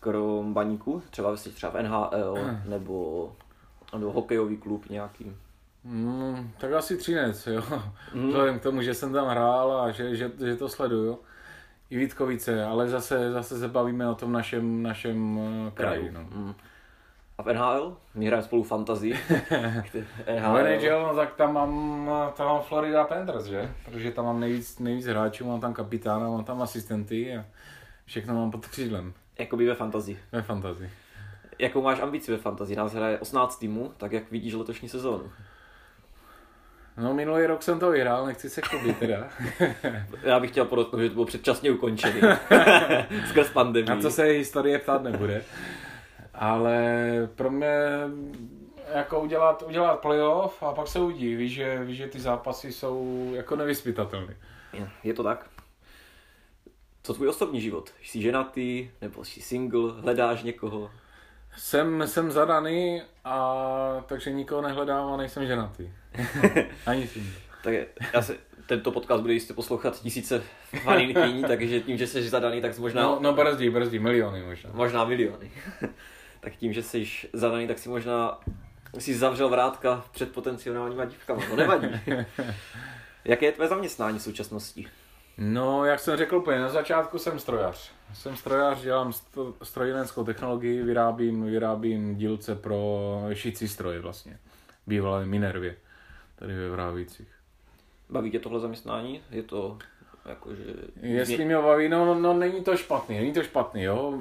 krom 0.00 0.54
Baníku? 0.54 1.02
Třeba, 1.10 1.28
vlastně 1.28 1.52
třeba 1.52 1.72
v 1.72 1.82
NHL 1.82 2.38
nebo, 2.68 3.32
nebo 3.98 4.12
hokejový 4.12 4.56
klub 4.56 4.90
nějaký? 4.90 5.32
Mm, 5.84 6.50
tak 6.58 6.72
asi 6.72 6.96
Třinec, 6.96 7.46
jo. 7.46 7.62
Mm. 8.14 8.28
Vzhledem 8.28 8.58
k 8.58 8.62
tomu, 8.62 8.82
že 8.82 8.94
jsem 8.94 9.12
tam 9.12 9.28
hrál 9.28 9.80
a 9.80 9.90
že, 9.90 10.16
že, 10.16 10.32
že 10.44 10.56
to 10.56 10.68
sleduju. 10.68 11.18
I 11.90 11.96
Vítkovice, 11.96 12.64
ale 12.64 12.88
zase, 12.88 13.32
zase 13.32 13.58
se 13.58 13.68
bavíme 13.68 14.08
o 14.08 14.14
tom 14.14 14.32
našem, 14.32 14.82
našem 14.82 15.40
eh, 15.66 15.70
kraji. 15.70 16.10
No. 16.12 16.20
Mm. 16.20 16.54
A 17.38 17.42
v 17.42 17.52
NHL? 17.52 17.96
My 18.14 18.26
hrajeme 18.26 18.42
spolu 18.42 18.62
Fantasy. 18.62 19.12
Ale 20.44 20.76
NHL, 20.76 21.02
no 21.02 21.14
tak 21.14 21.34
tam 21.34 21.54
mám, 21.54 22.10
tam 22.36 22.46
mám 22.46 22.62
Florida 22.62 23.04
Panthers, 23.04 23.44
že? 23.44 23.72
Protože 23.84 24.10
tam 24.10 24.24
mám 24.24 24.40
nejvíc, 24.40 24.78
nejvíc 24.78 25.06
hráčů, 25.06 25.44
mám 25.44 25.60
tam 25.60 25.74
kapitána, 25.74 26.28
mám 26.28 26.44
tam 26.44 26.62
asistenty 26.62 27.36
a 27.36 27.44
všechno 28.04 28.34
mám 28.34 28.50
pod 28.50 28.66
křídlem 28.66 29.14
Jakoby 29.38 29.66
ve 29.66 29.74
Fantasy. 29.74 30.18
ve 30.32 30.42
fantazii. 30.42 30.90
Jakou 31.58 31.82
máš 31.82 32.00
ambici 32.00 32.32
ve 32.32 32.38
Fantasy? 32.38 32.76
Nás 32.76 32.92
hraje 32.92 33.18
18 33.18 33.58
týmů, 33.58 33.92
tak 33.96 34.12
jak 34.12 34.30
vidíš 34.30 34.54
letošní 34.54 34.88
sezónu? 34.88 35.30
No 36.96 37.14
minulý 37.14 37.46
rok 37.46 37.62
jsem 37.62 37.78
to 37.80 37.90
vyhrál, 37.90 38.26
nechci 38.26 38.50
se 38.50 38.60
chlubit 38.60 38.98
teda. 38.98 39.28
Já 40.22 40.40
bych 40.40 40.50
chtěl 40.50 40.64
podotknout, 40.64 41.00
že 41.02 41.08
to 41.08 41.14
bylo 41.14 41.26
předčasně 41.26 41.70
ukončený. 41.70 42.20
Skrz 43.28 43.50
pandemii. 43.50 43.88
Na 43.90 43.96
to 44.02 44.10
se 44.10 44.22
historie 44.24 44.78
ptát 44.78 45.02
nebude. 45.02 45.42
Ale 46.34 46.88
pro 47.34 47.50
mě 47.50 47.76
jako 48.94 49.20
udělat, 49.20 49.62
udělat 49.66 50.00
playoff 50.00 50.62
a 50.62 50.72
pak 50.72 50.88
se 50.88 50.98
uvidí. 51.00 51.36
Víš, 51.36 51.52
že, 51.52 51.84
víš, 51.84 51.96
že 51.96 52.06
ty 52.06 52.20
zápasy 52.20 52.72
jsou 52.72 53.30
jako 53.34 53.56
nevyspytatelné. 53.56 54.36
Je- 54.72 54.88
Je 55.04 55.14
to 55.14 55.22
tak? 55.22 55.46
Co 57.02 57.14
tvůj 57.14 57.28
osobní 57.28 57.60
život? 57.60 57.90
Jsi 58.02 58.22
ženatý, 58.22 58.90
nebo 59.00 59.24
jsi 59.24 59.40
single, 59.40 59.92
hledáš 60.00 60.42
někoho? 60.42 60.90
Jsem, 61.56 62.06
jsem 62.06 62.30
zadaný, 62.30 63.02
a 63.24 64.04
takže 64.06 64.32
nikoho 64.32 64.62
nehledám 64.62 65.12
a 65.12 65.16
nejsem 65.16 65.46
ženatý. 65.46 65.90
Ani 66.86 67.06
single. 67.08 67.32
Tak 67.62 67.74
já 68.12 68.22
se, 68.22 68.36
tento 68.66 68.90
podcast 68.92 69.20
bude 69.22 69.32
jistě 69.32 69.54
poslouchat 69.54 70.00
tisíce 70.00 70.42
faninkyní, 70.84 71.44
takže 71.44 71.80
tím, 71.80 71.96
že 71.98 72.06
jsi 72.06 72.28
zadaný, 72.28 72.60
tak 72.60 72.74
jsi 72.74 72.80
možná, 72.80 73.02
No, 73.02 73.18
no 73.20 73.32
brzdí, 73.32 73.70
brzdí, 73.70 73.98
miliony 73.98 74.42
možná. 74.42 74.70
možná 74.74 75.04
miliony. 75.04 75.50
tak 76.40 76.56
tím, 76.56 76.72
že 76.72 76.82
jsi 76.82 77.06
zadaný, 77.32 77.66
tak 77.66 77.78
si 77.78 77.88
možná 77.88 78.38
si 78.98 79.14
zavřel 79.14 79.48
vrátka 79.48 80.04
před 80.12 80.32
potenciálníma 80.32 81.04
dívkama. 81.04 81.42
To 81.50 81.56
nevadí. 81.56 81.88
Jaké 83.24 83.46
je 83.46 83.52
tvé 83.52 83.68
zaměstnání 83.68 84.18
v 84.18 84.22
současnosti? 84.22 84.86
No, 85.38 85.84
jak 85.84 86.00
jsem 86.00 86.16
řekl 86.16 86.36
úplně, 86.36 86.58
na 86.58 86.68
začátku 86.68 87.18
jsem 87.18 87.38
strojař. 87.38 87.92
Jsem 88.14 88.36
strojař, 88.36 88.82
dělám 88.82 89.12
strojírenskou 89.62 90.24
technologii, 90.24 90.82
vyrábím, 90.82 91.44
vyrábím 91.44 92.16
dílce 92.16 92.54
pro 92.54 93.10
šicí 93.32 93.68
stroje 93.68 94.00
vlastně. 94.00 94.38
Bývalé 94.86 95.26
Minervě, 95.26 95.76
tady 96.36 96.54
ve 96.54 96.68
Vrávících. 96.70 97.28
Baví 98.10 98.30
tě 98.30 98.38
tohle 98.38 98.60
zaměstnání? 98.60 99.22
Je 99.30 99.42
to 99.42 99.78
jakože... 100.28 100.64
Jestli 101.02 101.44
mě 101.44 101.56
baví, 101.56 101.88
no, 101.88 102.14
no, 102.14 102.34
není 102.34 102.64
to 102.64 102.76
špatný, 102.76 103.18
není 103.18 103.32
to 103.32 103.42
špatný, 103.42 103.82
jo. 103.82 104.18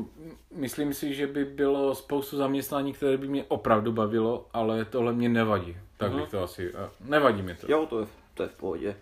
Myslím 0.55 0.93
si, 0.93 1.13
že 1.13 1.28
by 1.28 1.45
bylo 1.45 1.95
spoustu 1.95 2.38
zaměstnání, 2.38 2.93
které 2.93 3.18
by 3.18 3.28
mě 3.28 3.43
opravdu 3.47 3.91
bavilo, 3.91 4.47
ale 4.53 4.86
tohle 4.86 5.13
mě 5.13 5.30
nevadí. 5.30 5.78
Tak 5.97 6.11
bych 6.11 6.30
to 6.30 6.43
asi, 6.43 6.74
nevadí 6.99 7.41
mi 7.41 7.55
to. 7.55 7.72
Jo, 7.72 7.86
to 7.86 7.99
je, 7.99 8.07
to 8.34 8.43
je 8.43 8.49
v 8.49 8.55
pohodě. 8.55 8.95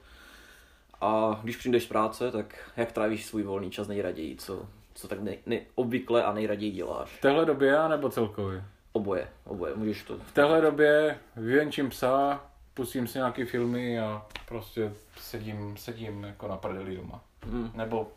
A 1.04 1.40
když 1.44 1.58
přijdeš 1.58 1.84
z 1.84 1.88
práce, 1.88 2.32
tak 2.32 2.72
jak 2.78 2.92
trávíš 2.92 3.26
svůj 3.26 3.44
volný 3.44 3.72
čas 3.72 3.88
nejraději? 3.88 4.36
Co, 4.36 4.66
co 4.94 5.08
tak 5.08 5.20
nej, 5.20 5.38
nej, 5.46 5.66
obvykle 5.76 6.24
a 6.24 6.34
nejraději 6.34 6.72
děláš? 6.72 7.10
V 7.10 7.22
téhle 7.22 7.46
době, 7.46 7.78
nebo 7.90 8.10
celkově? 8.10 8.64
Oboje, 8.92 9.28
oboje, 9.46 9.76
můžeš 9.76 10.04
to. 10.04 10.18
V 10.18 10.32
téhle 10.32 10.62
době 10.62 11.18
vyvenčím 11.36 11.90
psa, 11.90 12.44
pustím 12.74 13.08
si 13.08 13.18
nějaký 13.18 13.44
filmy 13.44 14.00
a 14.00 14.26
prostě 14.48 14.94
sedím, 15.18 15.78
sedím 15.78 16.24
jako 16.24 16.48
na 16.48 16.58
prdeli 16.58 16.96
doma. 16.96 17.22
Hmm. 17.46 17.72
Nebo 17.76 18.12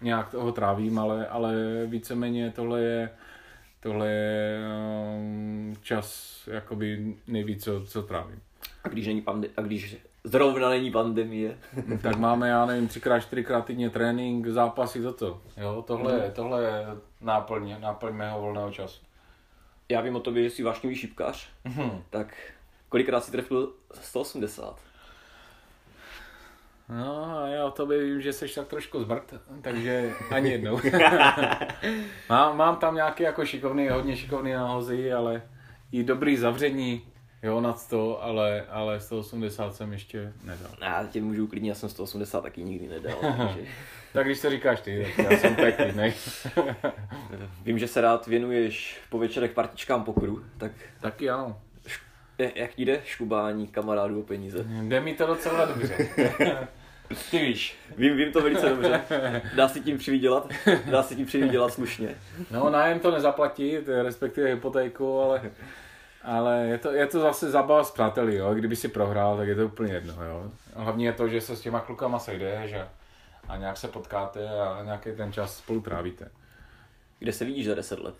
nějak 0.00 0.30
toho 0.30 0.52
trávím, 0.52 0.98
ale, 0.98 1.26
ale 1.26 1.54
víceméně 1.86 2.52
tohle 2.56 2.80
je, 2.82 3.10
tohle 3.80 4.10
je 4.10 4.60
um, 5.16 5.76
čas 5.82 6.34
jakoby 6.52 7.16
nejvíc, 7.26 7.64
co, 7.64 7.86
co 7.86 8.02
trávím. 8.02 8.40
A 8.84 8.88
když, 8.88 9.06
není 9.06 9.22
pande- 9.22 9.50
a 9.56 9.60
když 9.60 9.96
zrovna 10.24 10.68
není 10.68 10.90
pandemie. 10.90 11.58
tak 12.02 12.16
máme, 12.16 12.48
já 12.48 12.66
nevím, 12.66 12.88
třikrát, 12.88 13.20
čtyřikrát 13.20 13.64
týdně 13.64 13.90
trénink, 13.90 14.46
zápasy, 14.46 15.02
toto. 15.02 15.40
Jo, 15.56 15.84
tohle, 15.86 16.12
je, 16.14 16.30
tohle 16.30 16.62
je 16.64 16.86
náplň, 17.20 17.76
náplň 17.80 18.12
mého 18.14 18.40
volného 18.40 18.70
času. 18.70 19.02
Já 19.88 20.00
vím 20.00 20.16
o 20.16 20.20
tobě, 20.20 20.42
že 20.44 20.50
jsi 20.50 20.62
vášnivý 20.62 20.94
šipkař, 20.96 21.48
Mhm. 21.64 22.02
tak 22.10 22.34
kolikrát 22.88 23.24
si 23.24 23.32
trefil 23.32 23.72
180? 23.92 24.76
No 26.88 27.42
já 27.46 27.64
o 27.64 27.70
tobě 27.70 28.04
vím, 28.04 28.20
že 28.20 28.32
jsi 28.32 28.54
tak 28.54 28.68
trošku 28.68 29.00
zbrt, 29.00 29.34
takže 29.62 30.12
ani 30.30 30.50
jednou. 30.50 30.80
mám, 32.28 32.56
mám 32.56 32.76
tam 32.76 32.94
nějaký 32.94 33.22
jako 33.22 33.44
šikovný, 33.46 33.88
hodně 33.88 34.16
šikovný 34.16 34.52
náhozy, 34.52 35.12
ale 35.12 35.42
i 35.92 36.04
dobrý 36.04 36.36
zavření, 36.36 37.06
jo, 37.44 37.60
nad 37.60 37.78
100, 37.78 38.22
ale, 38.22 38.64
ale 38.70 39.00
180 39.00 39.74
jsem 39.74 39.92
ještě 39.92 40.32
nedal. 40.44 40.70
Já 40.80 41.06
tě 41.10 41.22
můžu 41.22 41.44
uklidnit, 41.44 41.68
já 41.68 41.74
jsem 41.74 41.88
180 41.88 42.40
taky 42.40 42.64
nikdy 42.64 42.88
nedal. 42.88 43.18
takže... 43.20 43.70
Tak 44.12 44.26
když 44.26 44.40
to 44.40 44.50
říkáš 44.50 44.80
ty, 44.80 45.12
tak 45.16 45.30
já 45.30 45.38
jsem 45.38 45.56
tak 45.56 45.76
klidnej. 45.76 46.14
Vím, 47.64 47.78
že 47.78 47.88
se 47.88 48.00
rád 48.00 48.26
věnuješ 48.26 49.00
po 49.10 49.18
večerech 49.18 49.52
partičkám 49.52 50.04
pokru, 50.04 50.44
tak 50.58 50.72
Taky 51.00 51.30
ano. 51.30 51.60
jak 52.38 52.78
jde 52.78 53.00
škubání 53.04 53.66
kamarádů 53.66 54.20
o 54.20 54.22
peníze? 54.22 54.64
Jde 54.82 55.00
mi 55.00 55.14
to 55.14 55.26
docela 55.26 55.64
dobře. 55.64 56.08
Ty 57.30 57.38
víš. 57.38 57.76
Vím, 57.96 58.16
vím 58.16 58.32
to 58.32 58.40
velice 58.40 58.68
dobře. 58.68 59.00
Dá 59.56 59.68
se 59.68 59.80
tím 59.80 59.98
přivydělat? 59.98 60.48
Dá 60.90 61.02
se 61.02 61.14
tím 61.14 61.26
přivydělat 61.26 61.72
slušně. 61.72 62.08
No, 62.50 62.70
nájem 62.70 63.00
to 63.00 63.10
nezaplatit, 63.10 63.88
respektive 64.02 64.48
hypotéku, 64.48 65.18
ale, 65.18 65.42
ale 66.24 66.66
je, 66.66 66.78
to, 66.78 66.92
je 66.92 67.06
to 67.06 67.20
zase 67.20 67.50
zabava 67.50 67.84
s 67.84 67.90
přáteli, 67.90 68.36
jo. 68.36 68.54
Kdyby 68.54 68.76
si 68.76 68.88
prohrál, 68.88 69.36
tak 69.36 69.48
je 69.48 69.54
to 69.54 69.66
úplně 69.66 69.92
jedno, 69.92 70.24
jo. 70.24 70.50
Hlavně 70.74 71.06
je 71.06 71.12
to, 71.12 71.28
že 71.28 71.40
se 71.40 71.56
s 71.56 71.60
těma 71.60 71.80
klukama 71.80 72.18
sejdeš 72.18 72.72
a, 72.72 72.88
a 73.48 73.56
nějak 73.56 73.76
se 73.76 73.88
potkáte 73.88 74.48
a 74.60 74.82
nějaký 74.84 75.10
ten 75.16 75.32
čas 75.32 75.56
spolu 75.56 75.80
trávíte. 75.80 76.30
Kde 77.18 77.32
se 77.32 77.44
vidíš 77.44 77.66
za 77.66 77.74
10 77.74 78.00
let? 78.00 78.14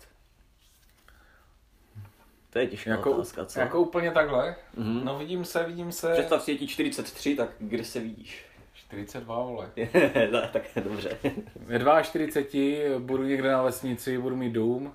To 2.49 2.59
je 2.59 2.67
těžká 2.67 2.89
Jako, 2.89 3.11
otázka, 3.11 3.45
co? 3.45 3.59
jako 3.59 3.81
úplně 3.81 4.11
takhle? 4.11 4.55
Mhm. 4.77 5.05
No 5.05 5.17
vidím 5.17 5.45
se, 5.45 5.63
vidím 5.63 5.91
se. 5.91 6.13
Představ 6.13 6.41
si, 6.43 6.51
je 6.51 6.57
ti 6.57 6.67
43, 6.67 7.35
tak 7.35 7.49
kde 7.59 7.83
se 7.83 7.99
vidíš? 7.99 8.45
42, 8.73 9.35
vole. 9.43 9.69
No, 10.31 10.41
tak 10.53 10.63
dobře. 10.83 11.17
Ve 11.55 12.03
42 12.03 12.99
budu 12.99 13.23
někde 13.23 13.51
na 13.51 13.61
vesnici, 13.63 14.17
budu 14.17 14.35
mít 14.35 14.51
dům, 14.53 14.93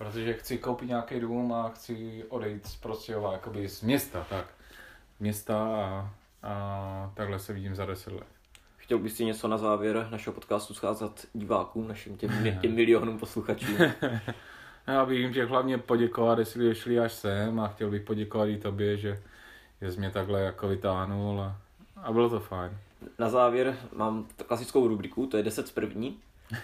protože 0.00 0.32
chci 0.32 0.58
koupit 0.58 0.88
nějaký 0.88 1.20
dům 1.20 1.52
a 1.52 1.68
chci 1.68 2.24
odejít 2.28 2.66
z 2.66 2.76
Prostějova, 2.76 3.32
jakoby 3.32 3.68
z 3.68 3.82
města, 3.82 4.26
tak. 4.30 4.46
Města 5.20 5.56
a, 5.58 6.10
a 6.42 7.12
takhle 7.14 7.38
se 7.38 7.52
vidím 7.52 7.74
za 7.74 7.86
10 7.86 8.12
let. 8.12 8.26
Chtěl 8.76 8.98
bys 8.98 9.16
si 9.16 9.24
něco 9.24 9.48
na 9.48 9.58
závěr 9.58 10.08
našeho 10.10 10.34
podcastu 10.34 10.74
scházat 10.74 11.26
divákům, 11.32 11.88
našim 11.88 12.16
těm, 12.16 12.58
těm 12.60 12.74
milionům 12.74 13.18
posluchačů? 13.18 13.72
Já 14.86 15.06
bych 15.06 15.18
jim 15.18 15.30
chtěl 15.30 15.48
hlavně 15.48 15.78
poděkovat, 15.78 16.38
jestli 16.38 16.68
došli 16.68 17.00
až 17.00 17.12
sem 17.12 17.60
a 17.60 17.68
chtěl 17.68 17.90
bych 17.90 18.02
poděkovat 18.02 18.48
i 18.48 18.58
tobě, 18.58 18.96
že, 18.96 19.22
jsi 19.80 19.98
mě 19.98 20.10
takhle 20.10 20.40
jako 20.40 20.68
vytáhnul 20.68 21.40
a, 21.40 21.56
a 21.96 22.12
bylo 22.12 22.30
to 22.30 22.40
fajn. 22.40 22.78
Na 23.18 23.30
závěr 23.30 23.76
mám 23.96 24.26
klasickou 24.46 24.88
rubriku, 24.88 25.26
to 25.26 25.36
je 25.36 25.42
10 25.42 25.68
z 25.68 25.70
první. 25.70 26.20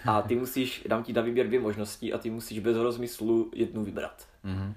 A 0.07 0.23
ty 0.23 0.37
musíš, 0.37 0.85
dám 0.89 1.05
ti 1.05 1.13
na 1.13 1.23
výběr 1.23 1.47
dvě 1.47 1.61
možnosti 1.61 2.13
a 2.13 2.19
ty 2.19 2.31
musíš 2.31 2.59
bez 2.59 2.77
rozmyslu 2.77 3.51
jednu 3.55 3.85
vybrat. 3.85 4.29
Mhm. 4.43 4.75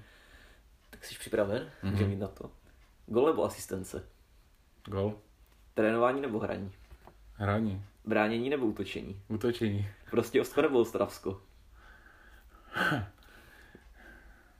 Tak 0.90 1.04
jsi 1.04 1.14
připraven? 1.18 1.70
Mm-hmm. 1.82 1.90
Můžeme 1.90 2.10
jít 2.10 2.18
na 2.18 2.28
to. 2.28 2.50
Gol 3.06 3.26
nebo 3.26 3.44
asistence? 3.44 4.08
Gol. 4.86 5.18
Trénování 5.74 6.20
nebo 6.20 6.38
hraní? 6.38 6.72
Hraní. 7.34 7.84
Bránění 8.04 8.50
nebo 8.50 8.66
útočení? 8.66 9.22
Útočení. 9.28 9.88
Prostě 10.10 10.40
Osko 10.40 10.62
nebo 10.62 10.80
Ostravsko? 10.80 11.42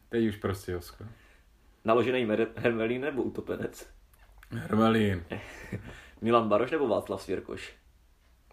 Teď 0.09 0.29
už 0.29 0.37
prostě 0.37 0.73
Josko. 0.73 1.05
Naložený 1.85 2.27
mer- 2.27 2.49
hermelín 2.57 3.01
nebo 3.03 3.23
utopenec? 3.23 3.91
Hermelín. 4.51 5.25
Milan 6.21 6.49
Baroš 6.49 6.71
nebo 6.71 6.89
Václav 6.89 7.23
Svěrkoš? 7.23 7.75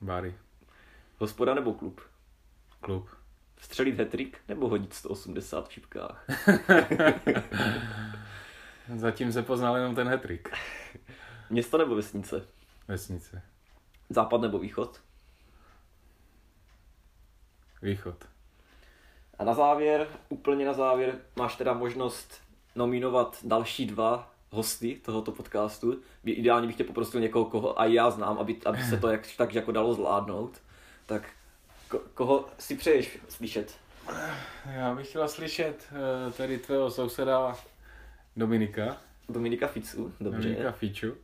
Bary. 0.01 0.35
Hospoda 1.17 1.53
nebo 1.53 1.73
klub? 1.73 2.01
Klub. 2.81 3.09
Střelit 3.57 3.97
hetrik 3.97 4.37
nebo 4.47 4.69
hodit 4.69 4.93
180 4.93 5.67
v 5.67 5.73
šipkách? 5.73 6.25
Zatím 8.95 9.31
se 9.31 9.43
poznal 9.43 9.77
jenom 9.77 9.95
ten 9.95 10.07
hetrik. 10.07 10.49
Město 11.49 11.77
nebo 11.77 11.95
vesnice? 11.95 12.45
Vesnice. 12.87 13.41
Západ 14.09 14.41
nebo 14.41 14.59
východ? 14.59 15.01
Východ. 17.81 18.25
A 19.39 19.43
na 19.43 19.53
závěr, 19.53 20.07
úplně 20.29 20.65
na 20.65 20.73
závěr, 20.73 21.19
máš 21.35 21.55
teda 21.55 21.73
možnost 21.73 22.41
nominovat 22.75 23.37
další 23.43 23.85
dva 23.85 24.33
hosty 24.49 25.01
tohoto 25.05 25.31
podcastu. 25.31 26.01
Ideálně 26.23 26.67
bych 26.67 26.75
tě 26.75 26.83
poprosil 26.83 27.21
někoho, 27.21 27.45
koho 27.45 27.79
a 27.79 27.85
já 27.85 28.11
znám, 28.11 28.37
aby, 28.37 28.59
aby 28.65 28.83
se 28.83 28.97
to 28.97 29.07
jak, 29.07 29.27
tak 29.37 29.55
jako 29.55 29.71
dalo 29.71 29.93
zvládnout. 29.93 30.61
Tak 31.07 31.29
ko, 31.87 31.99
koho 32.13 32.49
si 32.59 32.75
přeješ 32.75 33.17
slyšet? 33.29 33.77
Já 34.71 34.95
bych 34.95 35.09
chtěla 35.09 35.27
slyšet 35.27 35.87
eh, 35.91 36.31
tady 36.31 36.57
tvého 36.57 36.91
souseda 36.91 37.55
Dominika. 38.35 38.97
Dominika 39.29 39.67
Ficu, 39.67 40.13
dobře. 40.19 40.41
Dominika 40.41 40.71
Fiču. 40.71 41.15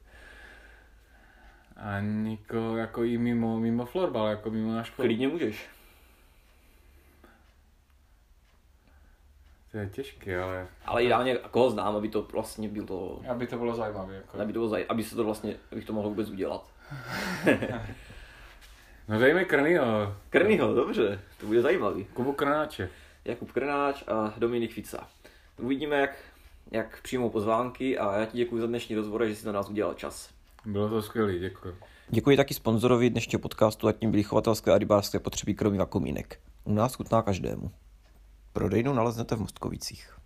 A 1.75 1.99
Niko 1.99 2.77
jako 2.77 3.03
i 3.03 3.17
mimo, 3.17 3.59
mimo 3.59 3.85
florbal, 3.85 4.27
jako 4.27 4.49
mimo 4.51 4.73
náš 4.73 4.89
klub. 4.89 5.05
Klidně 5.05 5.27
můžeš. 5.27 5.69
To 9.71 9.77
je 9.77 9.89
těžké, 9.89 10.41
ale 10.41 10.67
Ale 10.85 11.03
ideálně 11.03 11.35
koho 11.35 11.69
znám, 11.69 11.95
aby 11.95 12.09
to 12.09 12.21
vlastně 12.21 12.69
bylo, 12.69 13.21
aby 13.29 13.47
to 13.47 13.57
bylo 13.57 13.75
zajímavé. 13.75 14.15
Jako. 14.15 14.39
aby, 14.41 14.53
to 14.53 14.59
bylo 14.59 14.69
zaj, 14.69 14.85
aby 14.89 15.03
se 15.03 15.15
to 15.15 15.23
vlastně, 15.23 15.55
abych 15.71 15.85
to 15.85 15.93
mohl 15.93 16.09
vůbec 16.09 16.29
udělat. 16.29 16.71
No 19.07 19.19
dejme 19.19 19.45
Krnýho, 19.45 20.15
Krnýho, 20.29 20.73
dobře, 20.73 21.19
to 21.39 21.45
bude 21.45 21.61
zajímavý. 21.61 22.05
Kubu 22.05 22.33
Krnáče. 22.33 22.89
Jakub 23.25 23.51
Krnáč 23.51 24.03
a 24.07 24.33
Dominik 24.37 24.73
Fica. 24.73 25.07
Uvidíme, 25.59 25.99
jak, 25.99 26.15
jak 26.71 27.01
přijmou 27.01 27.29
pozvánky 27.29 27.97
a 27.97 28.19
já 28.19 28.25
ti 28.25 28.37
děkuji 28.37 28.61
za 28.61 28.67
dnešní 28.67 28.95
rozhovor 28.95 29.21
a 29.23 29.25
že 29.25 29.35
jsi 29.35 29.45
na 29.45 29.51
nás 29.51 29.69
udělal 29.69 29.93
čas. 29.93 30.29
Bylo 30.65 30.89
to 30.89 31.01
skvělé, 31.01 31.39
děkuji. 31.39 31.75
Děkuji 32.09 32.37
taky 32.37 32.53
sponzorovi 32.53 33.09
dnešního 33.09 33.39
podcastu 33.39 33.87
a 33.87 33.91
tím 33.91 34.11
byly 34.11 34.23
chovatelské 34.23 34.71
a 34.71 34.77
rybářské 34.77 35.19
potřeby 35.19 35.53
kromě 35.53 35.79
komínek. 35.89 36.39
U 36.63 36.73
nás 36.73 36.95
chutná 36.95 37.21
každému. 37.21 37.71
Prodejnu 38.53 38.93
naleznete 38.93 39.35
v 39.35 39.39
Mostkovicích. 39.39 40.22